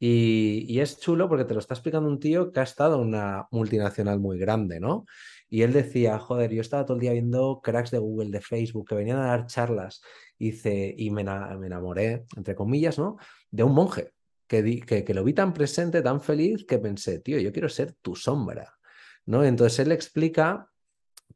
[0.00, 3.48] Y, es chulo porque te lo está explicando un tío que ha estado en una
[3.50, 5.06] multinacional muy grande, ¿no?
[5.50, 8.88] Y él decía, joder, yo estaba todo el día viendo cracks de Google, de Facebook,
[8.88, 10.00] que venían a dar charlas,
[10.38, 13.16] y, me, enamoré, entre comillas, ¿no?
[13.50, 14.12] De un monje,
[14.46, 17.94] que, que, que, lo vi tan presente, tan feliz, que pensé, tío, yo quiero ser
[18.00, 18.78] tu sombra,
[19.26, 19.44] ¿no?
[19.44, 20.70] Entonces él explica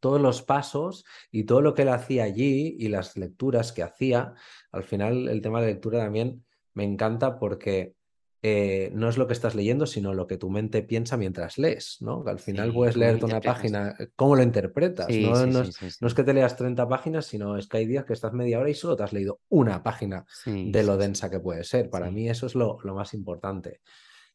[0.00, 4.34] todos los pasos y todo lo que él hacía allí y las lecturas que hacía.
[4.72, 6.44] Al final, el tema de lectura también
[6.74, 7.94] me encanta porque
[8.44, 11.98] eh, no es lo que estás leyendo, sino lo que tu mente piensa mientras lees,
[12.00, 12.24] ¿no?
[12.26, 15.08] al final puedes leerte una página, eh, ¿cómo lo interpretas?
[15.08, 15.60] ¿no?
[15.62, 18.68] es, que te leas 30 páginas, sino es que hay días que estás media hora
[18.68, 21.88] y solo te has leído una página de lo densa que puede ser.
[21.88, 23.80] Para mí eso es lo, lo más importante.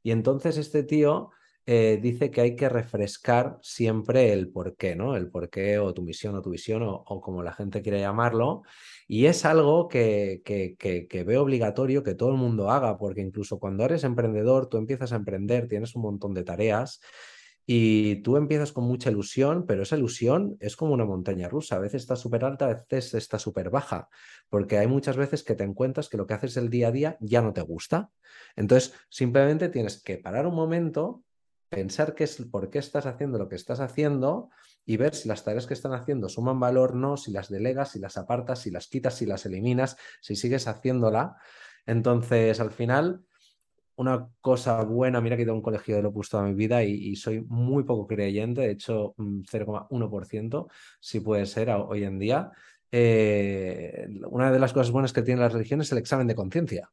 [0.02, 1.32] Y entonces este tío
[1.70, 5.18] eh, dice que hay que refrescar siempre el por qué, ¿no?
[5.18, 8.64] El por qué o tu misión o tu visión o, como la gente quiere llamarlo.
[9.06, 13.60] Y es algo que, que, que, veo obligatorio que todo el mundo haga, porque incluso
[13.60, 17.02] cuando eres emprendedor, tú empiezas a emprender, tienes un montón de tareas
[17.66, 21.76] y tú empiezas con mucha ilusión, pero esa ilusión es como una montaña rusa.
[21.76, 24.08] A veces está súper alta, a veces está súper baja,
[24.50, 27.18] porque hay muchas veces que te encuentras que lo que haces el día a día
[27.20, 28.10] ya no te gusta.
[28.56, 31.24] Entonces, simplemente tienes que parar un momento
[31.70, 34.50] pensar qué es, por qué estás haciendo lo que estás haciendo
[34.86, 38.00] y ver si las tareas que están haciendo suman valor, no, si las delegas, si
[38.00, 41.36] las apartas, si las quitas, si las eliminas, si sigues haciéndola.
[41.86, 43.22] Entonces, al final,
[43.96, 46.84] una cosa buena, mira que he ido a un colegio de Opus toda mi vida
[46.84, 50.70] y, soy muy poco creyente, de hecho 0,1% mm,
[51.00, 52.52] si puede ser hoy en día.
[52.92, 56.90] Eh, una de las cosas buenas que tiene la religión es el examen de conciencia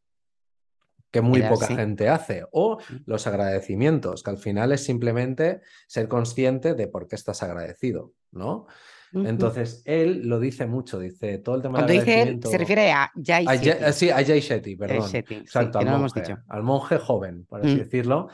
[1.14, 6.74] que muy poca gente hace, o los agradecimientos, que al final es simplemente ser consciente
[6.74, 8.66] de por qué estás agradecido, ¿no?
[9.12, 13.12] Entonces, él lo dice mucho, dice todo el tema Cuando dice él, se refiere a
[13.14, 13.92] Jay Shetty.
[13.92, 15.08] sí, a Jay Shetty, perdón.
[15.12, 17.78] Exacto, al, monje, al, monje, joven, por así mm.
[17.78, 18.28] decirlo.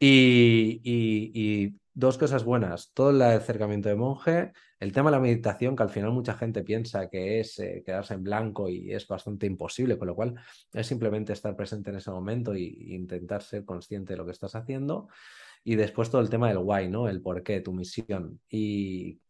[0.00, 5.76] Y, y, dos cosas buenas, todo el acercamiento de monje, el tema de la meditación,
[5.76, 9.46] que al final mucha gente piensa que es eh, quedarse en blanco y es bastante
[9.46, 10.34] imposible, con lo cual
[10.72, 14.54] es simplemente estar presente en ese momento e intentar ser consciente de lo que estás
[14.54, 15.08] haciendo.
[15.62, 17.08] Y después todo el tema del why, ¿no?
[17.08, 18.40] El por qué, tu misión.
[18.50, 19.20] Y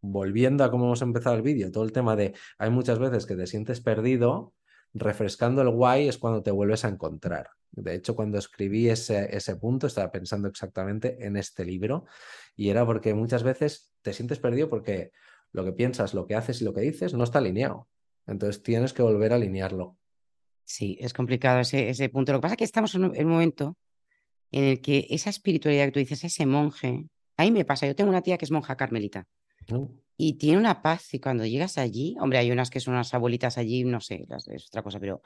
[0.00, 3.36] volviendo a cómo hemos empezado el vídeo, todo el tema de hay muchas veces que
[3.36, 4.54] te sientes perdido,
[4.94, 7.50] refrescando el why es cuando te vuelves a encontrar.
[7.72, 12.06] De hecho, cuando escribí ese, ese punto, estaba pensando exactamente en este libro
[12.54, 15.12] y era porque muchas veces te sientes perdido porque
[15.52, 17.88] lo que piensas, lo que haces y lo que dices no está alineado.
[18.26, 19.98] Entonces tienes que volver a alinearlo.
[20.64, 22.32] Sí, es complicado ese, ese punto.
[22.32, 23.76] Lo que pasa es que estamos en un momento
[24.50, 27.06] en el que esa espiritualidad que tú dices, ese monje,
[27.36, 29.26] ahí me pasa, yo tengo una tía que es monja carmelita
[30.16, 33.58] y tiene una paz y cuando llegas allí, hombre, hay unas que son unas abuelitas
[33.58, 35.22] allí, no sé, es otra cosa, pero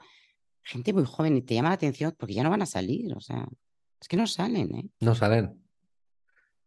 [0.63, 3.21] gente muy joven y te llama la atención porque ya no van a salir, o
[3.21, 3.47] sea,
[3.99, 4.89] es que no salen, ¿eh?
[4.99, 5.61] No salen.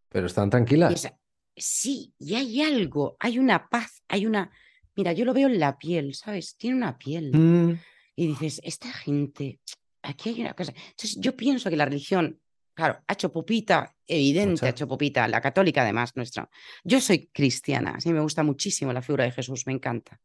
[0.09, 1.13] Pero están tranquilas.
[1.57, 4.51] sí, y hay algo, hay una paz, hay una.
[4.95, 6.57] Mira, yo lo veo en la piel, ¿sabes?
[6.57, 7.33] Tiene una piel.
[7.37, 7.81] Mm.
[8.15, 9.59] Y dices, esta gente,
[10.03, 10.73] aquí hay una cosa.
[10.73, 12.41] Entonces, yo pienso que la religión,
[12.75, 16.49] claro, ha hecho popita, evidente, ha hecho popita, la católica además nuestra.
[16.83, 20.21] Yo soy cristiana, sí, me gusta muchísimo la figura de Jesús, me encanta.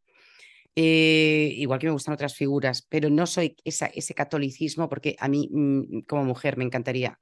[0.76, 5.27] Eh, igual que me gustan otras figuras, pero no soy esa, ese catolicismo porque a
[5.27, 7.19] mí mm, como mujer me encantaría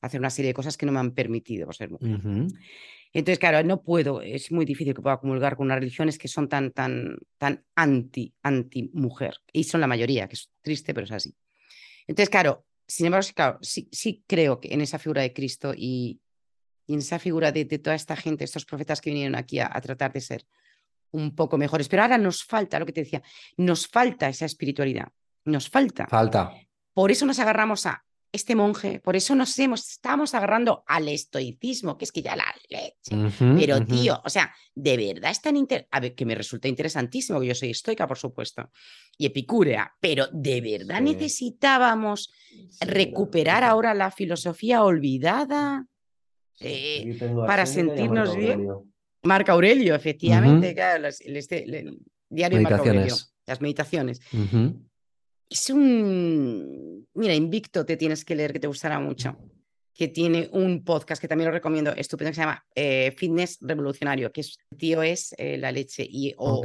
[0.00, 2.20] hacer una serie de cosas que no me han permitido ser mujer.
[3.12, 6.48] Entonces, claro, no puedo, es muy difícil que pueda comulgar con unas religiones que son
[6.48, 11.12] tan, tan, tan anti, anti mujer, y son la mayoría, que es triste, pero es
[11.12, 11.34] así.
[12.06, 16.20] Entonces, claro, sin embargo, claro, sí, sí creo que en esa figura de Cristo y,
[16.88, 20.20] en esa figura de, toda esta gente, estos profetas que vinieron aquí a, tratar de
[20.20, 20.44] ser
[21.12, 21.88] un poco mejores.
[21.88, 23.22] Pero ahora nos falta, lo que te decía,
[23.56, 25.08] nos falta esa espiritualidad,
[25.44, 26.08] nos falta.
[26.08, 26.52] Falta.
[26.92, 31.98] Por eso nos agarramos a este monje, por eso nos hemos, estamos agarrando al estoicismo,
[31.98, 33.16] que es que ya la leche.
[33.58, 35.88] Pero tío, o sea, de verdad es tan inter...
[35.90, 38.70] a ver, que me resulta interesantísimo, que yo soy estoica, por supuesto,
[39.18, 42.32] y epicúrea, pero de verdad necesitábamos
[42.80, 45.86] recuperar ahora la filosofía olvidada
[46.60, 48.68] eh, para sentirnos bien.
[49.22, 53.16] Marco Aurelio, efectivamente, claro, este, el, diario de Marco Aurelio,
[53.46, 54.20] las meditaciones.
[55.50, 57.08] Es un.
[57.14, 59.36] Mira, Invicto te tienes que leer, que te gustará mucho.
[59.92, 64.32] que tiene un podcast que también lo recomiendo, estupendo, que se llama eh, Fitness Revolucionario,
[64.32, 66.62] que es, tío es eh, la leche, y, o,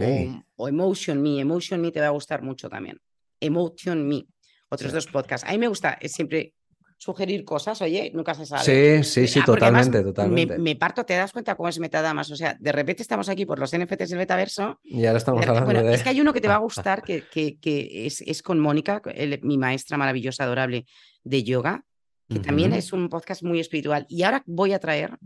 [0.56, 3.02] o, Emotion Me, Emotion Me te va a gustar mucho también.
[3.42, 4.26] Emotion Me,
[4.70, 5.46] otros dos podcasts.
[5.46, 6.54] A mí me gusta siempre
[6.98, 8.64] sugerir cosas, oye, nunca se sabe.
[8.64, 10.58] Sí, sí, sí, ah, totalmente, totalmente.
[10.58, 13.60] Me, parto, te das cuenta cómo es metadamas, o sea, de repente estamos aquí por
[13.60, 14.80] los NFTs del metaverso.
[14.84, 17.24] Y ahora estamos hablando bueno, Es que hay uno que te va a gustar, que,
[17.32, 19.02] que, que es, es, con Mónica,
[19.42, 20.86] mi maestra maravillosa, adorable
[21.24, 21.84] de yoga,
[22.30, 24.06] que también es un podcast muy espiritual.
[24.10, 25.18] Y ahora voy a traer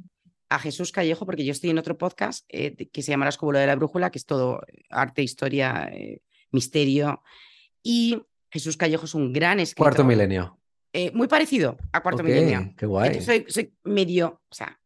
[0.49, 3.59] a Jesús Callejo, porque yo estoy en otro podcast eh, que se llama La Escóbula
[3.59, 6.21] de la Brújula, que es todo arte, historia, eh,
[6.51, 7.21] misterio.
[7.83, 9.93] Y Jesús Callejo es un gran escritor.
[9.93, 10.58] Cuarto milenio.
[10.91, 12.73] Eh, muy parecido a Cuarto Milenio.
[12.75, 13.21] Qué guay.
[13.21, 14.79] soy, soy, medio, o sea,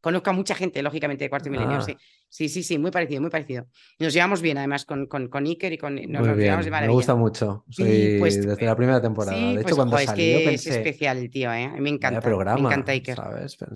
[0.00, 1.78] conozco a mucha gente, lógicamente, de Cuarto Milenio.
[1.78, 1.82] Ah.
[1.82, 1.96] Sí.
[2.28, 3.66] sí, sí, sí, muy parecido, muy parecido.
[3.98, 5.96] Nos llevamos bien, además, con, con, con Iker y con.
[5.96, 6.56] Nos, bien.
[6.70, 7.64] Me gusta mucho.
[7.70, 9.36] Soy pues, desde la primera temporada.
[9.36, 11.68] de hecho, pues, cuando salió, es que pensé, es especial el tío, ¿eh?
[11.80, 12.20] Me encanta.
[12.20, 13.18] Programa, me encanta Iker.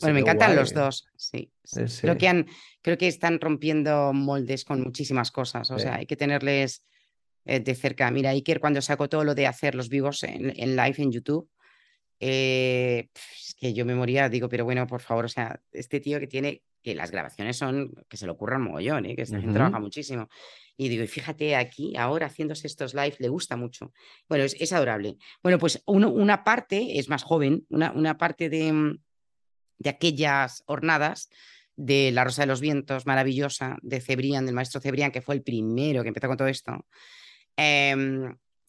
[0.00, 1.06] Bueno, me encantan los dos.
[1.16, 1.50] Sí.
[1.64, 1.80] sí.
[2.02, 2.46] Creo, que han,
[2.80, 5.68] creo que están rompiendo moldes con muchísimas cosas.
[5.72, 6.84] O sea, hay que tenerles
[7.44, 8.08] eh, de cerca.
[8.12, 11.50] Mira, Iker, cuando sacó todo lo de hacer los vivos en, en live en YouTube
[12.24, 16.20] eh, es que yo me moría, digo, pero bueno, por favor, o sea, este tío
[16.20, 19.16] que tiene, que las grabaciones son, que se lo ocurran mogollón, ¿eh?
[19.16, 20.28] que esta gente trabaja muchísimo.
[20.76, 23.92] Y digo, y fíjate aquí, ahora haciéndose estos live, le gusta mucho.
[24.28, 25.16] Bueno, es, adorable.
[25.42, 28.98] Bueno, pues una parte es más joven, una, una parte de, mm,
[29.78, 31.28] de aquellas hornadas
[31.74, 35.42] de La Rosa de los Vientos, maravillosa, de Cebrián, del maestro Cebrián, que fue el
[35.42, 36.86] primero que empezó con todo esto.
[37.56, 37.96] Eh,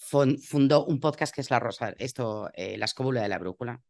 [0.04, 3.82] fundó un podcast que es La Rosa, esto, eh, La Escóbula de la Brújula.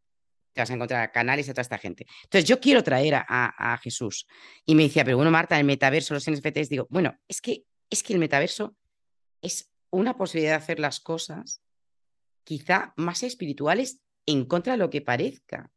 [0.54, 2.06] Te vas a encontrar canales de toda esta gente.
[2.24, 4.28] Entonces, yo quiero traer a, Jesús.
[4.66, 8.04] Y me decía, pero bueno, Marta, el metaverso, los NFTs, digo, bueno, es que, es
[8.04, 8.76] que el metaverso
[9.42, 11.62] es una posibilidad de hacer las cosas
[12.44, 15.72] quizá más espirituales en contra de lo que parezca.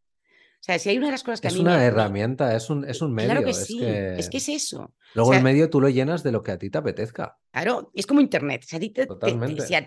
[0.60, 2.70] O sea, si hay una de las cosas que es a mí una herramienta, es
[2.70, 3.30] un, es un medio.
[3.30, 4.92] Claro que sí, es que es, eso.
[5.14, 7.38] Luego el medio tú lo llenas de lo que a ti te apetezca.
[7.52, 8.64] Claro, es como Internet.
[8.64, 8.92] Si,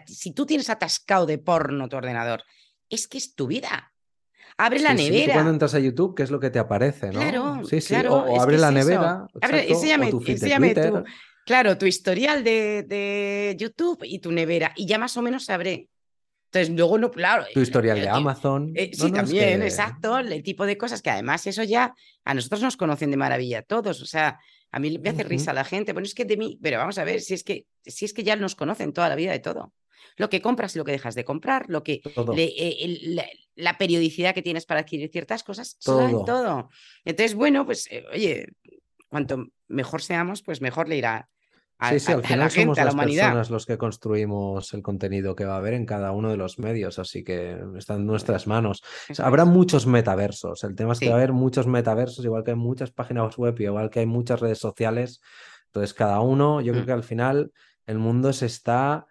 [0.07, 2.43] si, tú tienes atascado de porno tu ordenador,
[2.89, 3.91] es que es tu vida.
[4.57, 5.25] Abre la nevera.
[5.25, 7.07] Sí, cuando entras a YouTube, ¿qué es lo que te aparece?
[7.07, 7.19] ¿no?
[7.19, 7.93] Claro, sí, sí.
[7.93, 9.27] Claro, o, abre la nevera.
[9.41, 10.21] Abre, enséñame, tu
[11.45, 14.71] claro, tu historial de, de, YouTube y tu nevera.
[14.75, 15.89] Y ya más o menos sabré
[16.51, 17.45] entonces, luego no, claro.
[17.53, 18.71] Tu historial de Amazon.
[18.73, 20.17] Eh, sí, también, exacto.
[20.17, 21.93] El tipo de cosas que además eso ya
[22.25, 24.01] a nosotros nos conocen de maravilla todos.
[24.01, 24.39] O sea,
[24.71, 25.93] a mí me hace risa la gente.
[25.93, 28.23] Bueno, es que de mí, pero vamos a ver, si es que, si es que
[28.23, 29.73] ya nos conocen toda la vida de todo.
[30.17, 32.01] Lo que compras y lo que dejas de comprar, lo que
[32.35, 33.23] eh,
[33.55, 36.25] la, periodicidad que tienes para adquirir ciertas cosas, todo.
[36.25, 36.69] todo.
[37.05, 38.47] Entonces, bueno, pues, eh, oye,
[39.07, 41.29] cuanto mejor seamos, pues mejor le irá
[41.81, 45.57] sí, sí, al final somos las personas los que construimos el contenido que va a
[45.57, 48.83] haber en cada uno de los medios, así que está en nuestras manos.
[49.19, 50.63] habrá muchos metaversos.
[50.63, 53.55] El tema es que va a haber muchos metaversos, igual que hay muchas páginas web
[53.59, 55.21] y igual que hay muchas redes sociales.
[55.67, 56.87] Entonces, cada uno, yo creo mm.
[56.87, 57.51] que al final
[57.85, 59.07] el mundo se está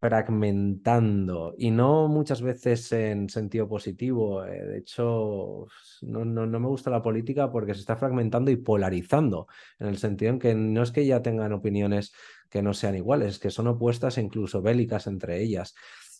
[0.00, 4.44] fragmentando y no muchas veces en sentido positivo.
[4.44, 5.66] Eh, de hecho,
[6.02, 9.48] no, no, no, me gusta la política porque se está fragmentando y polarizando,
[9.78, 12.12] en el sentido en que no es que ya tengan opiniones
[12.48, 15.74] que no sean iguales, que son opuestas e incluso bélicas entre ellas.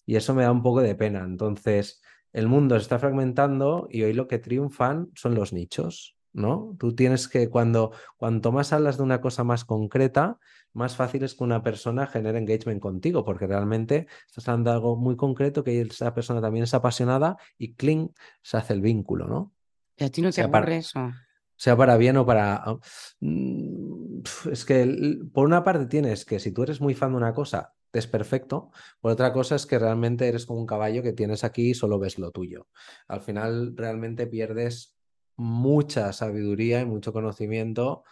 [0.06, 1.20] Y eso me da un poco de pena.
[1.24, 2.02] Entonces,
[2.32, 6.17] el mundo se está fragmentando y hoy lo que triunfan son los nichos.
[6.32, 6.76] ¿No?
[6.78, 10.38] Tú tienes que, cuando, cuanto más hablas de una cosa más concreta,
[10.72, 14.96] más fácil es que una persona genere engagement contigo, porque realmente estás hablando de algo
[14.96, 19.52] muy concreto, que esa persona también es apasionada y cling, se hace el vínculo, ¿no?
[19.96, 21.10] Y a ti no te aburre eso.
[21.56, 22.56] Sea para bien o para...
[22.56, 22.78] Ah,
[23.20, 24.20] mm,
[24.52, 27.74] es que por una parte tienes que si tú eres muy fan de una cosa,
[27.92, 28.70] es perfecto.
[29.00, 31.98] Por otra cosa es que realmente eres como un caballo que tienes aquí y solo
[31.98, 32.68] ves lo tuyo.
[33.08, 34.97] Al final realmente pierdes
[35.38, 38.04] mucha sabiduría y mucho conocimiento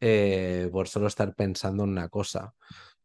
[0.00, 2.54] eh, por solo estar pensando en una cosa.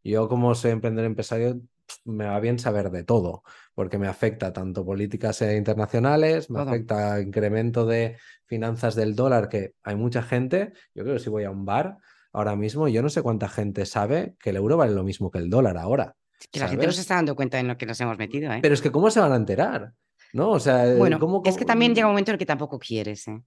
[0.04, 1.62] Yo como soy emprendedor empresario,
[2.06, 3.44] me va bien saber de todo,
[3.74, 9.74] porque me afecta tanto políticas eh, internacionales, me afecta incremento de finanzas del dólar, que
[9.84, 11.98] hay mucha gente, yo creo que si voy a un bar
[12.34, 15.40] ahora mismo, yo no sé cuánta gente sabe que el euro vale lo mismo que
[15.40, 16.16] el dólar ahora.
[16.52, 18.52] Que la gente no se está dando cuenta en lo que nos hemos metido.
[18.54, 18.60] ¿eh?
[18.62, 19.94] Pero es que ¿cómo se van a enterar?
[20.32, 20.52] ¿No?
[20.52, 23.28] O sea, bueno, es que también llega un momento en el que tampoco quieres.
[23.28, 23.42] ¿eh?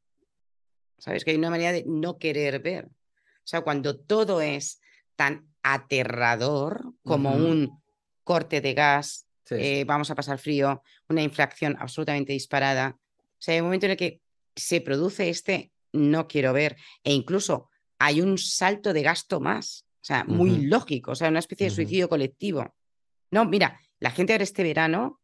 [1.03, 1.25] ¿Sabes?
[1.25, 2.85] Que hay una manera de no querer ver.
[2.85, 4.81] O sea, cuando todo es
[5.17, 7.83] tan aterrador como un
[8.23, 13.01] corte de gas, eh, vamos a pasar frío, una inflación absolutamente disparada.
[13.01, 14.21] O sea, hay un momento en el que
[14.55, 17.69] se produce este no quiero ver e incluso
[17.99, 21.75] hay un salto de gasto más, o sea, muy lógico, o sea, una especie de
[21.75, 22.77] suicidio colectivo.
[23.33, 25.21] No, mira, la gente ahora este verano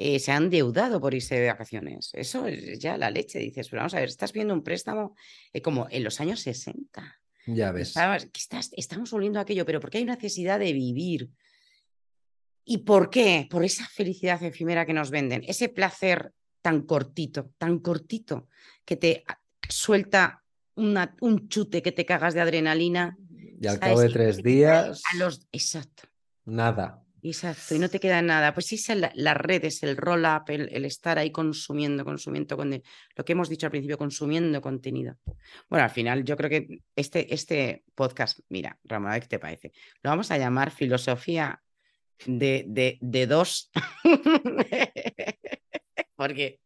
[0.00, 2.10] eh, se han endeudado por irse de vacaciones.
[2.12, 3.40] Eso es ya la leche.
[3.40, 5.16] Dices, pero vamos a ver, estás viendo un préstamo
[5.52, 7.20] eh, como en los años 60.
[7.48, 7.94] Ya ves.
[8.32, 11.30] estás, estamos volviendo a aquello, pero porque hay necesidad de vivir.
[12.64, 13.48] ¿Y por qué?
[13.50, 18.46] Por esa felicidad efímera que nos venden, ese placer tan cortito, tan cortito,
[18.84, 19.24] que te
[19.68, 20.44] suelta
[20.76, 23.18] una, un chute que te cagas de adrenalina.
[23.60, 25.02] Y al cabo de tres días.
[25.12, 25.48] A los...
[25.50, 26.04] Exacto.
[26.44, 27.02] Nada.
[27.22, 28.54] Exacto, y no te queda nada.
[28.54, 33.24] Pues sí, es la, las redes, el roll-up, el, estar ahí consumiendo, consumiendo, con lo
[33.24, 35.16] que hemos dicho al principio, consumiendo contenido.
[35.68, 39.38] Bueno, al final yo creo que este, este podcast, mira, Ramón, a ver qué te
[39.38, 39.72] parece.
[40.02, 41.60] Lo vamos a llamar filosofía
[42.26, 43.70] de, de, de dos,
[46.16, 46.60] porque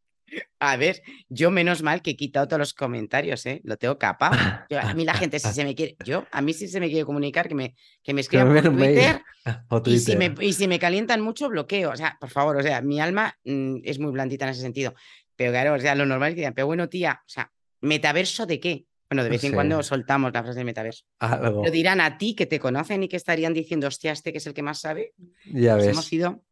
[0.59, 3.61] a ver, yo menos mal que he quitado todos los comentarios, ¿eh?
[3.65, 4.67] Lo tengo capaz.
[4.81, 7.05] a mí la gente, si se me quiere, yo, a mí si se me quiere
[7.05, 9.23] comunicar, que me, que me escriban por Twitter,
[9.87, 11.91] Y, si me, y si me calientan mucho, bloqueo.
[11.91, 14.95] O sea, por favor, o sea, mi alma mm, es muy blandita en ese sentido.
[15.35, 17.51] Pero claro, o sea, lo normal es que digan, pero bueno, tía, o sea,
[17.81, 18.87] ¿metaverso de qué?
[19.11, 21.05] Bueno, de vez en cuando soltamos la frase de metaverso.
[21.21, 24.47] Lo dirán a ti que te conocen y que estarían diciendo, hostia, este que es
[24.47, 25.13] el que más sabe.
[25.45, 25.93] Ya pues ves.
[25.93, 26.43] Hemos sido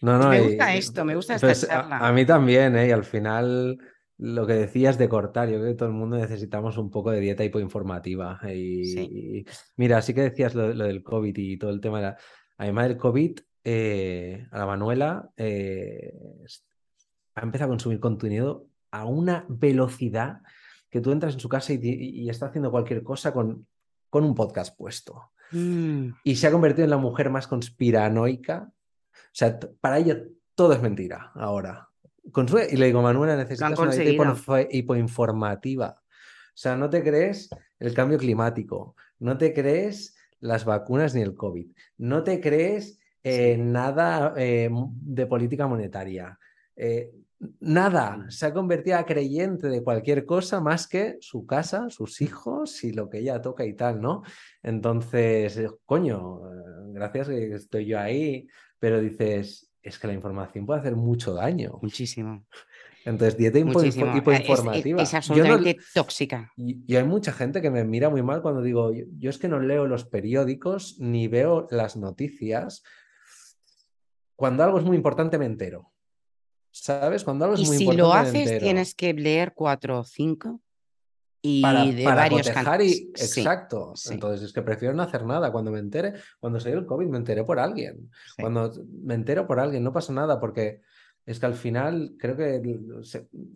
[0.00, 1.98] no, no, me gusta esto, me gusta esta pues, charla.
[1.98, 2.88] A, mí también, ¿eh?
[2.88, 3.78] Y al final,
[4.18, 7.20] lo que decías de cortar, yo creo que todo el mundo necesitamos un poco de
[7.20, 8.40] dieta hipoinformativa.
[8.52, 9.44] Y,
[9.76, 11.98] mira, así que decías lo, del COVID y todo el tema.
[11.98, 12.16] De la...
[12.58, 16.14] Además del COVID, eh, a la Manuela eh,
[17.34, 20.40] ha empezado a consumir contenido a una velocidad
[20.90, 23.66] que tú entras en su casa y, está haciendo cualquier cosa con,
[24.08, 25.30] con un podcast puesto.
[25.52, 26.10] Mm.
[26.24, 28.70] Y se ha convertido en la mujer más conspiranoica
[29.32, 30.22] sea, para ella
[30.54, 31.88] todo es mentira ahora.
[32.70, 36.00] y le digo, Manuela, necesitas una dieta hipoinformativa.
[36.00, 37.48] O sea, no te crees
[37.78, 43.56] el cambio climático, no te crees las vacunas ni el COVID, no te crees eh,
[43.58, 46.38] nada eh, de política monetaria.
[46.76, 47.12] Eh,
[47.60, 52.84] nada, se ha convertido a creyente de cualquier cosa más que su casa, sus hijos
[52.84, 54.22] y lo que ella toca y tal, ¿no?
[54.62, 56.42] Entonces, coño,
[56.92, 58.46] gracias que estoy yo ahí
[58.80, 61.78] pero dices, es que la información puede hacer mucho daño.
[61.82, 62.44] Muchísimo.
[63.04, 65.02] Entonces, dieta hipoinformativa.
[65.02, 66.52] Es, absolutamente tóxica.
[66.56, 69.60] Y, hay mucha gente que me mira muy mal cuando digo, yo, es que no
[69.60, 72.82] leo los periódicos ni veo las noticias.
[74.36, 75.92] Cuando algo es muy importante me entero.
[76.72, 77.24] ¿Sabes?
[77.24, 77.94] Cuando algo es muy importante.
[77.94, 80.60] Y si lo haces, tienes que leer cuatro o cinco
[81.42, 82.46] y para, de para varios
[82.80, 83.94] y Exacto.
[84.10, 85.50] Entonces es que prefiero no hacer nada.
[85.50, 88.10] Cuando me entere, cuando salió el COVID, me enteré por alguien.
[88.38, 88.72] Cuando
[89.02, 90.82] me entero por alguien, no pasa nada porque
[91.24, 92.60] es que al final creo que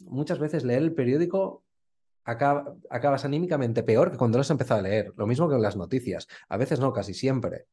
[0.02, 1.64] muchas veces leer el periódico
[2.24, 5.12] acaba, acabas anímicamente peor que cuando lo has empezado a leer.
[5.16, 6.26] Lo mismo que en las noticias.
[6.48, 7.66] A veces no, casi siempre.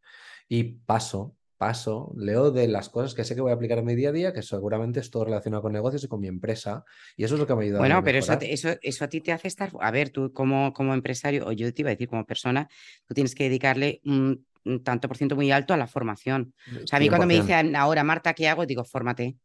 [0.50, 3.94] Y paso, paso, leo de las cosas que sé que voy a aplicar en mi
[3.94, 6.84] día a día, que seguramente es todo relacionado con negocios y con mi empresa.
[7.16, 9.32] Y eso es lo que me ayuda bueno, pero eso, eso, eso, a ti te
[9.32, 12.26] hace estar, a ver, tú como, como empresario, o yo te iba a decir como
[12.26, 12.68] persona,
[13.06, 14.44] tú tienes que dedicarle un,
[14.84, 16.56] tanto por ciento muy alto a la formación.
[16.84, 18.66] O sea, a mí cuando me dicen ahora, Marta, ¿qué hago?
[18.66, 19.38] Digo, fórmate.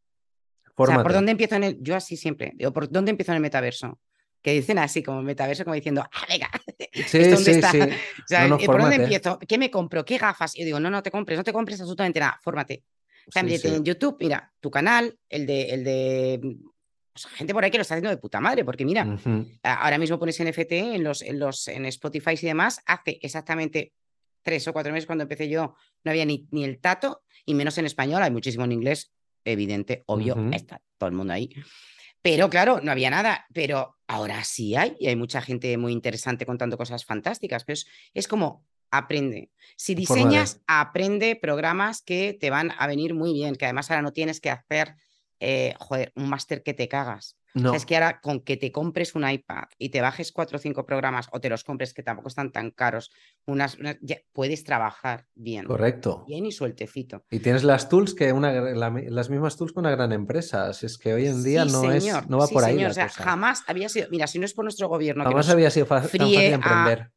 [0.74, 3.36] O sea, ¿por dónde empiezo en el, yo así siempre, digo, ¿por dónde empiezo en
[3.36, 3.98] el metaverso?
[4.46, 6.48] Que dicen así como metaverso, como diciendo, ah, venga,
[7.08, 7.72] sí, dónde está?
[7.72, 7.80] Sí.
[8.22, 9.40] O sea, ¿por dónde empiezo?
[9.40, 10.04] ¿Qué me compro?
[10.04, 10.54] ¿Qué gafas?
[10.54, 12.84] Y yo digo, no, no te compres, no te compres absolutamente nada, fórmate.
[13.26, 16.58] O sea, en YouTube, mira, tu canal, el de, el de
[17.12, 19.18] o sea, gente por ahí que lo está haciendo de puta madre, porque mira,
[19.64, 23.94] ahora mismo pones NFT en los, en los en Spotify y demás, hace exactamente
[24.42, 25.74] tres o cuatro meses cuando empecé yo,
[26.04, 29.10] no había ni, ni el tato, y menos en español, hay muchísimo en inglés,
[29.44, 31.50] evidente, obvio, está todo el mundo ahí.
[32.22, 36.46] Pero claro, no había nada, pero ahora sí hay, y hay mucha gente muy interesante
[36.46, 37.78] contando cosas fantásticas, pero
[38.14, 39.50] es, como aprende.
[39.76, 44.12] Si diseñas, aprende programas que te van a venir muy bien, que además ahora no
[44.12, 44.96] tienes que hacer,
[45.40, 47.36] eh, joder, un máster que te cagas.
[47.56, 47.74] No.
[47.74, 50.84] es que ahora con que te compres un iPad y te bajes cuatro o cinco
[50.84, 53.10] programas o te los compres que tampoco están tan caros,
[53.46, 55.64] unas, ya puedes trabajar bien.
[55.64, 56.24] Correcto.
[56.28, 57.24] Bien y sueltecito.
[57.30, 60.70] Y tienes las tools que una, las mismas tools que una gran empresa.
[60.70, 62.84] es que hoy en día no, es, no va por ahí.
[62.84, 65.24] o sea, jamás había sido, mira, si no es por nuestro gobierno.
[65.24, 67.10] Jamás había sido tan fácil emprender.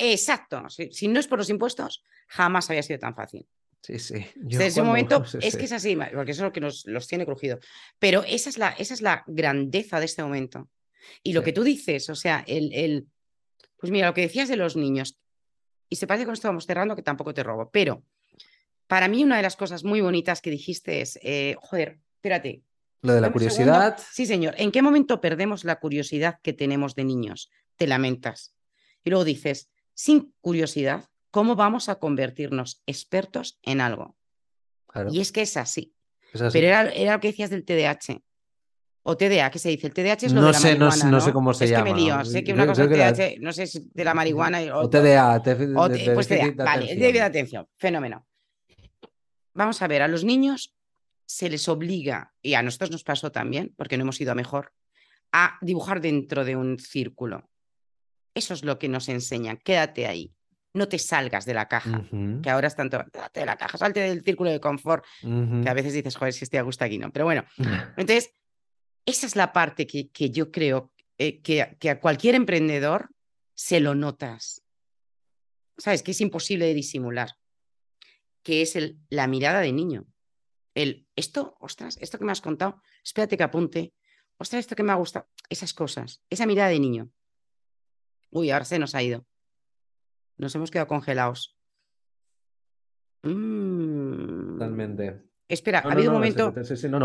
[0.00, 0.64] exacto.
[0.68, 3.46] si no es por los impuestos, jamás había sido tan fácil.
[3.84, 4.26] Sí, sí.
[4.36, 7.26] Desde ese momento es que es así, porque eso es lo que nos los tiene
[7.26, 7.58] crujido.
[7.98, 10.70] Pero esa es la, esa es la grandeza de este momento.
[11.22, 13.06] Y lo que tú dices, o sea, el, el,
[13.76, 15.18] pues mira, lo que decías de los niños,
[15.90, 18.02] y se parece que con esto vamos cerrando, que tampoco te robo, pero
[18.86, 22.62] para mí una de las cosas muy bonitas que dijiste es, eh, joder, espérate.
[23.02, 23.98] Lo de la curiosidad.
[24.10, 24.54] Sí, señor.
[24.56, 27.50] ¿En qué momento perdemos la curiosidad que tenemos de niños?
[27.76, 28.54] Te lamentas.
[29.04, 34.16] Y luego dices, sin curiosidad ¿Cómo vamos a convertirnos expertos en algo?
[35.10, 35.92] Y es que es así.
[36.32, 38.22] Pero era, era, lo que decías del TDAH.
[39.02, 39.88] O TDA, ¿qué se dice?
[39.88, 41.04] El TDAH es lo no de la sé, marihuana.
[41.06, 41.86] No, no sé cómo se es llama.
[41.86, 42.24] que me lío.
[42.24, 44.62] Sé que una cosa es no sé si de la marihuana.
[44.62, 45.42] Y, o, TDA,
[45.74, 46.52] o pues TDA.
[46.56, 47.68] Vale, el déficit de atención.
[47.78, 48.24] Fenómeno.
[49.54, 50.76] Vamos a ver, a los niños
[51.26, 54.72] se les obliga, y a nosotros nos pasó también, porque no hemos ido a mejor,
[55.32, 57.50] a dibujar dentro de un círculo.
[58.34, 59.56] Eso es lo que nos enseñan.
[59.56, 60.33] Quédate ahí.
[60.74, 62.04] No te salgas de la caja,
[62.42, 65.72] que ahora es tanto, quédate de la caja, salte del círculo de confort, que a
[65.72, 67.12] veces dices, joder, si estoy a gusto aquí, no.
[67.12, 67.44] Pero bueno,
[67.96, 68.32] entonces,
[69.06, 73.10] esa es la parte que, que yo creo eh, que, que, a cualquier emprendedor
[73.54, 74.62] se lo notas.
[75.78, 76.02] ¿Sabes?
[76.02, 77.36] Que es imposible de disimular.
[78.42, 80.06] Que es el, la mirada de niño.
[80.74, 83.94] El, esto, ostras, esto que me has contado, espérate que apunte,
[84.38, 87.10] ostras, esto que me ha gustado, esas cosas, esa mirada de niño.
[88.30, 89.24] Uy, ahora se nos ha ido.
[90.36, 91.56] Nos hemos quedado congelados.
[93.22, 94.52] Mm.
[94.52, 95.22] Totalmente.
[95.46, 96.54] Espera, ha habido un momento.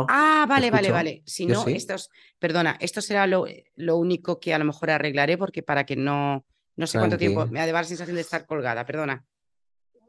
[0.09, 1.23] ah, vale, vale, vale.
[1.25, 3.45] Si no, estos, perdona, esto será lo,
[3.75, 6.45] lo, único que a lo mejor arreglaré porque para que no,
[6.77, 9.25] no sé cuánto tiempo, me ha de dar la sensación de estar colgada, perdona.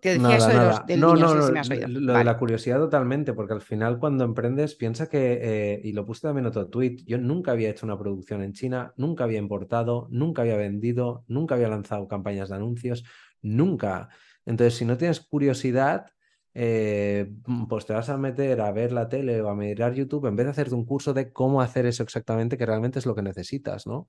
[0.00, 1.88] Te decía eso de los, del no, no, no, si me has oído.
[1.88, 6.06] Lo de la curiosidad totalmente, porque al final cuando emprendes piensa que, eh, y lo
[6.06, 9.38] puse también en otro tweet, yo nunca había hecho una producción en China, nunca había
[9.38, 13.04] importado, nunca había vendido, nunca había lanzado campañas de anuncios,
[13.42, 14.08] nunca.
[14.46, 16.06] Entonces, si no tienes curiosidad,
[16.54, 17.30] eh,
[17.68, 20.46] pues te vas a meter a ver la tele o a mirar YouTube en vez
[20.46, 23.86] de hacerte un curso de cómo hacer eso exactamente, que realmente es lo que necesitas,
[23.86, 24.08] ¿no?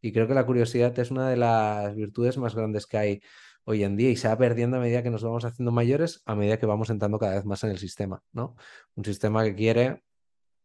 [0.00, 3.22] Y creo que la curiosidad es una de las virtudes más grandes que hay
[3.64, 6.34] hoy en día y se va perdiendo a medida que nos vamos haciendo mayores, a
[6.34, 8.56] medida que vamos entrando cada vez más en el sistema, ¿no?
[8.94, 10.02] Un sistema que quiere,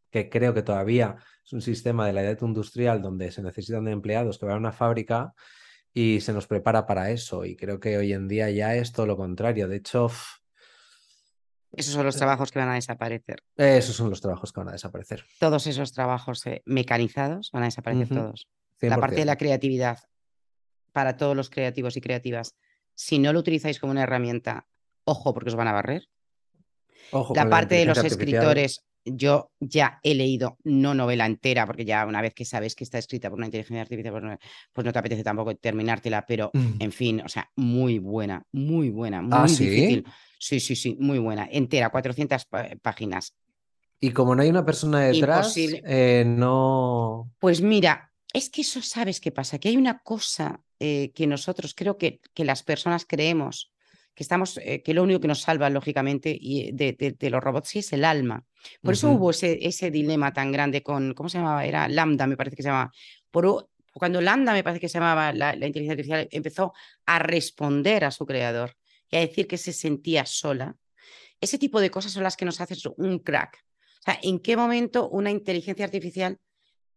[0.10, 4.38] que creo que todavía es un sistema de la edad industrial donde se necesitan empleados
[4.38, 5.34] que vayan a una fábrica
[5.94, 7.45] y se nos prepara para eso.
[7.45, 9.68] Y creo que hoy en día ya es todo lo contrario.
[9.68, 10.11] De hecho,
[11.72, 13.44] esos son los eh, trabajos que van a desaparecer.
[13.56, 15.24] Esos son los trabajos que van a desaparecer.
[15.40, 18.48] Todos esos trabajos eh, mecanizados van a desaparecer todos.
[18.82, 19.99] La parte de la creatividad
[20.91, 22.56] para todos los creativos y creativas
[22.98, 24.65] si no lo utilizáis como una herramienta,
[25.03, 26.10] ojo, porque os van a barrer.
[27.36, 32.24] la parte de los escritores, yo ya he leído, no novela entera, porque ya una
[32.24, 34.38] vez que sabes que está escrita por una inteligencia artificial, pues no,
[34.74, 36.74] pues te apetece tampoco terminártela, pero mm.
[36.80, 40.03] en fin, o sea, muy buena, muy buena, muy ¿Ah, difícil.
[40.40, 40.60] Sí?
[40.60, 42.48] sí, sí, muy buena, entera, 400
[42.82, 43.36] páginas.
[43.99, 47.32] Y como no hay una persona detrás, eh, no.
[47.38, 51.73] Pues mira, es que eso sabes qué pasa, que hay una cosa eh, que nosotros
[51.75, 53.71] creo que, que, las personas creemos
[54.13, 57.69] que estamos, eh, que lo único que nos salva lógicamente y de, de, los robots
[57.69, 58.43] sí es el alma.
[58.81, 61.65] Por eso hubo ese, ese dilema tan grande con, ¿cómo se llamaba?
[61.65, 62.91] Era Lambda, me parece que se llamaba.
[63.29, 66.73] Por, cuando Lambda, me parece que se llamaba la, la inteligencia artificial, empezó
[67.05, 68.75] a responder a su creador
[69.09, 70.75] y a decir que se sentía sola.
[71.39, 73.63] Ese tipo de cosas son las que nos hacen un crack.
[73.99, 76.39] O sea, ¿en qué momento una inteligencia artificial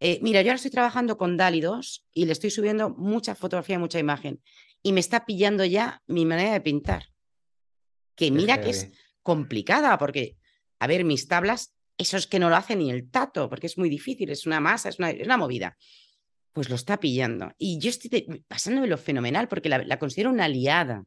[0.03, 3.79] eh, mira, yo ahora estoy trabajando con DALI 2 y le estoy subiendo mucha fotografía,
[3.79, 4.43] mucha imagen.
[4.83, 7.05] Y me está pillando ya mi manera de pintar.
[8.15, 8.91] Que mira que es
[9.23, 10.39] complicada, porque,
[10.79, 13.77] a ver, mis tablas, eso es que no lo hace ni el tato, porque es
[13.77, 15.77] muy difícil, es una masa, es una, movida.
[16.55, 17.53] Pues lo está pillando.
[17.59, 21.05] Y yo estoy pasándome lo fenomenal, porque la, considero una aliada.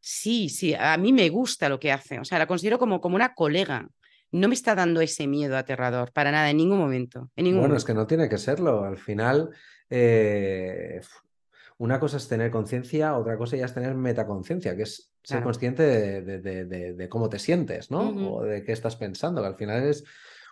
[0.00, 2.18] Sí, sí, a mí me gusta lo que hace.
[2.18, 3.86] O sea, la considero como, como una colega
[4.32, 7.30] no me está dando ese miedo aterrador, para nada, en ningún momento.
[7.36, 8.84] bueno, es que no tiene que serlo.
[8.84, 9.50] Al final,
[9.88, 11.00] eh,
[11.78, 15.82] una cosa es tener conciencia, otra cosa ya es tener metaconciencia, que es ser consciente
[16.22, 18.34] de, cómo te sientes, ¿no?
[18.34, 20.04] O de qué estás pensando, que al final es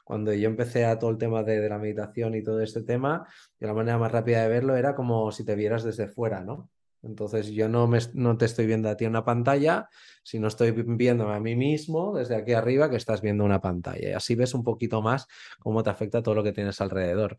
[0.05, 3.29] cuando yo empecé a todo el tema de, la meditación y todo este tema,
[3.61, 6.71] de la manera más rápida de verlo era como si te vieras desde fuera, ¿no?
[7.09, 7.89] Entonces yo no,
[8.37, 9.89] te estoy viendo a ti en una pantalla,
[10.23, 14.11] sino estoy viéndome a mí mismo desde aquí arriba que estás viendo una pantalla.
[14.11, 15.27] Y así ves un poquito más
[15.59, 17.39] cómo te afecta todo lo que tienes alrededor.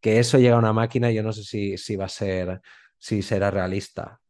[0.00, 2.60] Que eso llega a una máquina, yo no sé si, si va a ser,
[2.96, 4.20] si será realista.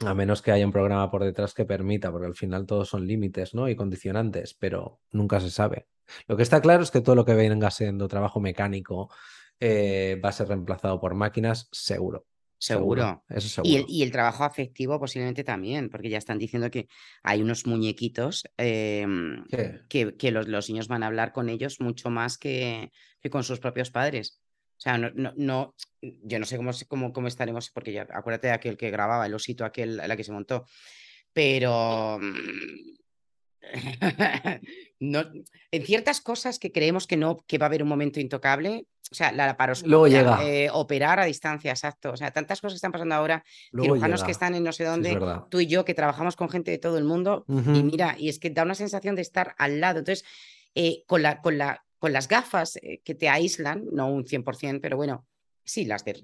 [0.00, 3.06] A menos que haya un programa por detrás que permita, porque al final todos son
[3.06, 3.68] límites ¿no?
[3.68, 5.86] y condicionantes, pero nunca se sabe.
[6.26, 9.10] Lo que está claro es que todo lo que venga siendo trabajo mecánico
[9.60, 12.26] eh, va a ser reemplazado por máquinas, seguro.
[12.64, 13.22] Seguro.
[13.62, 16.88] Y, el, trabajo afectivo posiblemente también, porque ya están diciendo que
[17.22, 19.44] hay unos muñequitos em,
[19.86, 23.90] que, los, niños van a hablar con ellos mucho más que, que con sus propios
[23.90, 24.40] padres.
[24.78, 28.54] O sea, no, no, yo no sé cómo, cómo, cómo, estaremos, porque ya acuérdate de
[28.54, 30.64] aquel que grababa, el osito aquel, la que se montó.
[31.34, 32.94] Pero mm,
[35.00, 35.24] no,
[35.70, 39.14] en ciertas cosas que creemos que no, que va a haber un momento intocable, o
[39.14, 42.12] sea, la laparoscopia, eh, operar a distancia, exacto.
[42.12, 45.18] O sea, tantas cosas que están pasando ahora, cirujanos que están en no sé dónde,
[45.50, 48.38] tú y yo que trabajamos con gente de todo el mundo, y mira, y es
[48.38, 50.00] que da una sensación de estar al lado.
[50.00, 50.24] Entonces,
[50.74, 54.80] eh, con, la, con, la, con las gafas eh, que te aíslan, no un 100%,
[54.80, 55.26] pero bueno,
[55.66, 56.14] Sí, las de,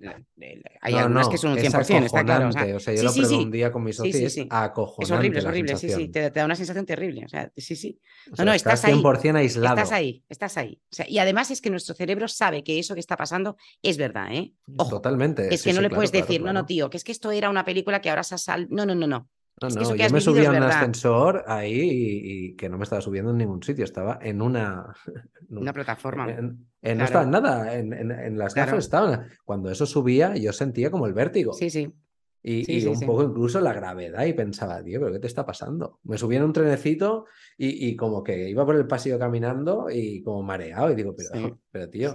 [0.82, 2.48] hay algunas que son un 100%, está claro.
[2.48, 5.04] O sea, o sea yo lo probé un día con mis socios sí, sí, acojonante.
[5.04, 7.24] Es horrible, es horrible, sí, sí, te, da una sensación terrible.
[7.24, 7.98] O sea, sí, sí.
[8.36, 9.42] No, no, estás, estás 100% ahí.
[9.42, 9.76] aislado.
[9.76, 10.78] Estás ahí, estás ahí.
[10.90, 13.96] O sea, y además es que nuestro cerebro sabe que eso que está pasando es
[13.96, 14.52] verdad, ¿eh?
[14.76, 15.52] Ojo, Totalmente.
[15.54, 17.64] Es que no le puedes decir, no, no, tío, que es que esto era una
[17.64, 18.66] película que ahora se ha sal...
[18.70, 19.30] No, no, no, no.
[19.60, 23.30] No, no, yo me subía a un ascensor ahí y, que no me estaba subiendo
[23.30, 24.94] en ningún sitio, estaba en una...
[25.50, 26.26] una plataforma.
[26.26, 29.26] No estaba en nada, en, las gafas estaban.
[29.44, 31.52] Cuando eso subía yo sentía como el vértigo.
[31.52, 31.94] Sí, sí.
[32.42, 36.00] Y, un poco incluso la gravedad y pensaba, tío, ¿pero qué te está pasando?
[36.04, 37.26] Me subí en un trenecito
[37.58, 41.90] y, como que iba por el pasillo caminando y como mareado y digo, pero, pero
[41.90, 42.14] tío,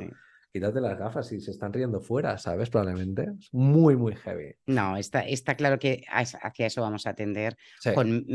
[0.55, 2.69] quítate las gafas y se están riendo fuera, ¿sabes?
[2.69, 3.27] Probablemente.
[3.37, 4.55] Es muy, muy heavy.
[4.67, 7.57] No, está, está claro que hacia eso vamos a atender.
[7.93, 8.25] Con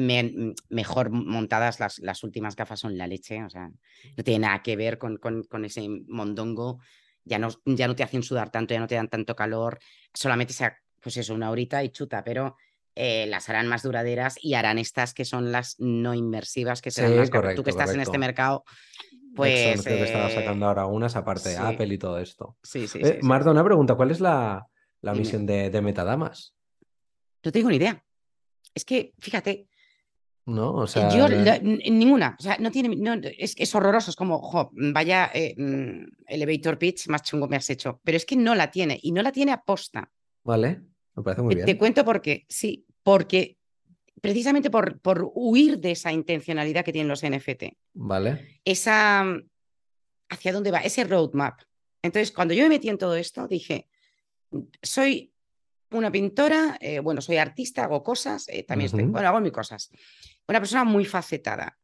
[0.69, 3.71] mejor montadas las, las, últimas gafas son la leche, o sea,
[4.19, 6.81] no tiene nada que ver con, con, ese mondongo.
[7.25, 9.79] Ya no, ya no te hacen sudar tanto, ya no te dan tanto calor,
[10.13, 12.55] solamente sea, pues eso, una horita y chuta, pero
[12.97, 17.17] eh, las harán más duraderas y harán estas que son las no inmersivas, que serán
[17.17, 18.65] más correcto, Tú que estás en este mercado,
[19.35, 19.83] pues.
[19.83, 22.57] creo que estaba sacando ahora unas, aparte de Apple y todo esto.
[22.63, 23.01] Sí, sí.
[23.03, 24.67] Eh, Marta, una pregunta: ¿cuál es la,
[25.01, 26.55] la misión de, de, Metadamas?
[27.45, 28.05] No tengo ni idea.
[28.75, 29.69] Es que, fíjate.
[30.47, 31.09] No, o sea.
[31.11, 31.29] Yo,
[31.63, 32.37] ninguna.
[32.39, 32.97] O sea, no tiene.
[32.97, 34.11] No, es, es horroroso.
[34.11, 38.01] Es como, jo, vaya eh, mm, elevator pitch más chungo me has hecho.
[38.03, 38.99] Pero es que no la tiene.
[39.03, 40.11] Y no la tiene aposta.
[40.43, 40.83] Vale,
[41.15, 41.67] me parece muy bien.
[41.67, 42.47] Te cuento por qué.
[42.49, 43.60] Sí, porque
[44.21, 47.65] precisamente por, por huir de esa intencionalidad que tienen los NFT.
[47.95, 48.61] Vale.
[48.65, 49.25] Esa,
[50.29, 51.61] hacia dónde va, ese roadmap.
[52.03, 53.89] Entonces, cuando yo me metí en todo esto, dije,
[54.83, 55.33] soy
[55.91, 59.91] una pintora, eh, bueno, soy artista, hago cosas, eh, también estoy, bueno, hago mis cosas.
[60.49, 61.77] Una persona muy facetada.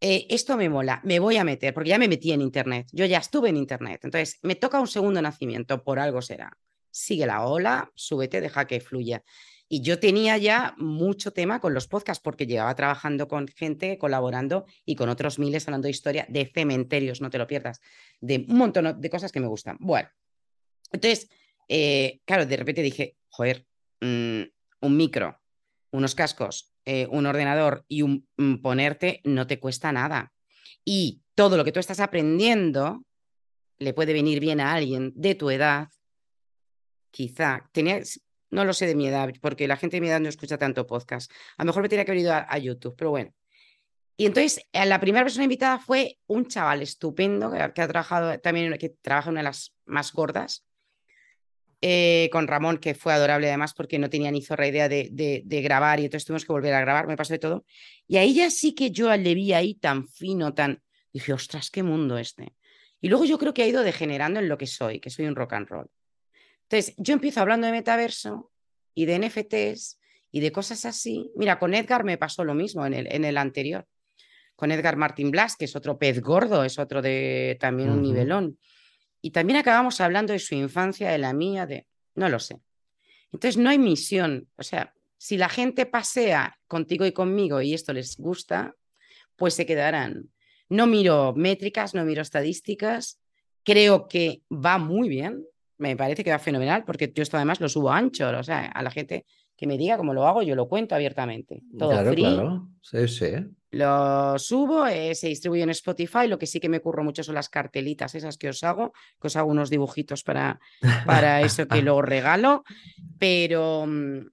[0.00, 3.06] Eh, esto me mola, me voy a meter, porque ya me metí en Internet, yo
[3.06, 6.56] ya estuve en Internet, entonces me toca un segundo nacimiento, por algo será.
[6.90, 9.22] Sigue la ola, súbete, deja que fluya.
[9.68, 14.64] Y yo tenía ya mucho tema con los podcasts porque llevaba trabajando con gente, colaborando
[14.84, 17.80] y con otros miles hablando de historia, de cementerios, no te lo pierdas,
[18.20, 19.76] de un montón de cosas que me gustan.
[19.80, 20.08] Bueno,
[20.92, 21.28] entonces,
[21.68, 23.66] eh, claro, de repente dije, joder,
[24.00, 24.42] mm,
[24.82, 25.40] un micro,
[25.90, 30.32] unos cascos, eh, un ordenador y un mm, ponerte no te cuesta nada.
[30.84, 33.04] Y todo lo que tú estás aprendiendo
[33.78, 35.88] le puede venir bien a alguien de tu edad.
[37.10, 38.00] Quizá tenía,
[38.50, 40.86] no lo sé de mi edad, porque la gente de mi edad no escucha tanto
[40.86, 41.30] podcast.
[41.56, 43.32] A lo mejor me tenía que haber ido a, YouTube, pero bueno.
[44.16, 48.76] Y entonces, eh, la primera persona invitada fue un chaval estupendo que, ha trabajado también,
[48.78, 50.64] que trabaja en una de las más gordas,
[51.82, 56.00] eh, con Ramón, que fue adorable además porque no tenía ni zorra idea de, grabar
[56.00, 57.64] y entonces tuvimos que volver a grabar, me pasó de todo.
[58.08, 60.82] Y ahí ya sí que yo le vi ahí tan fino, tan...
[61.12, 62.54] Dije, ostras, qué mundo este.
[63.00, 65.36] Y luego yo creo que ha ido degenerando en lo que soy, que soy un
[65.36, 65.90] rock and roll.
[66.68, 68.50] Entonces, yo empiezo hablando de metaverso
[68.94, 70.00] y de NFTs
[70.32, 71.30] y de cosas así.
[71.36, 73.86] Mira, con Edgar me pasó lo mismo en el, en el anterior.
[74.56, 78.58] Con Edgar Martín Blas, que es otro pez gordo, es otro de también un nivelón.
[79.20, 81.86] Y también acabamos hablando de su infancia, de la mía, de...
[82.14, 82.58] No lo sé.
[83.32, 84.48] Entonces, no hay misión.
[84.56, 88.74] O sea, si la gente pasea contigo y conmigo y esto les gusta,
[89.36, 90.30] pues se quedarán.
[90.68, 93.20] No miro métricas, no miro estadísticas.
[93.62, 95.44] Creo que va muy bien
[95.78, 98.82] me parece que va fenomenal, porque yo esto además lo subo ancho, o sea, a
[98.82, 99.26] la gente
[99.56, 101.62] que me diga cómo lo hago, yo lo cuento abiertamente.
[101.78, 102.22] Todo claro, free.
[102.22, 102.68] Claro.
[102.82, 103.32] Sí, sí.
[103.70, 106.28] Lo subo, eh, se distribuye en Spotify.
[106.28, 109.28] Lo que sí que me curro mucho son las cartelitas esas que os hago, que
[109.28, 110.60] os hago unos dibujitos para,
[111.06, 112.64] para eso que lo regalo.
[113.18, 114.26] Pero mm,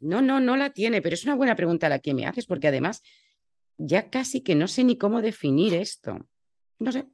[0.00, 1.02] no, no, no la tiene.
[1.02, 3.02] Pero es una buena pregunta la que me haces, porque además
[3.76, 6.28] ya casi que no sé ni cómo definir esto.
[6.78, 7.06] No sé.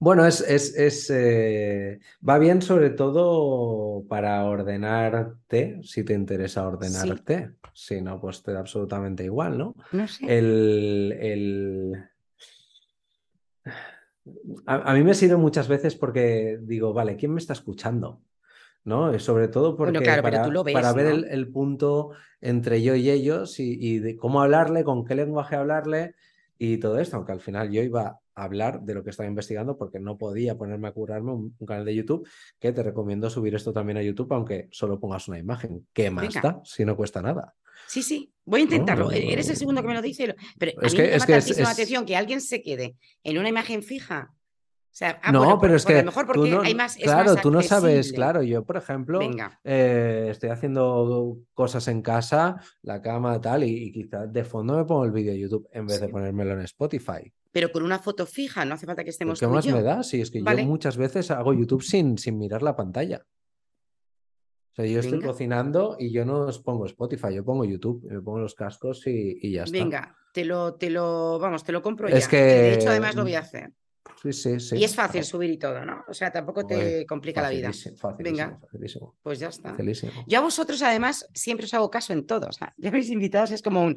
[0.00, 7.52] Bueno, es, es, eh, va bien sobre todo para ordenarte, si te interesa ordenarte.
[7.74, 9.74] Si no, pues te da absolutamente igual, ¿no?
[9.90, 10.24] No sé.
[10.26, 12.04] El, el...
[14.66, 18.20] A, mí me sirve muchas veces porque digo, vale, ¿quién me está escuchando?
[18.84, 19.18] ¿no?
[19.18, 24.42] Sobre todo porque para, ver el, punto entre yo y ellos y, y, de cómo
[24.42, 26.14] hablarle, con qué lenguaje hablarle
[26.58, 30.00] y todo esto, aunque al final yo iba hablar de lo que estaba investigando porque
[30.00, 32.28] no podía ponerme a curarme un, canal de YouTube
[32.58, 35.86] que te recomiendo subir esto también a YouTube aunque solo pongas una imagen.
[35.92, 37.54] ¿Qué más da si no cuesta nada?
[37.86, 39.10] Sí, sí, voy a intentarlo.
[39.10, 42.16] Eres el segundo que me lo dice, pero a mí me llama tantísima atención que
[42.16, 44.34] alguien se quede en una imagen fija
[45.00, 46.02] Ah, no, pero es que.
[46.02, 46.96] mejor porque hay más.
[46.96, 48.42] Claro, tú no sabes, claro.
[48.42, 49.20] Yo, por ejemplo,
[49.64, 55.04] eh, estoy haciendo cosas en casa, la cama, tal, y, quizás de fondo me pongo
[55.04, 57.32] el vídeo de YouTube en vez de ponérmelo en Spotify.
[57.52, 59.74] Pero con una foto fija, no hace falta que estemos ¿Qué más yo.
[59.76, 60.02] me da?
[60.02, 60.62] Si es que ¿Vale?
[60.62, 63.24] yo muchas veces hago YouTube sin, sin mirar la pantalla.
[64.72, 68.20] O sea, yo estoy cocinando y yo no os pongo Spotify, yo pongo YouTube, me
[68.20, 69.76] pongo los cascos y, y ya está.
[69.76, 72.30] Venga, te lo, te lo, vamos, te lo compro Es ya.
[72.30, 73.72] que- De hecho, además lo voy a hacer.
[74.22, 74.76] Sí, sí, sí.
[74.76, 76.02] Y es fácil subir y todo, ¿no?
[76.08, 77.68] O sea, tampoco te complica la vida.
[77.68, 78.58] Facilísimo, Venga.
[78.60, 79.70] facilísimo, Pues ya está.
[79.70, 80.12] facilísimo.
[80.26, 82.46] Yo a vosotros, además, siempre os hago caso en todo.
[82.48, 83.96] O sea, ya mis invitados es como un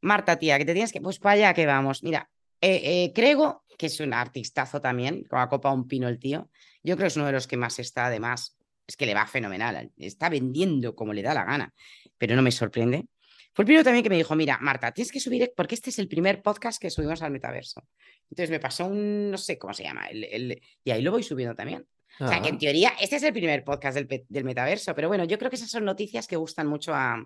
[0.00, 1.00] Marta, tía, que te tienes que.
[1.00, 2.02] Pues para allá que vamos.
[2.02, 2.30] Mira,
[2.64, 6.50] eh, eh, Crego, que es un artistazo también, con la copa un pino el tío.
[6.82, 8.56] Yo creo que es uno de los que más está, además.
[8.86, 9.90] Es que le va fenomenal.
[9.96, 11.72] Está vendiendo como le da la gana,
[12.18, 13.06] pero no me sorprende.
[13.54, 15.98] Fue el primero también que me dijo: Mira, Marta, tienes que subir, porque este es
[15.98, 17.82] el primer podcast que subimos al metaverso.
[18.30, 21.22] Entonces me pasó un, no sé cómo se llama, el- el- y ahí lo voy
[21.22, 21.86] subiendo también.
[22.20, 25.08] O sea, que en Ah, teoría este es el primer podcast del, del metaverso, pero
[25.08, 27.24] bueno, yo creo que esas son noticias que gustan mucho a...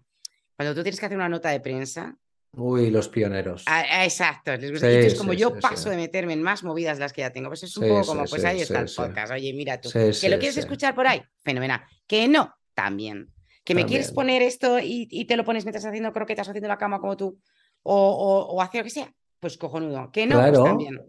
[0.56, 2.16] Cuando tú tienes que hacer una nota de prensa,
[2.56, 3.62] Uy, los pioneros.
[3.66, 4.86] a- a- exacto, les gusta.
[4.88, 7.30] Sí, entonces como sí, yo sí, paso de meterme en más movidas las que ya
[7.30, 10.28] tengo, pues es un poco como, pues ahí está el podcast, oye, mira tú, que
[10.28, 13.30] lo quieres escuchar por ahí, fenomenal, que no, también,
[13.64, 16.68] que me quieres poner esto y, y te lo pones mientras haciendo croquetas o haciendo
[16.68, 17.38] la cama como tú,
[17.82, 21.00] o, o, o hacer lo que sea, pues cojonudo, que no, pues también.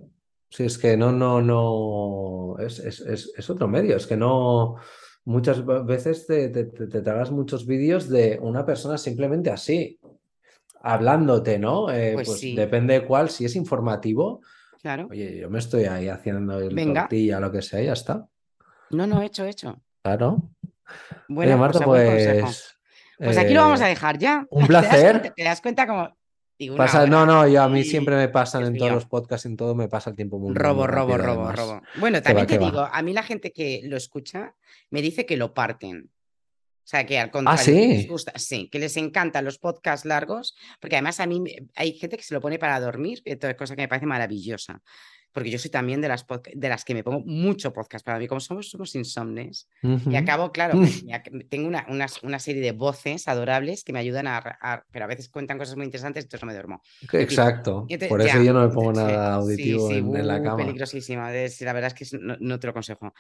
[0.51, 2.55] Sí, es que no, no, no.
[2.59, 3.95] Es, es, es, es otro medio.
[3.95, 4.77] Es que no.
[5.25, 9.98] Muchas ve- veces te, te, te- te tragas muchos vídeos de una persona simplemente así,
[10.81, 11.91] hablándote, ¿no?
[11.91, 12.55] Eh, Pues pues sí.
[12.55, 13.29] depende de cuál.
[13.29, 14.41] Si es informativo,
[14.81, 15.07] Claro.
[15.11, 17.01] oye, yo me estoy ahí haciendo el Venga.
[17.01, 18.27] tortilla, lo que sea, ya está.
[18.91, 19.81] No, no, hecho, hecho.
[20.03, 20.49] Claro.
[21.27, 22.75] Bueno, Oye, Marta, pues, pues.
[23.17, 24.47] Pues aquí lo vamos a eh, dejar ya.
[24.49, 25.11] un ¿Te das placer.
[25.19, 26.17] cuenta- ¿Te das cuenta como...
[26.57, 29.57] digo, pasa- no, no, yo a mí siempre me pasan en todos los podcasts, en
[29.57, 31.59] todo, me pasa el tiempo muy, Robo, muy robo, rápido, robo, además.
[31.59, 31.81] robo.
[31.99, 32.65] Bueno, también va, te va.
[32.65, 34.55] digo, a mí la gente que lo escucha
[34.89, 36.09] me dice que lo parten.
[36.89, 37.71] O sea, que al contrario, ¿sí?
[37.71, 41.43] que les gusta, sí, que les encantan los podcasts largos, porque además a mí
[41.75, 43.21] hay gente que se lo pone para dormir,
[43.55, 44.81] cosa que me parece maravillosa.
[45.31, 46.25] Porque yo soy también de las,
[46.55, 49.67] de las que me pongo mucho podcast para mí, como somos, somos insomnes.
[49.83, 50.17] Y Ujú.
[50.17, 50.73] acabo, claro,
[51.49, 55.07] tengo una, unas- una serie de voces adorables que me ayudan a, a- Pero a
[55.07, 56.81] veces cuentan cosas muy interesantes, entonces no me duermo.
[57.13, 57.85] Exacto.
[57.87, 60.15] Y entonces, Por eso ya, yo no me pongo sí, nada sí, auditivo sí, en,
[60.15, 60.57] en la uh, cama.
[60.57, 61.27] Peligrosísimo.
[61.27, 63.13] es- la verdad es que no, no te lo aconsejo.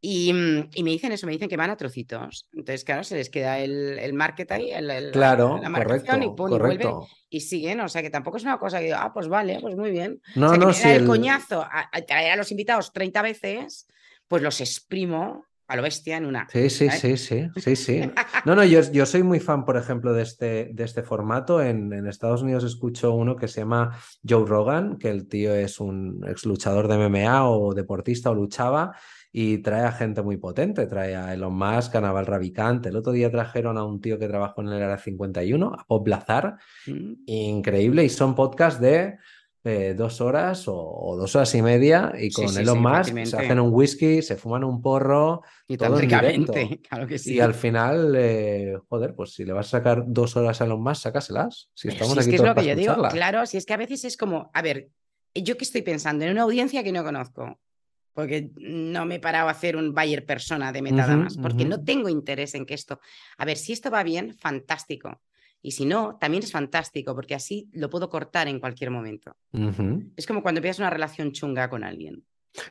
[0.00, 2.46] Y, mm, y me dicen eso, me dicen que van a trocitos.
[2.52, 5.72] Entonces, claro, se les queda el, el market ahí, el- el- la- Claro, la y
[5.72, 7.06] correcto, y vuelven correcto.
[7.08, 7.80] y siguen.
[7.80, 10.20] O sea, que tampoco es una cosa que, ah, pues vale, pues muy bien.
[10.36, 13.22] No, o sea, no, si el el- coñazo a, a traer a los invitados 30
[13.22, 13.86] veces,
[14.28, 16.46] pues los exprimo a lo bestia en una.
[16.52, 18.02] Sí, sí, sí, sí, sí, sí.
[18.44, 21.62] No, no, yo, yo soy muy fan, por ejemplo, de este, de este formato.
[21.62, 23.98] En, en Estados Unidos escucho uno que se llama
[24.28, 28.94] Joe Rogan, que el tío es un ex luchador de MMA o deportista o luchaba
[29.36, 30.86] y trae a gente muy potente.
[30.86, 32.86] Trae a Elon Musk, a Naval Ravikant.
[32.86, 36.06] El otro día trajeron a un tío que trabajó en el Área 51, a Bob
[36.06, 36.56] Lazar.
[36.86, 38.04] Mm, Increíble.
[38.04, 39.16] Y son podcasts de
[39.64, 42.12] eh, dos horas o, o dos horas y media.
[42.16, 45.42] Y con sí, Elon sí, Musk se hacen un whisky, se fuman un porro.
[45.66, 46.08] Y Todo en
[46.88, 47.34] claro que sí.
[47.34, 50.80] Y al final, eh, joder, pues si le vas a sacar dos horas a Elon
[50.80, 51.70] Musk, sácaselas.
[51.74, 53.66] Si Pero estamos si es aquí que es lo que yo digo, claro, si es
[53.66, 54.90] que a veces es como, a ver,
[55.34, 57.58] yo que estoy pensando en una audiencia que no conozco,
[58.14, 61.84] porque no me he parado a hacer un Bayer persona de metadamas, Ujú, porque no
[61.84, 63.00] tengo interés en que esto,
[63.36, 65.20] a ver, si esto va bien, fantástico.
[65.60, 69.36] Y si no, también es fantástico, porque así lo puedo cortar en cualquier momento.
[70.16, 72.24] Es como cuando empiezas una relación chunga con alguien.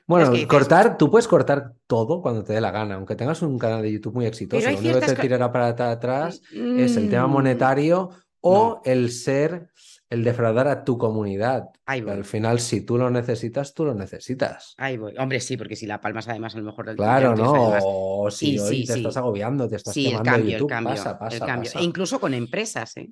[0.06, 3.60] Bueno, dices- cortar, tú puedes cortar todo cuando te dé la gana, aunque tengas un
[3.60, 4.70] canal de YouTube muy exitoso.
[4.70, 6.42] Lo único que te tirará para atrás
[6.78, 8.10] es el tema Mm, monetario
[8.42, 8.82] o no.
[8.86, 9.70] el ser,
[10.14, 11.70] el defraudar a tu comunidad.
[11.86, 12.14] Ahí Que voy.
[12.14, 14.76] al final, si tú lo necesitas, tú lo necesitas.
[14.78, 15.16] Ahí voy.
[15.18, 17.56] Hombre, sí, porque si la palmas además a lo mejor Claro, ¿no?
[17.66, 19.00] además- O si Sí, hoy sí, te sí.
[19.00, 21.70] estás agobiando, te estás Sí, el quemando cambio, YouTube, el cambio, pasa, el pasa, cambio.
[21.72, 21.80] pasa.
[21.80, 23.10] E incluso con empresas, ¿eh?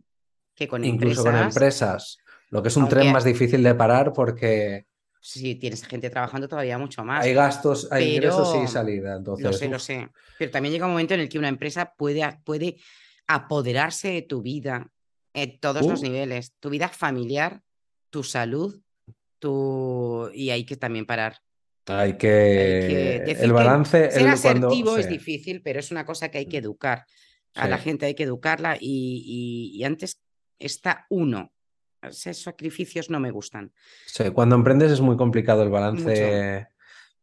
[0.55, 2.17] Que con Incluso con empresas.
[2.49, 4.85] Lo que es un tren más difícil de parar porque
[5.19, 7.23] sí, tienes gente trabajando todavía mucho más.
[7.25, 9.15] hay gastos, hay ingresos y salida.
[9.17, 10.09] Entonces, Lo sé, lo sé.
[10.37, 12.77] Pero también llega un momento en el que una empresa puede, puede
[13.27, 14.87] apoderarse de tu vida
[15.33, 16.03] en todos los Uh.
[16.03, 16.53] niveles.
[16.59, 17.61] Tu vida familiar,
[18.09, 18.79] tu salud,
[19.39, 20.29] tu...
[20.33, 21.37] y hay que también parar.
[21.87, 22.27] hay que.
[22.29, 24.11] Hay que decir el que balance.
[24.11, 27.05] Ser el cuando- asertivo es sí, difícil, pero es una cosa que hay que educar.
[27.55, 28.81] A la gente hay que educarla y,
[29.25, 30.21] y- y antes
[30.57, 31.51] está uno.
[32.01, 33.73] Esos sacrificios no me gustan.
[34.07, 36.67] Sí, cuando emprendes es muy complicado el balance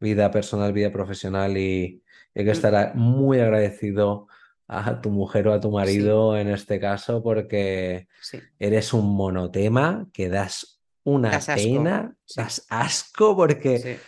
[0.01, 2.03] vida personal, vida profesional y
[2.35, 2.53] hay que Mm.
[2.53, 4.29] estar muy agradecido
[4.69, 8.39] a tu mujer o a tu marido en este caso porque Sí.
[8.59, 13.99] eres un monotema que das una Das pena, das asco porque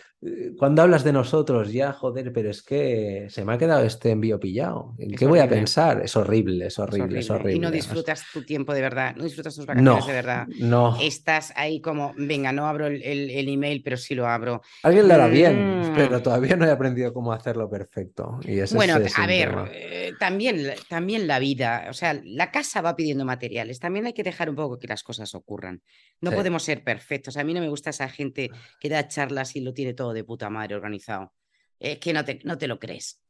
[0.59, 4.39] cuando hablas de nosotros, ya, joder, pero es que se me ha quedado este envío
[4.39, 4.95] pillado.
[4.99, 6.03] ¿En Es qué voy a pensar?
[6.05, 7.55] Es horrible, es Es horrible, es horrible.
[7.55, 10.47] Y no disfrutas tu tiempo de verdad, no disfrutas tus vacaciones No, de verdad.
[10.59, 10.99] no.
[11.01, 14.61] Estás ahí como, venga, no abro el, el- el email, pero sí lo abro.
[14.83, 15.95] Alguien lo hará bien, Mm.
[15.95, 18.41] pero todavía no he aprendido cómo hacerlo perfecto.
[18.45, 22.51] Y ese Bueno, es a ver, eh, también, la- también la vida, o sea, la
[22.51, 25.81] casa va pidiendo materiales, también hay que dejar un poco que las cosas ocurran.
[26.21, 26.37] No Sí.
[26.37, 27.39] podemos ser perfectos.
[27.39, 30.25] A mí no me gusta esa gente que da charlas y lo tiene todo de
[30.25, 31.33] puta madre organizado.
[31.79, 33.21] Es que no te, no te lo crees.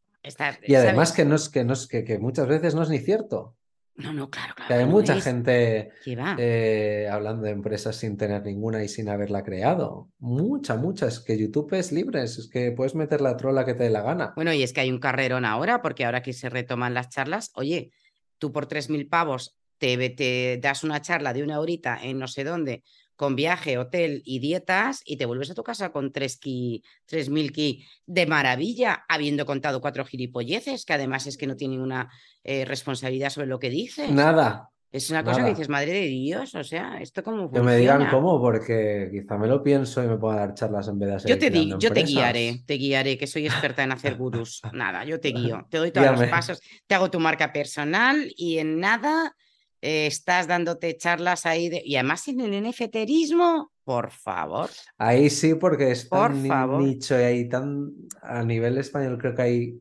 [0.66, 1.16] Y además ¿sabes?
[1.16, 3.56] que no es que no es que, que muchas veces no es ni cierto.
[3.96, 4.68] No, no, claro, claro.
[4.68, 5.24] Que hay no mucha es.
[5.24, 10.10] gente eh, hablando de empresas sin tener ninguna y sin haberla creado.
[10.18, 11.06] Mucha, mucha.
[11.06, 14.02] Es que YouTube es libre, es que puedes meter la trola que te dé la
[14.02, 14.32] gana.
[14.36, 17.50] Bueno, y es que hay un carrerón ahora, porque ahora que se retoman las charlas,
[17.54, 17.92] oye,
[18.38, 22.44] tú por 3.000 pavos te, te das una charla de una horita en no sé
[22.44, 22.82] dónde,
[23.20, 27.52] con viaje, hotel y dietas, y te vuelves a tu casa con 3 ki, 3.000
[27.52, 32.08] ki de maravilla, habiendo contado cuatro gilipolleces, que además es que no tienen una
[32.44, 34.10] eh, responsabilidad sobre lo que dices.
[34.10, 34.70] Nada.
[34.90, 35.44] Es una cosa nada.
[35.44, 39.36] que dices, madre de Dios, o sea, ¿esto cómo Que me digan cómo, porque quizá
[39.36, 41.78] me lo pienso y me puedo dar charlas en vez de Yo te, di- creando
[41.78, 44.62] yo te guiaré, te guiaré, que soy experta en hacer gurús.
[44.72, 46.30] Nada, yo te guío, te doy todos los Guíame.
[46.30, 49.36] pasos, te hago tu marca personal y en nada
[49.82, 51.68] eh, estás dándote charlas ahí.
[51.68, 54.68] de- Y además en el NFTerismo, por favor.
[54.98, 56.82] Ahí sí, porque es Por tan favor.
[56.82, 57.90] nicho y tan.
[58.22, 59.80] A nivel español, creo que hay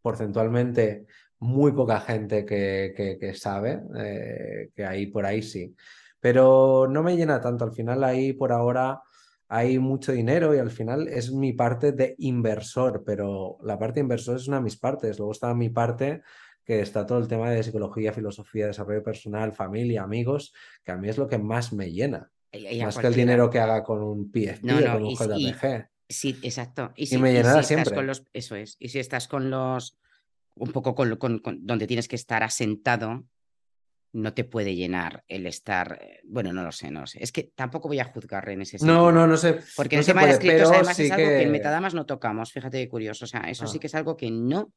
[0.00, 1.06] porcentualmente
[1.38, 5.74] muy poca gente que, que- que sabe, eh, que ahí por ahí sí.
[6.20, 7.64] Pero no me llena tanto.
[7.64, 9.00] Al final, ahí por ahora
[9.48, 14.00] hay mucho dinero y al final es mi parte de inversor, pero la parte de
[14.04, 15.18] inversor es una de mis partes.
[15.18, 16.22] Luego está mi parte
[16.64, 20.52] que está todo el tema de psicología, filosofía, desarrollo personal, familia, amigos,
[20.84, 22.30] que a mí es lo que más me llena.
[22.52, 25.14] Y- Más que el dinero que haga con un PFP No, o no, con un
[25.16, 25.88] JPG.
[26.08, 26.92] Sí, exacto.
[26.94, 27.94] Y Y si, me llenará si estás siempre.
[27.94, 28.76] con los, eso es.
[28.78, 29.98] Y si estás con los,
[30.56, 33.24] un poco con, con- con- donde tienes que estar asentado,
[34.14, 37.22] no te puede llenar el estar, eh, bueno, no lo sé, no lo sé.
[37.22, 38.94] Es que tampoco voy a juzgar en ese sentido.
[38.94, 39.60] No, no, no sé.
[39.74, 41.42] Porque no el tema de puede, pero además sí es algo que...
[41.42, 43.24] en metadamas no tocamos, fíjate qué curioso.
[43.24, 43.80] O sea, eso sí Ah.
[43.80, 44.74] que es algo que no,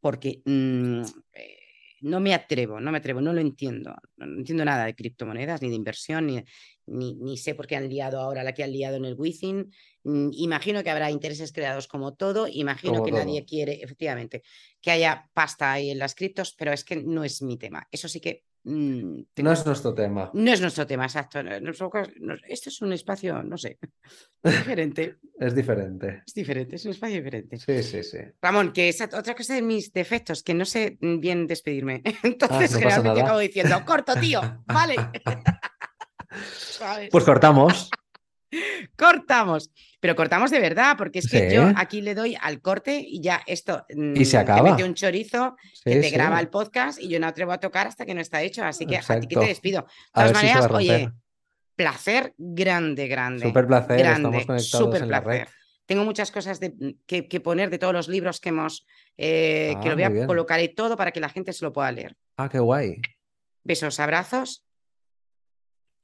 [0.00, 1.02] porque mm,
[1.32, 1.58] eh,
[2.00, 3.94] no me atrevo, no me atrevo, no lo entiendo.
[4.16, 6.42] No, no entiendo nada de criptomonedas, ni de inversión, ni,
[6.86, 9.70] ni, ni sé por qué han liado ahora la que han liado en el Wizzing.
[10.04, 14.42] Mm, Imagino que habrá intereses creados como todo, imagino Como que nadie quiere, efectivamente,
[14.80, 17.86] que haya pasta ahí en las criptos, pero es que no es mi tema.
[17.90, 18.44] Eso sí que...
[18.68, 20.30] mm, tengo- No es nuestro tema.
[20.34, 21.42] no es nuestro tema, exacto.
[21.42, 21.90] nuestro
[22.48, 23.78] esto es un espacio, no sé,
[24.42, 25.16] diferente.
[25.40, 26.22] Es diferente.
[26.26, 27.58] Es diferente, es un espacio diferente.
[27.58, 28.18] Sí, sí, sí.
[28.42, 32.02] Ramón, que es otra cosa de mis defectos, que no sé bien despedirme.
[32.24, 34.96] Entonces, Ah, no generalmente acabo diciendo, corto, tío, vale.
[37.10, 37.90] Pues cortamos.
[38.96, 39.70] cortamos.
[40.00, 41.54] Pero cortamos de verdad, porque es que Sí.
[41.56, 44.62] yo aquí le doy al corte y ya esto Y se mm, acaba.
[44.64, 46.10] te mete un chorizo que te sí.
[46.14, 48.64] graba el podcast y yo no atrevo a tocar hasta que no está hecho.
[48.64, 49.40] Así que a ti que Exacto.
[49.40, 49.80] te despido.
[49.82, 51.10] De todas si maneras, oye,
[51.74, 53.42] placer grande, grande.
[53.46, 55.24] Súper placer, grande, estamos conectados súper en la red.
[55.40, 55.54] placer.
[55.86, 59.74] Tengo muchas cosas de- mm, que, que poner de todos los libros que hemos, eh,
[59.82, 60.26] que Ah, lo voy a bien.
[60.26, 62.14] colocar y todo para que la gente se lo pueda leer.
[62.36, 62.96] Ah, qué guay.
[63.64, 64.64] Besos, abrazos.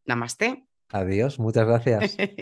[0.06, 0.66] Namaste.
[0.90, 2.16] Adiós, muchas gracias.